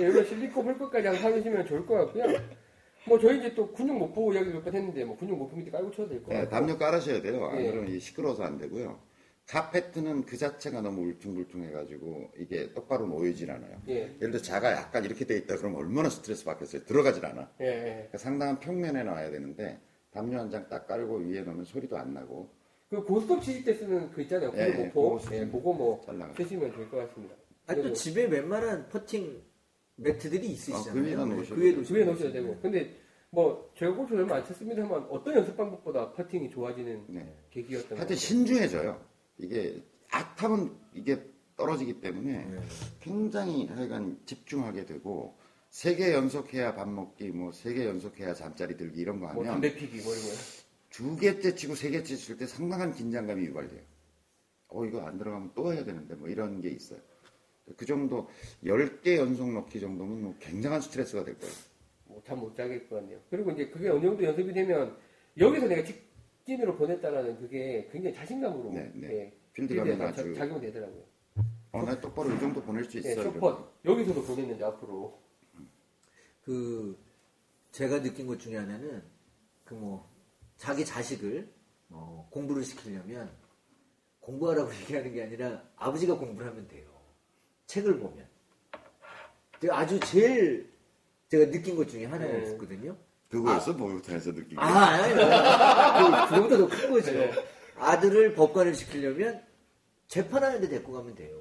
[0.00, 2.24] 예, 이거 실리콘 홀컵까지 한 사주시면 좋을 것 같고요.
[3.06, 5.56] 뭐 저희 이제 또 근육 못 보고 이야기 몇 번 했는데 뭐 근육 못 보고
[5.58, 6.50] 밑에 깔고 쳐도 될것 네, 같고.
[6.50, 7.46] 담요 깔으셔야 돼요.
[7.46, 7.70] 안 예.
[7.70, 8.98] 그러면 시끄러워서 안 되고요.
[9.46, 13.80] 카페트는 그 자체가 너무 울퉁불퉁해가지고 이게 똑바로 놓이질 않아요.
[13.88, 16.84] 예, 예를 들어 자가 약간 이렇게 돼 있다 그러면 얼마나 스트레스 받겠어요.
[16.84, 17.50] 들어가질 않아.
[17.60, 17.82] 예, 예.
[17.94, 19.78] 그러니까 상당한 평면에 놔야 되는데
[20.12, 22.48] 담요 한 장 딱 깔고 위에 놓으면 소리도 안 나고
[22.88, 24.50] 그 고스톱 치실 때 쓰는 그 있잖아요.
[24.56, 24.88] 예, 근육 예.
[24.88, 26.34] 그거 예, 쓰시면 그거 뭐 잘 나가요.
[26.36, 27.34] 쓰시면 될 것 같습니다.
[27.66, 29.42] 아, 또 그리고 집에 웬만한 퍼팅
[29.96, 30.90] 매트들이 있으시잖아요.
[30.90, 32.04] 아, 그 위에다 놓으셔도 그 위에 돼요.
[32.06, 32.58] 놓으셔도 되고.
[32.62, 32.96] 근데
[33.30, 37.34] 뭐 제가 골프 얼마 안 쳤습니다만 어떤 연습 방법보다 퍼팅이 좋아지는 네.
[37.50, 39.13] 계기였던 하여튼 것 신중해져요.
[39.38, 41.22] 이게 악하면 이게
[41.56, 42.60] 떨어지기 때문에 네.
[43.00, 45.36] 굉장히 하여간 집중하게 되고
[45.70, 49.26] 세 개 연속해야 밥 먹기, 뭐 세 개 연속해야 잠자리 들기 이런 거.
[49.32, 50.34] 뭐 하면 담배 피기 뭐 이런 거.
[50.90, 53.80] 두 개째 치고 세 개째 칠 때 상당한 긴장감이 유발돼요.
[54.68, 57.00] 어, 이거 안 들어가면 또 해야 되는데 뭐 이런 게 있어요.
[57.76, 58.28] 그 정도
[58.64, 61.54] 10개 연속 넣기 정도면 뭐 굉장한 스트레스가 될 거예요.
[62.04, 63.18] 뭐잠 못 자겠 것 같네요.
[63.30, 64.96] 그리고 이제 그게 어느 정도 연습이 되면
[65.38, 66.03] 여기서 내가 직
[66.44, 69.08] 진으로 보냈다라는 그게 굉장히 자신감으로 네, 네.
[69.12, 71.02] 예, 필드감이 아주 자- 작용이 되더라고요.
[71.72, 73.08] 어, 나 똑바로 이 정도 보낼 수 있어.
[73.08, 73.32] 예, 이러면.
[73.34, 75.20] 쇼퍼 여기서도 보냈는데 앞으로
[76.42, 76.98] 그
[77.72, 79.02] 제가 느낀 것 중에 하나는
[79.64, 80.08] 그 뭐
[80.56, 81.48] 자기 자식을
[81.90, 83.30] 어, 공부를 시키려면
[84.20, 86.88] 공부하라고 얘기하는 게 아니라 아버지가 공부를 하면 돼요.
[87.66, 88.28] 책을 보면.
[89.60, 90.70] 제가 아주 제일
[91.28, 92.42] 제가 느낀 것 중에 하나가 네.
[92.42, 92.96] 있었거든요.
[93.30, 93.72] 그거였어?
[93.72, 94.56] 목욕탕에서 느낀 게.
[94.58, 97.12] 아, 아니, 그, 그거보다 더 큰 거죠.
[97.12, 97.32] 네.
[97.76, 99.42] 아들을 법관을 시키려면
[100.06, 101.36] 재판하는데 데리고 가면 돼요.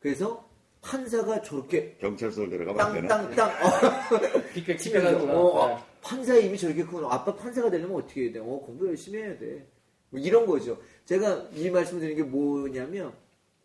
[0.00, 0.48] 그래서
[0.80, 3.08] 판사가 저렇게 경찰서를 데려가면 안 되나?
[3.08, 5.24] 땅땅땅 기가 치면서.
[5.24, 5.74] 어, 네.
[5.74, 7.08] 아, 판사의 힘이 저렇게 크구나.
[7.10, 8.38] 아빠 판사가 되려면 어떻게 해야 돼?
[8.38, 9.66] 어, 공부 열심히 해야 돼.
[10.10, 10.80] 뭐 이런 거죠.
[11.04, 13.12] 제가 이 말씀드리는 게 뭐냐면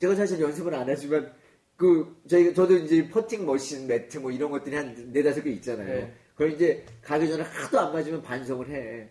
[0.02, 1.32] 제가 사실 연습을 안 하지만
[1.78, 5.88] 그 저희가 저도 이제 퍼팅 머신 매트 뭐 이런 것들이 한 네다섯 개 있잖아요.
[5.88, 6.14] 네.
[6.44, 9.08] 그걸 이제 가기 전에 하도 안 맞으면 반성을 해.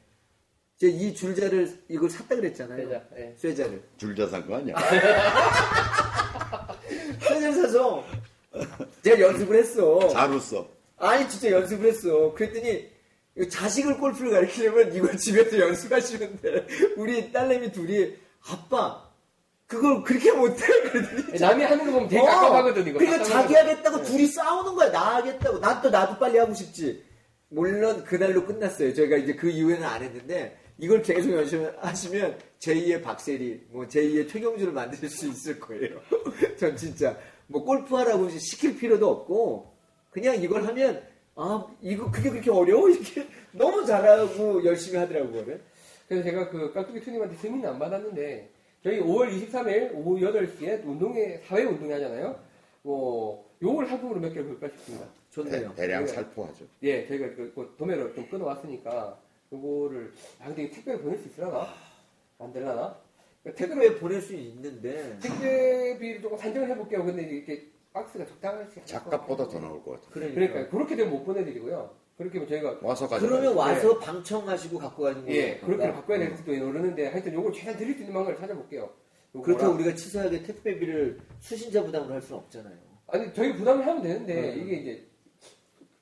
[0.79, 2.87] 제가 이 줄자를 이걸 샀다 그랬잖아요.
[2.89, 3.35] 쇠자, 예.
[3.39, 3.83] 쇠자를.
[3.97, 4.75] 줄자 산 거 아니야?
[7.21, 8.05] 쇠자를 사서
[9.03, 10.09] 제가 연습을 했어.
[10.09, 10.67] 잘 웃어.
[10.99, 12.33] 아니 진짜 연습을 했어.
[12.35, 12.91] 그랬더니
[13.49, 16.67] 자식을 골프를 가르치려면 이걸 집에서 연습하시면 돼.
[16.97, 18.15] 우리 딸내미 둘이
[18.47, 19.09] 아빠
[19.67, 20.67] 그걸 그렇게 못해.
[20.91, 22.99] 그러더니 남이 하는 거 보면 되게 깝깝하거든, 이거.
[22.99, 23.25] 그러니까.
[23.25, 24.91] 자기 하겠다고 둘이 싸우는 거야.
[24.91, 25.61] 나 하겠다고.
[25.61, 27.11] 난 또 나도 빨리 하고 싶지.
[27.53, 28.95] 물론 그날로 끝났어요.
[28.95, 35.09] 저희가 이제 그 이후에는 안 했는데 이걸 계속 연습하시면 제2의 박세리, 뭐 제2의 최경주를 만들
[35.09, 36.01] 수 있을 거예요.
[36.59, 37.16] 전 진짜
[37.47, 39.70] 뭐 골프하라고 시킬 필요도 없고
[40.11, 41.03] 그냥 이걸 하면
[41.35, 45.45] 아 이거 그게 그렇게 어려워 이렇게 너무 잘하고 열심히 하더라고요.
[46.09, 48.51] 그래서 제가 그 깍두기 투님한테 승인을 안 받았는데
[48.83, 52.39] 저희 5월 23일 오후 8시에 운동회 사회 운동회 하잖아요.
[52.83, 55.07] 뭐 요걸 상품으로 몇 개를 볼까 싶습니다.
[55.33, 55.75] 좋네요.
[55.75, 56.13] 대, 량 네.
[56.13, 56.67] 살포하죠.
[56.83, 59.19] 예, 저희가 그, 그 도매로 좀 끊어왔으니까
[59.51, 61.69] 요거를 아 근데 택배로 보낼 수 있으려나?
[62.39, 62.99] 안 되려나?
[63.43, 67.05] 그러니까 택배로 택배 보낼 수 있는데 택배비를 조금 산정을 해볼게요.
[67.05, 69.61] 근데 이렇게 박스가 적당하지 않을 것 작가보다 같아요.
[69.61, 70.11] 더 나올 것 같아.
[70.11, 71.91] 그러니까, 그러니까 그렇게 되면 못 보내드리고요.
[72.19, 73.27] 그렇게 하면 저희가 와서 가져.
[73.27, 75.35] 그러면 와서 방청하시고 갖고 가는 거예요.
[75.35, 78.91] 예 그렇게 바꿔야 될 수도 모르는데 하여튼 요걸 최대한 드릴 수 있는 방법을 찾아볼게요.
[79.43, 82.77] 그렇다고 우리가 치사하게 택배비를 수신자 부담으로 할 수는 없잖아요.
[83.07, 84.63] 아니 저희 부담을 하면 되는데 음.
[84.63, 85.11] 이게 이제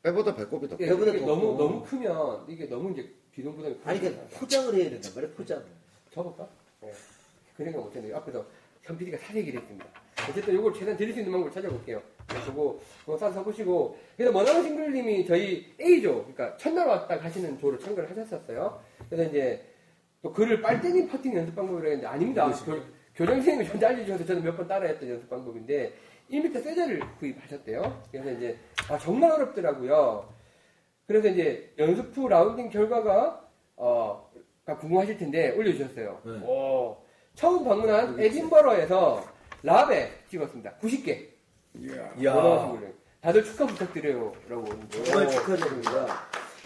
[0.03, 0.77] 빼보다 배꼽이 더.
[0.81, 0.95] 예, 커.
[0.95, 1.63] 배보다 이게 더 너무 커.
[1.65, 4.01] 너무 크면 이게 너무 이제 비용 부담이 아니.
[4.01, 5.65] 그러니까 포장을 해야 된단 말이야 포장을.
[6.13, 6.49] 접을까?
[6.85, 6.93] 예.
[7.57, 8.17] 그 생각 못했네요.
[8.17, 8.45] 앞에서
[8.83, 9.87] 현 PD가 사례기를 했습니다.
[10.29, 12.03] 어쨌든 이걸 최대한 드릴 수 있는 방법을 찾아볼게요.
[12.29, 18.11] 그리고 그거 싸서 보시고 그래서 머나먼 싱글님이 저희 A조 그러니까 첫날 왔다 가시는 조로 참가를
[18.11, 18.81] 하셨었어요.
[19.09, 19.65] 그래서 이제
[20.23, 22.51] 또 글을 빨대님 퍼팅 연습 방법이라 했는데 아닙니다.
[22.65, 22.77] 교,
[23.15, 25.93] 교장 선생님이 저한테 알려주셔서 저는 몇 번 따라했던 연습 방법인데
[26.31, 28.03] 1m 세자를 구입하셨대요.
[28.11, 28.59] 그래서 이제
[28.89, 30.29] 아, 정말 어렵더라고요.
[31.07, 34.31] 그래서 이제 연습 후 라운딩 결과가 어,
[34.65, 36.21] 가 궁금하실 텐데 올려주셨어요.
[36.25, 36.33] 네.
[36.47, 36.97] 오,
[37.35, 39.25] 처음 방문한 에딘버러에서
[39.63, 40.77] 라베 찍었습니다.
[40.79, 41.29] 90개.
[42.19, 42.35] 이야.
[42.35, 42.95] 원하신.
[43.21, 44.33] 다들 축하 부탁드려요.
[44.49, 44.65] 라고.
[44.91, 45.31] 정말 오.
[45.31, 46.07] 축하드립니다.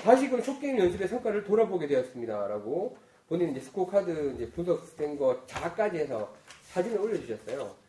[0.02, 2.46] 다시금 숏게임 연습의 성과를 돌아보게 되었습니다.
[2.46, 2.96] 라고
[3.26, 6.34] 본인 이제 스코어 카드 이제 분석된 거 자까지 해서
[6.72, 7.83] 사진을 올려주셨어요.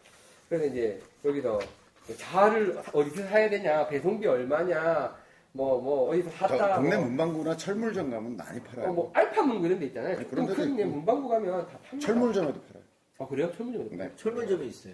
[0.50, 1.60] 그래서 이제 여기서
[2.18, 5.16] 자를 어디서 사야 되냐, 배송비 얼마냐,
[5.54, 6.76] 뭐, 뭐, 어디서 저 샀다.
[6.76, 8.90] 동네 뭐, 문방구나 철물점 가면 많이 팔아요.
[8.90, 10.18] 어, 뭐, 알파문 이런 데 있잖아요.
[10.18, 10.90] 아니, 그런 좀 데도 큰 있고.
[10.92, 12.06] 문방구 가면 다 팝니다.
[12.08, 12.84] 철물점에도 팔아요.
[13.18, 13.52] 아, 그래요?
[13.56, 13.96] 철물점에도?
[13.96, 14.12] 네.
[14.16, 14.94] 철물점이 있어요.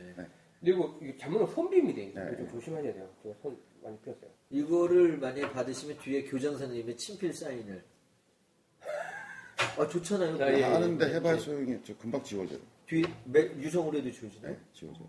[0.61, 2.11] 그리고 이게 잘못은 손빔이 돼.
[2.14, 2.38] 네.
[2.38, 3.10] 좀 조심하셔야 돼요.
[3.23, 4.30] 제가 손 많이 폈어요.
[4.52, 7.84] 이거를 만약에 받으시면 뒤에 교장 선생님의 친필 사인을.
[9.80, 10.36] 아 좋잖아요.
[10.44, 10.64] 아, 예, 예.
[10.64, 11.95] 하는데 해봐야 소용이 없죠.
[11.98, 12.60] 금방 지워져요.
[12.86, 14.52] 뒤에 매- 유성으로 해도 지워지나요?
[14.53, 15.07] 네, 지워져요.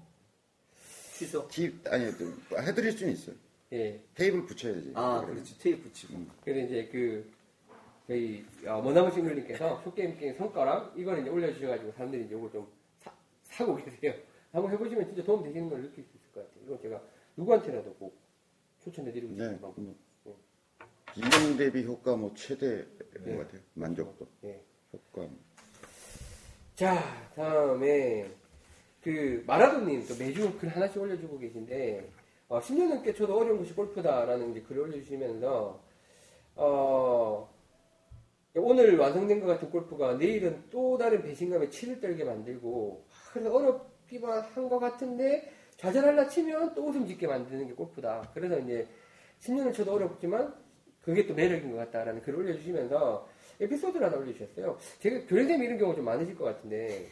[1.12, 1.46] 취소.
[1.48, 3.36] 티, 아니, 또 해드릴 수는 있어요.
[3.72, 4.00] 예.
[4.14, 4.92] 테이블 붙여야지.
[4.94, 5.34] 아 그러면.
[5.34, 6.26] 그렇지 테이프 붙이고.
[6.44, 7.30] 그래서 이제 그
[8.06, 12.66] 저희 어, 머나무 싱글님께서 숏게임 게임 성과랑 이걸 이제 올려주셔가지고 사람들이 이제 이걸 좀
[13.00, 13.10] 사,
[13.44, 14.14] 사고 계세요.
[14.52, 16.64] 한번 해보시면 진짜 도움 되시는 걸 느낄 수 있을 것 같아요.
[16.66, 17.02] 이건 제가
[17.36, 18.14] 누구한테라도 꼭
[18.84, 19.60] 추천해드리고 싶은 네.
[19.60, 19.80] 방법.
[19.80, 19.96] 뭐,
[21.14, 22.86] 비용 대비 효과 뭐 최대인
[23.24, 23.36] 네.
[23.36, 23.60] 것 같아요.
[23.74, 24.26] 만족도.
[24.44, 24.60] 예.
[24.92, 25.28] 효과.
[26.74, 28.30] 자, 다음에
[29.02, 32.08] 그 마라도님 또 매주 글 하나씩 올려주고 계신데
[32.48, 35.80] 어, 10년 넘게 저도 어려운 것이 골프다라는 이제 글을 올려주시면서
[36.56, 37.48] 어,
[38.54, 44.68] 오늘 완성된 것 같은 골프가 내일은 또 다른 배신감에 치를 떨게 만들고 그래서 어렵기만 한
[44.68, 48.30] 것 같은데 좌절할라 치면 또 웃음 짓게 만드는 게 골프다.
[48.34, 48.86] 그래서 이제
[49.40, 50.54] 10년을 쳐도 어렵지만
[51.00, 53.26] 그게 또 매력인 것 같다라는 글을 올려주시면서
[53.60, 54.78] 에피소드를 하나 올려주셨어요.
[55.00, 57.06] 제가 교련쌤 이런 경우 좀 많으실 것 같은데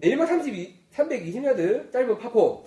[0.00, 2.64] 내일만 32, 320야드 짧은 파포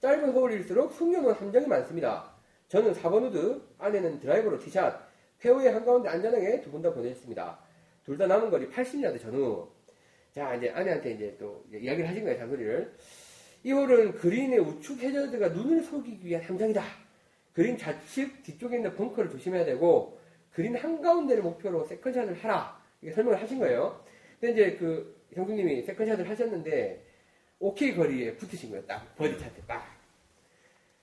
[0.00, 2.30] 짧은 홀일수록 숙련은 함정이 많습니다.
[2.68, 4.94] 저는 4번 우드 아내는 드라이버로 티샷
[5.38, 7.58] 페어웨이 한가운데 안전하게 두 분 다 보냈습니다.
[8.04, 9.68] 둘 다 남은 거리 80야드 전후
[10.32, 12.94] 자 이제 아내한테 이제 또 이야기를 하신 거예요 잔소리를
[13.62, 16.82] 이 홀은 그린의 우측 해저드가 눈을 속이기 위한 함정이다.
[17.54, 20.18] 그린 좌측 뒤쪽에 있는 벙커를 조심해야 되고
[20.52, 22.78] 그린 한가운데를 목표로 세컨샷을 하라.
[23.00, 24.04] 이게 설명을 하신 거예요.
[24.38, 27.04] 근데 이제 그 형수님이 세컨샷을 하셨는데
[27.58, 28.84] 오케이 거리에 붙으신 거예요.
[28.86, 29.84] 딱 버디 찬스 딱.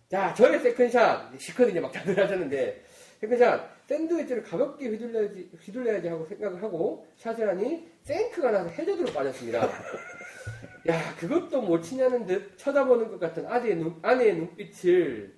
[0.09, 2.83] 자, 저의 세컨샷 시커드 이제 막 자들 하셨는데
[3.21, 9.69] 세컨샷 샌드웨지를 가볍게 휘둘러야지 휘둘러야지 하고 생각을 하고 샷을 하니 생크가 나서 해저드로 빠졌습니다.
[10.87, 15.33] 야, 그것도 못 치냐는 듯 쳐다보는 것 같은 아내의, 눈, 아내의 눈빛을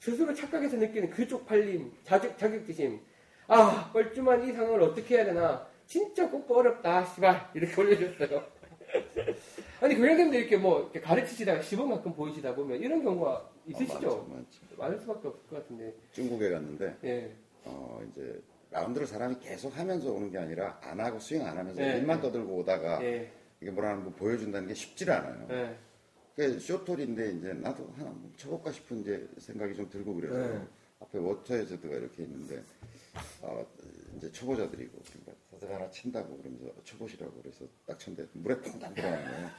[0.00, 2.98] 스스로 착각해서 느끼는 그 쪽 팔림, 자격, 자격지심.
[3.48, 5.66] 아, 뻘쭘한 이 상황을 어떻게 해야 되나.
[5.86, 7.50] 진짜 골프 어렵다, 씨발.
[7.54, 8.42] 이렇게 올려줬어요.
[9.80, 14.08] 아니, 교장님도 이렇게 뭐, 이렇게 가르치시다가 시범 가끔 보이시다 보면 이런 경우가 있으시죠?
[14.08, 14.76] 어, 많죠, 많죠.
[14.76, 15.94] 많을 수밖에 없을 것 같은데.
[16.12, 17.32] 중국에 갔는데 예.
[17.64, 18.40] 어 이제
[18.70, 21.98] 라운드를 사람이 계속 하면서 오는 게 아니라 안 하고 스윙 안 하면서 네.
[21.98, 23.30] 입만 떠들고 오다가 예.
[23.60, 25.46] 이게 뭐라는 거 보여준다는 게 쉽지를 않아요.
[25.50, 25.76] 예.
[26.36, 30.60] 그 숏홀인데 이제 나도 하나 뭐 쳐볼까 싶은 이제 생각이 좀 들고 그래서 네.
[31.00, 32.62] 앞에 워터 해저드가 이렇게 있는데
[33.40, 33.66] 어,
[34.16, 35.02] 이제 초보자들이고
[35.58, 39.50] 서색 하나 친다고 그러면서 쳐보시라고 그래서 딱 쳤는데 물에 퐁당 들어가는 거예요.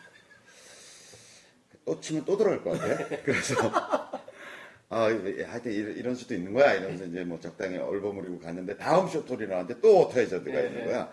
[1.86, 3.08] 또 치면 또 들어갈 것 같아.
[3.24, 3.56] 그래서
[4.90, 9.10] 아 이거 하여튼 이런, 이런 수도 있는 거야 이러면서 이제 뭐 적당히 얼버무리고 갔는데 다음
[9.48, 10.10] 나왔는데 또
[10.62, 10.86] 네, 있는 네.
[10.86, 11.12] 거야.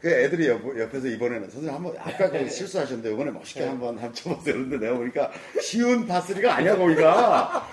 [0.00, 4.54] 그 애들이 옆, 옆에서 이번에는 선생님 한번 아까 그 실수하셨는데 이번에 멋있게 한번 한번 쳐보세요.
[4.54, 5.30] 그런데 내가 보니까
[5.60, 7.68] 쉬운 파스리가 아니야 거기가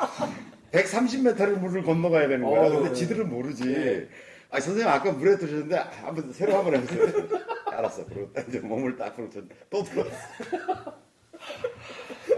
[0.71, 2.65] 130m를 물을 건너가야 되는 거야.
[2.65, 2.95] 어, 근데 네.
[2.95, 4.07] 지들은 모르지.
[4.49, 4.57] 네.
[4.57, 7.05] 아 선생님 아까 물에 들으셨는데 한번 새로 한번 해보세요.
[7.67, 8.05] 알았어.
[8.05, 10.17] 그리고 딱 이제 몸을 딱 풀었더니 또 들어왔어.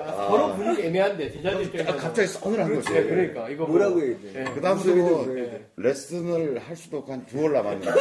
[0.01, 2.91] 아, 서로 분위기 애매한데 제자들 입장에서 아, 갑자기 서늘한 거지.
[2.93, 4.39] 네, 그러니까 이거 뭐- 뭐라고 해야 돼?
[4.39, 4.43] 예.
[4.53, 5.65] 그 다음부터 뭐 네.
[5.77, 7.91] 레슨을 할 수도 없고 한 두월 남았는 데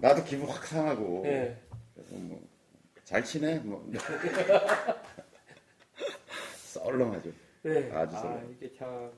[0.00, 1.56] 나도 기분 확 상하고 예.
[1.94, 2.40] 그래서 뭐
[3.04, 3.84] 잘 치네 뭐
[6.72, 7.30] 썰렁하죠.
[7.62, 7.90] 네.
[7.92, 8.56] 아주 아, 썰렁.
[8.56, 9.10] 이게 참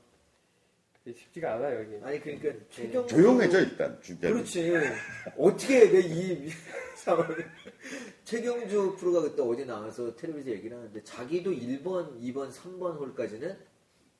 [1.12, 2.01] 쉽지가 않아요 이게.
[2.02, 4.32] 아니 그러니까 최경 조용해져 일단 주변이.
[4.35, 4.72] 그렇지.
[5.36, 6.48] 어떻게 해야 돼, 이
[6.97, 7.51] 상황을.
[8.24, 13.56] 최경주 프로가 그때 어디 나와서 텔레비전 얘기를 하는데 자기도 1번, 2번, 3번 홀까지는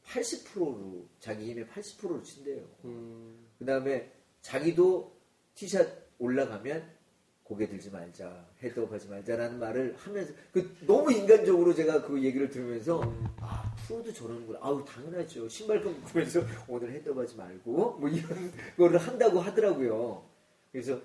[0.05, 2.63] 80%로, 자기 힘의 80%로 친대요.
[2.85, 4.13] 음, 그 다음에
[4.43, 5.17] 자기도
[5.55, 5.89] 티샷
[6.19, 6.87] 올라가면
[7.43, 13.01] 고개 들지 말자, 헤드업 하지 말자라는 말을 하면서, 그 너무 인간적으로 제가 그 얘기를 들으면서,
[13.41, 14.59] 아, 프로도 저러는구나.
[14.63, 15.49] 아우, 당연하죠.
[15.49, 20.25] 신발끈 묶으면서 오늘 헤드업 하지 말고, 뭐 이런 거를 한다고 하더라고요.
[20.73, 20.99] 그래서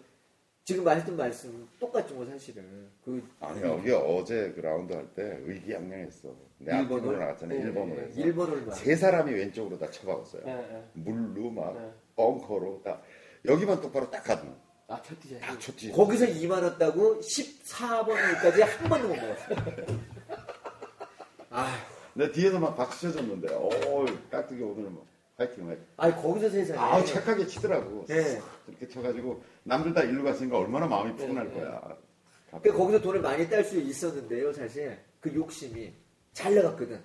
[0.63, 2.63] 지금 말했던 말씀 똑같죠, 뭐 사실은.
[3.03, 6.29] 그 아니 여기 어제 그 라운드 할 때 의기양양했어.
[6.59, 6.73] 내?
[6.73, 8.01] 앞으로 나갔잖아 네, 1번으로 네.
[8.03, 8.75] 해서 1번을 말.
[8.75, 10.43] 세 사람이 왼쪽으로 다 쳐박았어요.
[10.45, 10.83] 예, 예.
[10.93, 11.91] 물로 막 네.
[12.15, 13.01] 벙커로 딱
[13.45, 14.53] 여기만 똑바로 딱 가면
[14.89, 15.39] 아, 첫 티샷.
[15.41, 15.91] 딱 쳤지.
[15.91, 19.45] 거기서 2만 왔다고 14번까지 한 번도 못 먹었어.
[21.51, 21.75] 아,
[22.15, 23.69] 내 뒤에서 막 박수 쳐줬는데 어
[24.31, 25.05] 깍두기 오늘 뭐
[25.37, 25.85] 파이팅 파이팅.
[25.97, 26.79] 아니 거기서 세상에.
[26.79, 28.05] 아우 착하게 치더라고.
[28.07, 28.41] 네.
[28.67, 31.95] 이렇게 쳐가지고 남들 다 일로 갔으니까 얼마나 마음이 푸근할 네, 거야.
[32.47, 35.93] 그러니까 거기서 돈을 많이 딸 수 있었는데요, 사실 그 욕심이
[36.33, 36.99] 잘 나갔거든.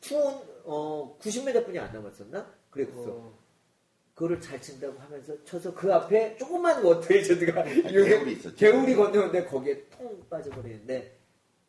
[0.00, 2.46] 투온 어 90m뿐이 안 남았었나?
[2.70, 2.92] 그랬어.
[2.96, 3.38] 어,
[4.14, 8.54] 그거를 잘 친다고 하면서 쳐서 그 앞에 조그만 워터헤이저드가 개울이 있었죠.
[8.56, 11.16] 개울이 건너는데 거기에 통 빠져버리는데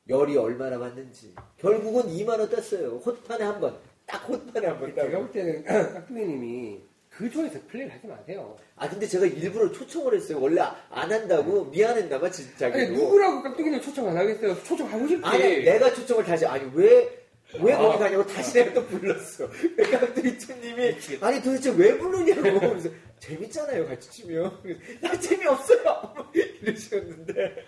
[0.07, 2.97] 열이 얼마나 받는지 결국은 2만 원 떴어요.
[3.03, 3.75] 헛판에 한 번.
[4.05, 4.93] 딱 헛판에 한 번.
[4.93, 5.17] 제가.
[5.17, 8.55] 볼 때는 깍두기님이 그 존에서 플레이를 하지 마세요.
[8.75, 10.39] 아 근데 제가 일부러 초청을 했어요.
[10.39, 12.67] 원래 안 한다고 미안했나봐 진짜.
[12.67, 14.53] 아니 누구라고 깍두기님 초청 안 하겠어요?
[14.63, 15.25] 초청하고 싶지.
[15.25, 17.24] 아니 내가 초청을 다시 아니 왜
[17.61, 17.77] 왜 아.
[17.77, 19.49] 거기 가냐고 다시 내가 또 불렀어.
[19.75, 22.89] 그러니까 투님이 아니 도대체 왜 부르냐고 그래서
[23.19, 24.61] 재밌잖아요 같이 치면
[25.03, 26.31] 야 재미없어요
[26.61, 27.65] 이러셨는데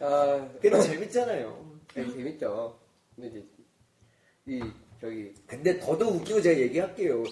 [0.00, 1.78] 아, 근데 재밌잖아요.
[1.92, 2.78] 되게 재밌죠.
[3.16, 3.46] 근데 이제
[4.46, 4.62] 이
[5.00, 7.24] 저기 근데 더더욱 웃기고 제가 얘기할게요.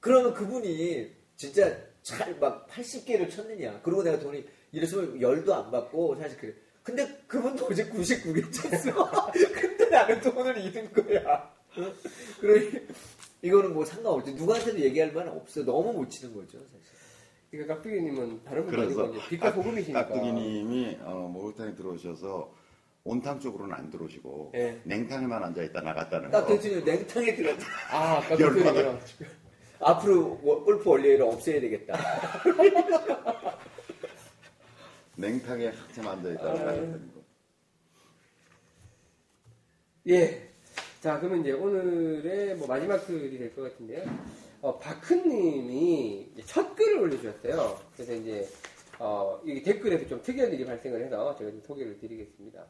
[0.00, 3.80] 그러면 그분이 진짜 잘 막 80개를 쳤느냐.
[3.82, 6.52] 그리고 내가 돈이 이랬으면 열도 안 받고 사실 그래.
[6.82, 9.32] 근데 그분도 어제 99개 쳤어.
[9.94, 11.50] 나는 돈을 잃은 거야.
[11.76, 11.92] 어?
[12.40, 12.70] 그러니
[13.42, 14.34] 이거는 뭐 상관없지.
[14.34, 15.64] 누구한테도 얘기할 만은 없어.
[15.64, 16.80] 너무 못 치는 거죠, 사실.
[17.50, 20.06] 그러니까 깍두기님은 다른 분이 아니고 빛과 소금이시니까.
[20.08, 22.52] 깍두기님이 어, 목욕탕에 들어오셔서
[23.04, 24.80] 온탕 쪽으로는 안 들어오시고 예.
[24.84, 26.54] 냉탕에만 앉아 있다 나갔다는 딱 거.
[26.56, 27.64] 대통령 냉탕에 들어갔다.
[27.92, 28.20] 아.
[28.28, 28.98] 깍두기님이요.
[29.80, 31.94] 앞으로 워- 골프 원래를 없애야 되겠다.
[35.16, 37.13] 냉탕에 한참 앉아 있다 나갔다는 거.
[40.08, 40.48] 예.
[41.00, 44.04] 자, 그러면 이제 오늘의 뭐 마지막 글이 될 것 같은데요.
[44.60, 44.78] 어,
[46.32, 47.78] 이제 첫 글을 올려주셨어요.
[47.94, 48.48] 그래서 이제,
[48.98, 52.66] 어, 이 댓글에서 좀 특이한 일이 발생을 해서 제가 좀 소개를 드리겠습니다.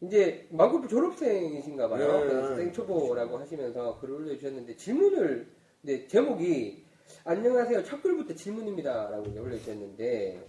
[0.00, 2.20] 이제 망골프 졸업생이신가 봐요.
[2.20, 2.28] 네.
[2.28, 5.48] 그래서 생초보라고 하시면서 글을 올려주셨는데 질문을,
[5.82, 6.84] 이제 제목이
[7.24, 7.84] 안녕하세요.
[7.84, 9.10] 첫 글부터 질문입니다.
[9.10, 10.46] 라고 이제 올려주셨는데,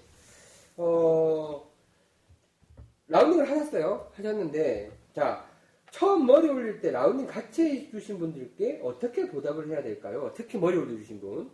[0.78, 1.68] 어,
[3.08, 4.12] 라운딩을 하셨어요.
[4.14, 5.49] 하셨는데, 자,
[5.92, 10.32] 처음 머리 올릴 때 라운딩 같이 해주신 분들께 어떻게 보답을 해야 될까요?
[10.36, 11.50] 특히 머리 올려주신 분.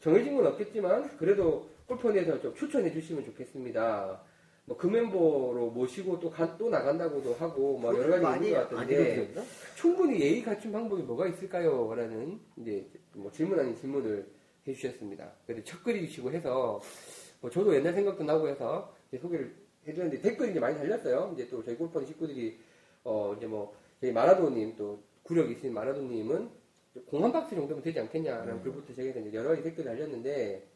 [0.00, 4.20] 정해진 건 없겠지만, 그래도 골퍼내에서 좀 추천해 주시면 좋겠습니다.
[4.64, 8.70] 뭐, 그 멤버로 모시고 또, 가- 또 나간다고도 하고, 뭐, 여러 가지 많이 있는 것안
[8.86, 9.32] 같은데?
[9.76, 11.92] 충분히 예의 갖춘 방법이 뭐가 있을까요?
[11.94, 14.26] 라는, 이제, 뭐 질문 아닌 질문을
[14.66, 15.32] 해주셨습니다.
[15.46, 16.80] 그래서 첫 글이시고 해서,
[17.40, 19.52] 뭐 저도 옛날 생각도 나고 해서 소개를
[19.86, 21.32] 해주는데 댓글이 이제 많이 달렸어요.
[21.34, 22.56] 이제 또 저희 골프 허니 식구들이,
[23.04, 26.50] 어, 이제 뭐, 저희 마라도님 또 구력 있으신 마라도님은
[27.06, 28.62] 공 한 박스 정도면 되지 않겠냐라는 음.
[28.62, 30.66] 글부터 제가 이제 여러 가지 댓글이 달렸는데,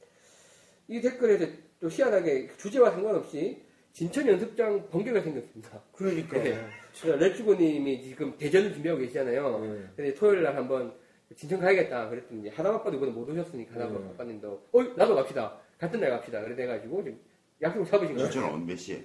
[0.88, 1.46] 이 댓글에서
[1.80, 3.62] 또 희한하게 주제와 상관없이
[3.92, 5.82] 진천 연습장 번개가 생겼습니다.
[5.92, 6.42] 그러니까.
[6.42, 6.68] 네.
[7.04, 9.60] 렛츠고님이 지금 대전을 준비하고 계시잖아요.
[9.60, 9.84] 네.
[9.96, 10.94] 근데 토요일 날 한번
[11.34, 14.08] 진천 가야겠다 그랬더니 아빠도 이번에 못 오셨으니까 하남 네.
[14.10, 17.18] 아빠님도 어 나도 갑시다 같은 날 갑시다 그래가지고 지금
[17.60, 18.30] 약속 잡으신 거예요.
[18.30, 19.02] 진짜로 몇 시에?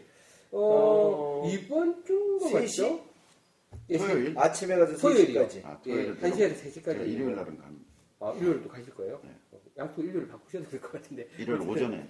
[0.52, 2.99] 어, 어, 이번 주인 거세 맞죠?
[3.90, 4.38] 예, 토요일?
[4.38, 5.48] 아침에 가서 토요일이요.
[5.48, 5.66] 3시까지.
[5.66, 7.08] 아, 예, 토요일 1시에서 3시까지.
[7.08, 7.91] 일요일 날은 갑니다.
[8.20, 9.20] 아, 일요일도 가실 거예요?
[9.24, 9.30] 네.
[9.52, 11.28] 어, 양쪽 일요일 바꾸셔도 될 것 같은데.
[11.38, 12.06] 일요일 오전에.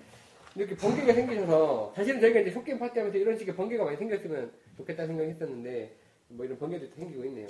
[0.55, 5.07] 이렇게 번개가 생기셔서, 사실은 저희가 이제 쇼게임 파티 하면서 이런 식의 번개가 많이 생겼으면 좋겠다
[5.07, 5.95] 생각했었는데,
[6.27, 7.47] 뭐 이런 번개도 생기고 있네요.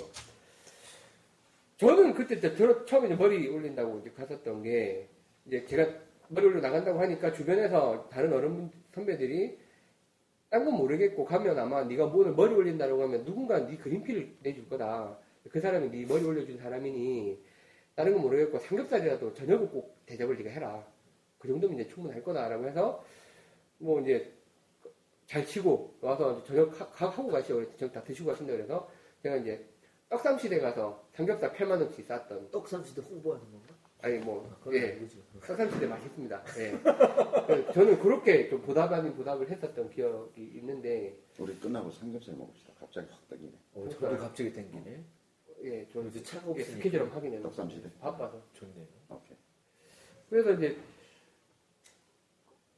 [1.78, 5.10] 저는 그때 저- 저 처음에 이제 머리 올린다고 이제 갔었던 게,
[5.48, 5.88] 이제 제가
[6.28, 9.58] 머리 올려 나간다고 하니까 주변에서 다른 어른 선배들이
[10.52, 15.18] 딴건 모르겠고 가면 아마 네가 뭐 오늘 머리 올린다고 하면 누군가 네 그림피를 내줄 거다.
[15.50, 17.42] 그 사람이 네 머리 올려준 사람이니
[17.96, 20.86] 다른 건 모르겠고 삼겹살이라도 저녁은 꼭 대접을 네가 해라.
[21.40, 23.04] 그 정도면 이제 충분할 거다라고 해서
[23.78, 24.32] 뭐 이제
[25.26, 27.64] 잘 치고 와서 저녁 하, 가- 하고 가시오.
[27.78, 28.92] 저녁 다 드시고 가신다 그래서
[29.24, 29.66] 제가 이제
[30.10, 33.74] 떡삼시대 가서 삼겹살 8만 원치 쌌던 떡삼시대 홍보하는 건가?
[34.02, 35.00] 아니 뭐 예.
[35.46, 36.44] 떡삼시대 맛있습니다.
[36.58, 36.80] 예.
[37.46, 42.74] 그래서 저는 그렇게 좀 보답 아닌 보답을 했었던 기억이 있는데 우리 끝나고 삼겹살 먹읍시다.
[42.80, 43.52] 갑자기 확 ጠ기네.
[43.74, 45.04] 어, 저도 갑자기 땡기네.
[45.64, 46.74] 예, 저는 요새 차가 예, 없으니까.
[46.78, 47.92] 스케줄 한번 확인해 떡삼시대.
[48.00, 48.88] 바빠서 좋네요.
[49.10, 49.38] 오케이.
[50.30, 50.78] 그래서 이제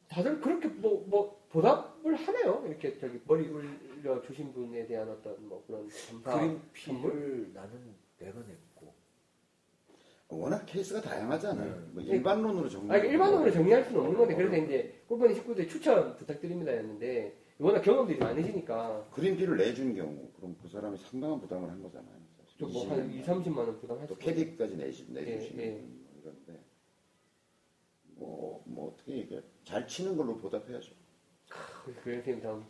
[0.10, 2.66] 다들 그렇게 뭐, 뭐 보답을 하나요?
[2.68, 6.60] 이렇게 저기 머리 올려 주신 분에 대한 어떤 뭐 그런 감사 선물?
[6.74, 8.73] 그림피를 나는 내가 냈고.
[10.38, 11.74] 워낙 케이스가 다양하잖아요.
[11.74, 11.82] 네.
[11.92, 12.92] 뭐 일반론으로 정리.
[12.92, 19.08] 아니 일반적으로 정리할 수는 없는 건데 그래서 이제 골반이 식구들 추천 부탁드립니다였는데 워낙 경험들이 많으시니까
[19.12, 22.24] 그린피를 내준 경우 그럼 그 사람이 상당한 부담을 한 거잖아요.
[22.58, 25.72] 좀뭐한 2, 30만 원 부담할 또수 캐디까지 내시, 내주시는 예, 예.
[25.72, 26.64] 분 이런데
[28.16, 30.94] 뭐, 뭐 어떻게 이게 잘 치는 걸로 보답해야죠.
[32.04, 32.66] 그런 선생님 다음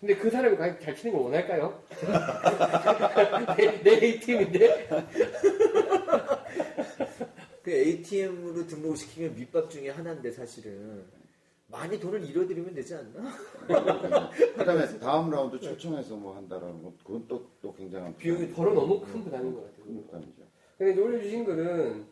[0.00, 1.82] 근데 그 사람이 과연 잘 치는 걸 원할까요?
[3.56, 4.88] 내, 내 A팀인데
[7.64, 11.02] 그 ATM으로 등록시키면 밑밥 중에 하나인데 사실은
[11.68, 13.34] 많이 돈을 잃어드리면 되지 않나?
[14.54, 19.24] 그다음에 다음 라운드 초청해서 뭐 한다라는 건 그건 또, 또 굉장한 비용이 더러 너무 큰
[19.24, 20.42] 부담인 것 같아요 큰 부담이죠.
[20.76, 22.04] 근데 이제 올려주신 글은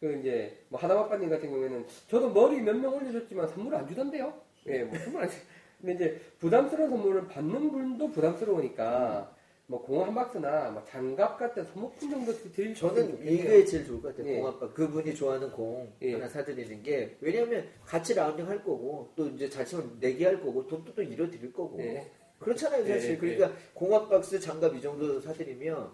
[0.00, 4.34] 그 이제 뭐 하나마빠님 같은 경우에는 저도 머리 몇 명 올려줬지만 선물을 안 주던데요.
[4.66, 5.36] 예, 뭐 선물 안 주.
[5.80, 9.35] 근데 이제 부담스러운 선물을 받는 분도 부담스러우니까
[9.68, 13.18] 뭐 공원 한 박스나 뭐 장갑 같은 소모품 정도 드릴 저는.
[13.26, 14.32] 이게 제일 좋을 것 같아요.
[14.32, 14.38] 예.
[14.38, 16.12] 공아빠 그분이 좋아하는 공 예.
[16.12, 20.66] 하나 사드리는 게 왜냐하면 같이 라운딩 할 거고 또 이제 잘 치면 내기 할 거고
[20.68, 22.08] 돈도 또 잃어 드릴 거고 예.
[22.38, 25.90] 그렇잖아요 사실 예, 그러니까 공합 박스 장갑 이 정도 사드리면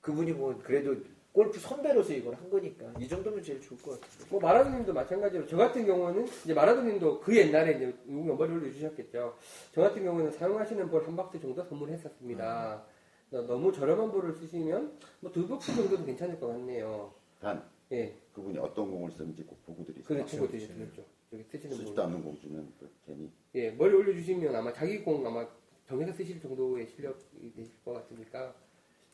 [0.00, 0.94] 그분이 뭐 그래도
[1.32, 4.26] 골프 선배로서 이걸 한 거니까 이 정도면 제일 좋을 것 같아요.
[4.30, 9.36] 뭐 마라도님도 마찬가지로 저 같은 경우는 이제 마라도님도 그 옛날에 이제 누군가 머리 올려주셨겠죠.
[9.72, 12.84] 저 같은 경우는 사용하시는 볼 한 박스 정도 선물했었습니다.
[12.86, 12.93] 너-
[13.30, 17.12] 너무 저렴한 볼을 쓰시면 뭐 두 박스 정도도 괜찮을 것 같네요.
[17.40, 20.04] 단 예, 그분이 어떤 공을 쓰는지 꼭 보고 드리세요.
[20.04, 20.56] 그렇죠, 그렇죠.
[20.66, 21.04] 그렇죠, 그렇죠.
[21.30, 22.04] 저기 쓰시는 쓰지도 분.
[22.04, 25.46] 않는 공 주면 또 괜히 예, 머리 올려주시면 아마 자기 공 아마
[25.86, 28.54] 정해서 쓰실 정도의 실력이 되실 것 같으니까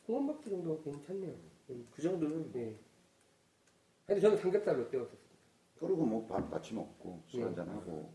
[0.05, 1.33] 공원 박스 정도 괜찮네요.
[1.69, 2.77] 음, 그 정도는 예.
[4.05, 5.31] 근데 저는 삼겹살로 때웠었어요.
[5.79, 7.43] 그리고 뭐 밥 같이 먹고 술 예.
[7.45, 8.13] 한잔 하고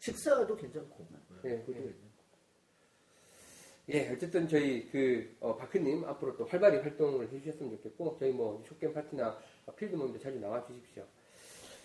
[0.00, 1.06] 식사도 괜찮고.
[1.44, 1.90] 예, 그것도
[3.92, 4.08] 예.
[4.10, 9.36] 어쨌든 저희 그 어, 바크님 앞으로 또 활발히 활동을 해주셨으면 좋겠고 저희 뭐 쇼게임 파티나
[9.76, 11.04] 필드 모임도 자주 나와 주십시오.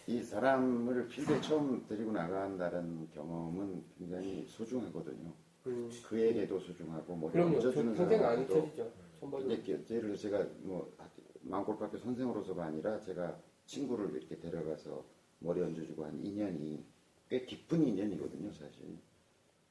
[0.08, 5.34] 이 사람을 필드에 처음 데리고 나간다는 경험은 굉장히 소중하거든요.
[5.66, 7.60] 음, 그에게도 소중하고 뭐 그럼요.
[7.60, 7.96] 저 얹어주는.
[9.20, 9.52] 선발로.
[9.52, 10.96] 이게 예를 들어 제가 뭐
[11.42, 15.04] 망골학교 선생으로서가 아니라 제가 친구를 이렇게 데려가서
[15.40, 16.86] 머리 얹어주고 한 인연이
[17.30, 18.86] 꽤 깊은 인연이거든요, 사실.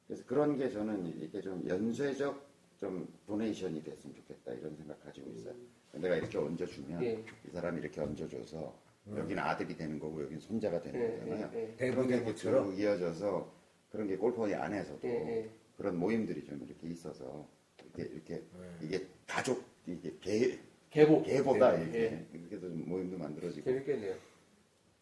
[0.07, 2.45] 그래서 그런 게 저는 이렇게 좀 연쇄적
[2.77, 5.53] 좀 도네이션이 됐으면 좋겠다 이런 생각 가지고 있어요.
[5.93, 7.23] 내가 이렇게 얹어주면 예.
[7.47, 8.77] 이 사람이 이렇게 얹어줘서
[9.15, 11.51] 여기는 아들이 되는 거고 여기는 손자가 되는 예, 거잖아요.
[11.55, 11.89] 예, 예.
[11.91, 13.53] 그런 게 대부분처럼 쭉 이어져서
[13.91, 15.49] 그런 게 골퍼니 안에서도 예, 예.
[15.77, 17.47] 그런 모임들이 좀 이렇게 있어서
[17.81, 18.77] 이렇게 이렇게 네.
[18.81, 20.59] 이게 가족 이게 개
[20.89, 21.23] 개복.
[21.23, 22.25] 개보다 예, 이렇게 예.
[22.33, 24.15] 이렇게 해서 좀 모임도 만들어지고 재밌겠네요.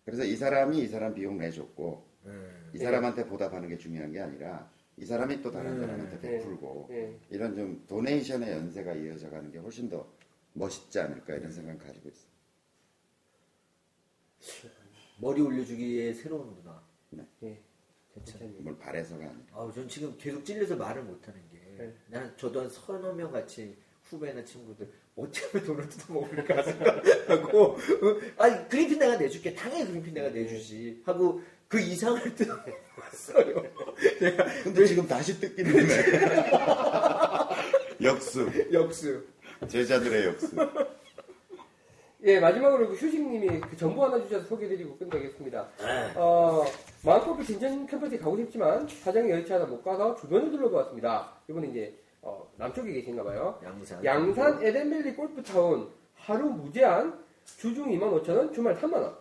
[0.05, 2.31] 그래서 이 사람이 이 사람 비용 내줬고 네.
[2.73, 2.83] 이 예.
[2.83, 6.21] 사람한테 보답하는 게 중요한 게 아니라 이 사람이 또 다른 음, 사람한테 예.
[6.21, 7.19] 베풀고 예.
[7.29, 10.07] 이런 좀 도네이션의 연세가 이어져 가는 게 훨씬 더
[10.53, 12.33] 멋있지 않을까 이런 생각 가지고 있어요.
[15.17, 16.81] 머리 올려주기의 새로운 문화.
[17.43, 17.61] 예.
[18.13, 18.49] 괜찮아요.
[18.59, 21.93] 뭘 바래서가 아니라 아, 전 지금 계속 찔려서 말을 못하는 게, 네.
[22.07, 27.77] 난 저도 한 서너 명 같이 후배나 친구들 어떻게 돈을 뜯어먹을까 생각하고, 어,
[28.37, 31.41] 아니 그린핀 내가 내줄게, 당연히 그린핀 내가 내주지 하고
[31.73, 33.63] 그 이상을 뜯어왔어요.
[34.63, 35.89] 근데 지금 다시 뜯기는 거네.
[38.03, 38.47] 역수.
[38.71, 39.23] 역수.
[39.67, 40.55] 제자들의 역수.
[42.25, 45.67] 예, 마지막으로 그 휴식님이 그 정보 하나 주셔서 소개해드리고 끝내겠습니다.
[45.79, 46.11] 네.
[46.15, 46.63] 어,
[47.03, 51.31] 마음골프 진천 캠퍼스에 가고 싶지만 사장이 여의치 않아 못 가서 주변을 둘러보았습니다.
[51.49, 53.59] 이분은 이제 어, 남쪽에 계신가 봐요.
[53.63, 54.05] 양산.
[54.05, 57.19] 양산 에덴밸리 골프타운 하루 무제한
[57.57, 59.15] 주중 25,000원 주말 3만원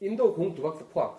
[0.00, 1.10] 인도 공 두 박스 포함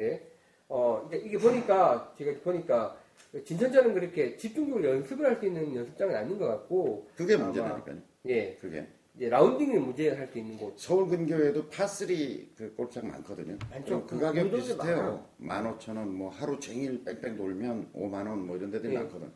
[0.00, 0.20] 예.
[0.68, 2.96] 어, 이게, 이게 보니까 제가 보니까
[3.44, 7.96] 진천자는 그렇게 집중적으로 연습을 할 수 있는 연습장은 아닌 것 같고 그게 문제라니까요.
[8.26, 8.86] 예 그게.
[9.16, 13.56] 이제 라운딩을 무제한 할수 있는 곳 서울 근교에도 파3 그 골프장 많거든요.
[13.70, 14.04] 많죠.
[14.06, 15.24] 그 가격 비슷해요.
[15.40, 18.98] 15,000원, 뭐 하루 종일 뺑뺑 돌면 5만원 뭐 이런 데들이 네.
[19.00, 19.30] 많거든.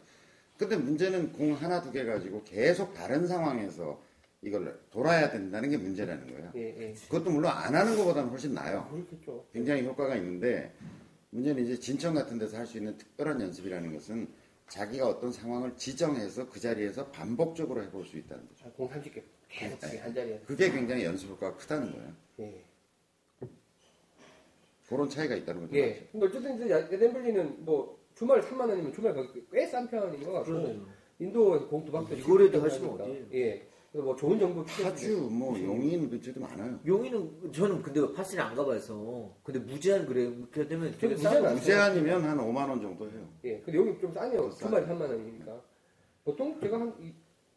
[0.56, 4.00] 근데 문제는 공 하나 두 개 가지고 계속 다른 상황에서
[4.42, 6.52] 이걸 돌아야 된다는 게 문제라는 거예요.
[6.54, 6.94] 예, 예.
[7.08, 8.88] 그것도 물론 안 하는 것보다는 훨씬 나아요.
[8.90, 9.44] 그렇겠죠.
[9.52, 10.72] 굉장히 효과가 있는데
[11.30, 14.28] 문제는 이제 진천 같은 데서 할 수 있는 특별한 연습이라는 것은
[14.68, 18.66] 자기가 어떤 상황을 지정해서 그 자리에서 반복적으로 해볼 수 있다는 거죠.
[18.66, 19.98] 아, 공 30개 계속 네.
[19.98, 20.40] 한 자리에.
[20.46, 22.12] 그게 굉장히 연습 효과가 크다는 거예요.
[22.40, 22.62] 예.
[24.88, 25.76] 그런 차이가 있다는 거죠.
[25.76, 26.08] 예.
[26.12, 30.86] 근데 어쨌든 이제 에덴블리는 뭐 주말 3만 원이면 주말 거기 꽤싼 편인 것 같고 그러네요.
[31.18, 33.26] 인도 공두 박도 이거라도 하시면 어디예요?
[33.34, 33.67] 예.
[33.92, 36.78] 뭐 좋은 정보 파주, 뭐 용인 근처도 많아요.
[36.86, 40.30] 용인은 저는 근데 파스를 안 가봐서 근데 무제한 그래요.
[40.50, 43.26] 그렇게 되면 되게 무제한 무제한이면 한 5만 원 정도 해요.
[43.44, 43.58] 예.
[43.60, 44.50] 근데 여기 좀 싸네요.
[44.58, 45.62] 주말에 3만 원이니까.
[46.22, 47.14] 보통 제가 한 이-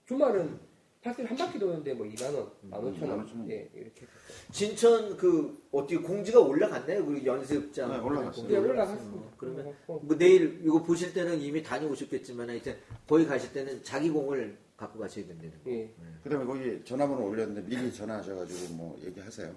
[0.08, 0.58] 주말은
[1.04, 3.26] 파스를 한 바퀴 도는데 뭐 2만 원, 15,000원.
[3.28, 3.50] 15,000원.
[3.52, 3.70] 예.
[3.76, 4.06] 이렇게.
[4.54, 7.06] 진천 그 어떻게 공지가 올라갔나요?
[7.06, 8.46] 그 연습장 네, 올라갔어요.
[8.48, 8.70] 올라갔어요.
[8.72, 9.28] 올라갔습니다.
[9.36, 12.78] 그러면 어, 뭐 내일 이거 보실 때는 이미 다녀오셨겠지만 하여튼
[13.08, 15.70] 거기 가실 때는 자기 공을 갖고 가셔야 된다는 거.
[15.72, 15.92] 예.
[16.24, 19.56] 그다음에 거기 전화번호 올렸는데 미리 전화하셔가지고 뭐 얘기하세요.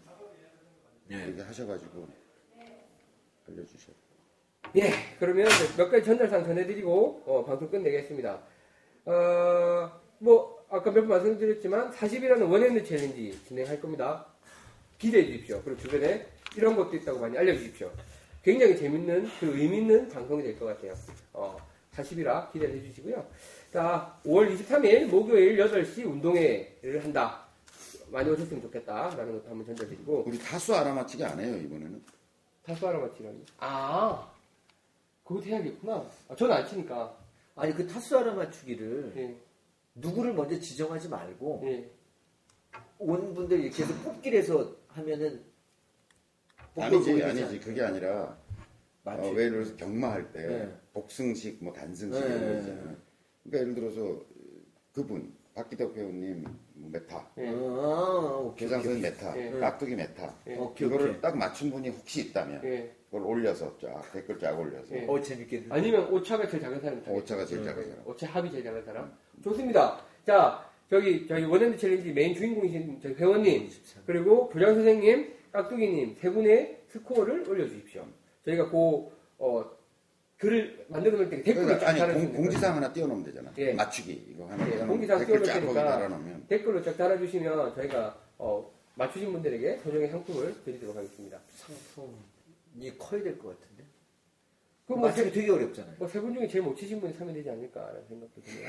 [1.08, 1.28] 네.
[1.28, 2.06] 얘기하셔가지고
[3.48, 3.94] 알려주셔요.
[4.76, 5.46] 예, 그러면
[5.78, 8.42] 몇 가지 전달사항 전해드리고 어, 방송 끝내겠습니다.
[9.06, 14.26] 어, 뭐 아까 몇 번 말씀드렸지만 40이라는 원핸드 챌린지 진행할 겁니다.
[14.98, 15.62] 기대해 주십시오.
[15.64, 16.26] 그리고 주변에
[16.56, 17.90] 이런 것도 있다고 많이 알려주십시오.
[18.42, 20.94] 굉장히 재밌는 그 의미 있는 방송이 될 것 같아요.
[21.32, 21.56] 어,
[21.94, 23.26] 41화 기대를 해주시고요.
[23.74, 27.44] 자, 5월 23일 목요일 8시 운동회를 한다.
[28.06, 32.00] 많이 오셨으면 좋겠다라는 것도 한번 전달드리고 우리 타수 알아맞히기 안 해요 이번에는.
[32.64, 33.44] 타수 알아맞히라니.
[33.58, 34.30] 아,
[35.24, 36.08] 그것도 해야겠구나.
[36.28, 37.18] 아, 저는 안 치니까.
[37.56, 39.36] 아니 그 타수 알아 맞추기를 예,
[39.96, 41.90] 누구를 먼저 지정하지 말고 예.
[43.00, 45.42] 온 분들 이렇게 해서 뽑기를 해서 하면은
[46.76, 48.36] 아니지 아니지 그게 아니라
[49.04, 49.32] 어.
[49.34, 50.78] 왜 예를 들어서 경마할 때 네.
[50.92, 52.26] 복승식 뭐 단승식 네.
[52.28, 53.03] 이런 거 있잖아요.
[53.44, 54.20] 그러니까 예를 들어서
[54.92, 56.44] 그분 박기덕 배우님
[56.74, 57.48] 뭐 메타, 예.
[57.48, 59.00] 아, 오케이, 조장선.
[59.00, 59.50] 메타, 예.
[59.60, 60.56] 깍두기 메타 예.
[60.56, 61.20] 그거를 오케이.
[61.20, 62.92] 딱 맞춘 분이 혹시 있다면 예.
[63.06, 65.06] 그걸 올려서 쫙 댓글 쫙 올려서 예.
[65.06, 65.66] 어 재밌겠네.
[65.70, 67.02] 아니면 오차가 제일 작은 사람.
[67.08, 67.88] 오차가 제일 예, 작은 예.
[67.90, 68.06] 사람.
[68.08, 69.16] 오차 합이 제일 작은 사람.
[69.44, 70.00] 좋습니다.
[70.26, 73.68] 자, 저기, 저희 one hand challenge 메인 주인공이신 저희 회원님,
[74.06, 78.04] 그리고 교장 선생님, 깍두기님 세 분의 스코어를 올려주십시오.
[78.44, 78.76] 저희가 그,
[79.38, 79.64] 어,
[80.38, 83.52] 글을 만들어 놓을 때 댓글을 그러니까 쫙 아니 공, 공지사항 하나 띄워놓으면 되잖아.
[83.58, 83.72] 예.
[83.72, 88.70] 맞추기 이거 하나 예, 공지사항 댓글 쫙 띄워놓을 테니까 달아놓으면 댓글로 쫙 달아주시면 저희가, 어,
[88.96, 91.40] 맞추신 분들에게 소정의 상품을 드리도록 하겠습니다.
[91.56, 93.84] 상품이 커야 될 것 같은데.
[94.86, 95.94] 그 뭐, 맞추기 되게 어렵잖아요.
[95.98, 98.68] 뭐 세 분 중에 제일 못 치신 분이 사면 되지 않을까라는 생각도 드네요.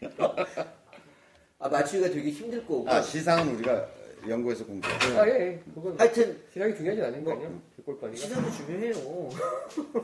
[1.60, 2.88] 아 맞추기가 되게 힘들 거고.
[2.88, 3.88] 아 시상은 우리가
[4.26, 4.94] 연구해서 공부해.
[5.18, 5.62] 아, 예, 예.
[5.74, 7.60] 그건 하여튼 시장이 중요하지 않으니까요.
[7.84, 8.16] 골프니까.
[8.16, 9.28] 시간도 중요해요.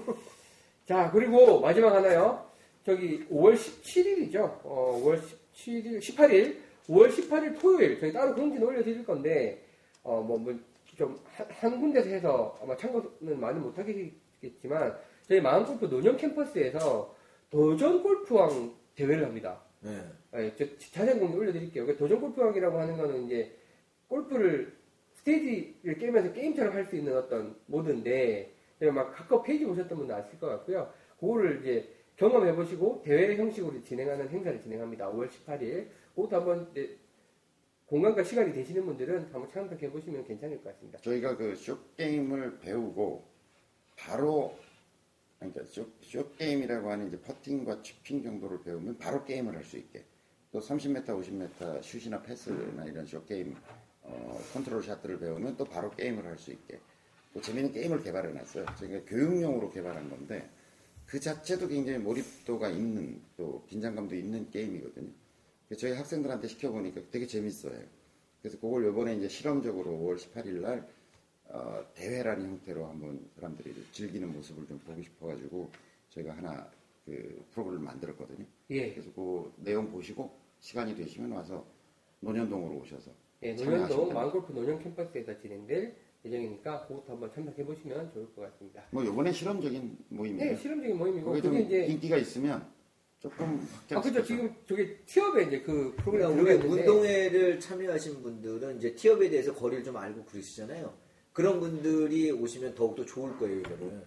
[0.86, 2.47] 자, 그리고 마지막 하나요.
[2.85, 4.61] 저기 5월 17일이죠.
[4.62, 5.20] 어, 5월
[5.55, 6.59] 17일, 18일,
[6.89, 9.65] 5월 18일 토요일 저희 따로 공지는 올려드릴 건데
[10.03, 10.55] 어, 뭐, 뭐,
[10.97, 14.97] 좀, 한, 한 군데서 해서 아마 참고는 많이 못하겠지만
[15.27, 17.15] 저희 마음골프 노년 캠퍼스에서
[17.51, 19.61] 도전 골프왕 대회를 합니다.
[19.81, 19.99] 네.
[20.35, 21.86] 예, 저 자세한 공지 올려드릴게요.
[21.86, 23.57] 그 도전 골프왕이라고 하는 거는 이제
[24.15, 24.73] 골프를
[25.15, 28.53] 스테이지를 깨면서 게임처럼 할 수 있는 어떤 모드인데
[28.95, 30.93] 막 각각 페이지 보셨던 분도 아실 것 같고요.
[31.19, 35.11] 그거를 이제 경험해 보시고 대회 형식으로 진행하는 행사를 진행합니다.
[35.11, 35.89] 5월 18일.
[36.15, 36.73] 그것도 한번
[37.86, 40.99] 공간과 시간이 되시는 분들은 한번 참석해 보시면 괜찮을 것 같습니다.
[41.01, 43.24] 저희가 그 short game을 배우고
[43.97, 44.57] 바로
[45.39, 50.05] 그러니까 쇼, 쇼게임이라고 하는 이제 퍼팅과 chipping 정도를 배우면 바로 게임을 할 수 있게
[50.53, 53.57] 또 30m, 50m 슛이나 패스나 이런 short game
[54.05, 56.78] 어, 컨트롤 샷들을 배우면 또 바로 게임을 할 수 있게
[57.32, 58.64] 또 재미있는 게임을 개발해 놨어요.
[58.78, 60.48] 저희가 교육용으로 개발한 건데
[61.06, 65.10] 그 자체도 굉장히 몰입도가 있는 또 긴장감도 있는 게임이거든요.
[65.68, 67.78] 그래서 저희 학생들한테 시켜보니까 되게 재밌어요.
[68.40, 70.89] 그래서 그걸 요번에 이제 실험적으로 5월 18일 날
[71.47, 75.70] 어, 어, 대회라는 형태로 한번 사람들이 즐기는 모습을 좀 보고 싶어가지고
[76.10, 76.70] 저희가 하나
[77.05, 78.47] 그 프로그램을 만들었거든요.
[78.70, 78.93] 예.
[78.93, 81.66] 그래서 그 내용 보시고 시간이 되시면 와서
[82.20, 83.10] 논현동으로 오셔서
[83.45, 84.12] 예, 노년동.
[84.12, 85.95] 마을골프 노년 캠퍼스에서 진행될
[86.25, 88.83] 예정이니까 그것도 한번 참석해 보시면 좋을 것 같습니다.
[88.91, 90.51] 뭐 이번에 실험적인 모임이에요.
[90.53, 92.66] 네, 실험적인 모임이고 그게 이제 인기가 있으면
[93.19, 98.95] 조금 아 그죠 지금 저게 티업에 이제 그 프로그램 들어가 있는데 운동회를 참여하신 분들은 이제
[98.95, 100.95] 티업에 대해서 거리를 좀 알고 그러시잖아요.
[101.33, 104.07] 그런 분들이 오시면 더욱더 좋을 거예요, 이거를.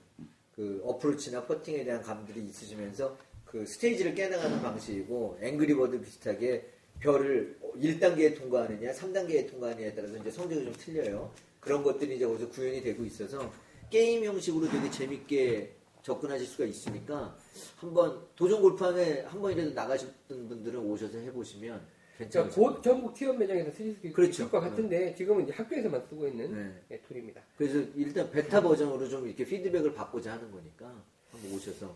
[0.55, 3.15] 그 어프로치나 퍼팅에 대한 감들이 있으시면서
[3.45, 6.68] 그 스테이지를 깨나가는 방식이고 앵그리버드 비슷하게
[6.99, 11.31] 별을 1단계에 통과하느냐, 3단계에 통과하느냐에 따라서 이제 성적이 좀 틀려요.
[11.59, 13.51] 그런 것들이 이제 거기서 구현이 되고 있어서
[13.89, 17.37] 게임 형식으로 되게 재밌게 접근하실 수가 있으니까
[17.75, 23.71] 한번 도전 골프장에 한 번이라도 나가셨던 분들은 오셔서 해보시면 그러니까 괜찮으실 곧 전국 티업 매장에서
[23.71, 24.49] 쓰실 수 있을 그렇죠.
[24.49, 26.95] 것 같은데 지금은 이제 학교에서만 쓰고 있는 네.
[26.95, 27.41] 예, 툴입니다.
[27.57, 30.85] 그래서 일단 베타 버전으로 좀 이렇게 피드백을 받고자 하는 거니까
[31.31, 31.95] 한번 오셔서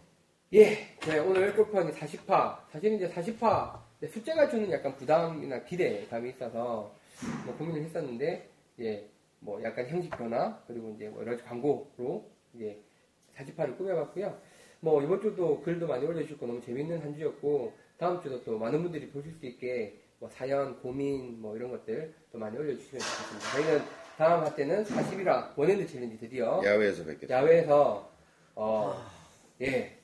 [0.54, 2.58] 예, 네, 오늘 골프 허니 40화.
[2.70, 6.96] 사실 이제 40화 숫자가 주는 약간 부담이나 기대감이 있어서
[7.46, 8.50] 뭐 고민을 했었는데,
[8.80, 9.08] 예,
[9.40, 12.26] 뭐 약간 형식 변화, 그리고 이제 뭐 여러 가지 광고로
[12.56, 12.80] 이제
[13.36, 14.38] 40화를 꾸며봤고요.
[14.80, 19.08] 뭐 이번 주도 글도 많이 올려주셨고 너무 재밌는 한 주였고, 다음 주도 또 많은 분들이
[19.10, 23.52] 보실 수 있게 뭐 사연, 고민, 뭐 이런 것들 또 많이 올려주시면 좋겠습니다.
[23.52, 23.82] 저희는
[24.18, 27.36] 다음 화 때는 40이라 원핸드 챌린지 드디어 야외에서 뵙겠습니다.
[27.36, 28.12] 야외에서
[28.56, 28.96] 어,
[29.62, 29.98] 예,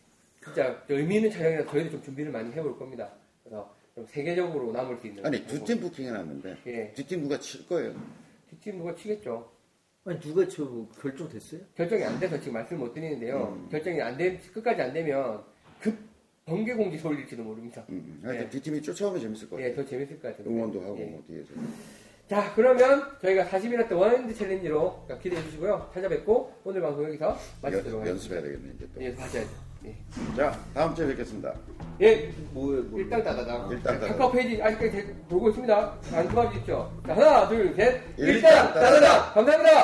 [0.44, 3.12] 진짜 의미 있는 촬영이라 저희도 좀 준비를 많이 해볼 겁니다.
[3.44, 5.26] 그래서 좀 세계적으로 남을 수 있는.
[5.26, 7.96] 아니 두 팀 부킹 해놨는데 예, 두팀 누가 칠 거예요?
[8.52, 9.50] 뒷팀 누가 치겠죠.
[10.06, 11.62] 아니 누가 저뭐 결정됐어요?
[11.76, 13.58] 결정이 안 돼서 지금 말씀을 못 드리는데요.
[13.60, 13.68] 음.
[13.72, 15.42] 결정이 안 돼, 끝까지 안 되면
[15.82, 15.98] 급
[16.46, 17.84] 번개 공지 소리일지도 모릅니다.
[17.90, 18.50] 음, 하여튼 예.
[18.50, 19.72] 두 팀이 쫓아오면 재밌을 것 같아요.
[19.72, 20.50] 예, 더 재밌을 것 같은데.
[20.52, 21.06] 응원도 하고 예.
[21.06, 21.50] 뭐 뒤에서.
[22.30, 25.90] 자, 그러면 저희가 41화 때 one hand challenge로 기대해 주시고요.
[25.94, 28.10] 찾아뵙고 오늘 방송 여기서 마치도록 연, 하겠습니다.
[28.12, 29.02] 연습해야 되겠네 이제 또.
[29.04, 29.67] 예, 맞아요.
[29.88, 30.36] 예.
[30.36, 31.54] 자 다음 주에 뵙겠습니다.
[32.02, 33.68] 예, 뭐에 뭐 일단 따다당.
[33.72, 34.10] 일단 따다당.
[34.18, 35.94] 카카오 페이지 아직까지 대- 돌고 있습니다.
[36.14, 36.92] 안 도와주십시오.
[37.08, 38.02] 자, 하나, 둘, 셋.
[38.18, 39.34] 일단 일단 따다당.
[39.34, 39.84] 감사합니다.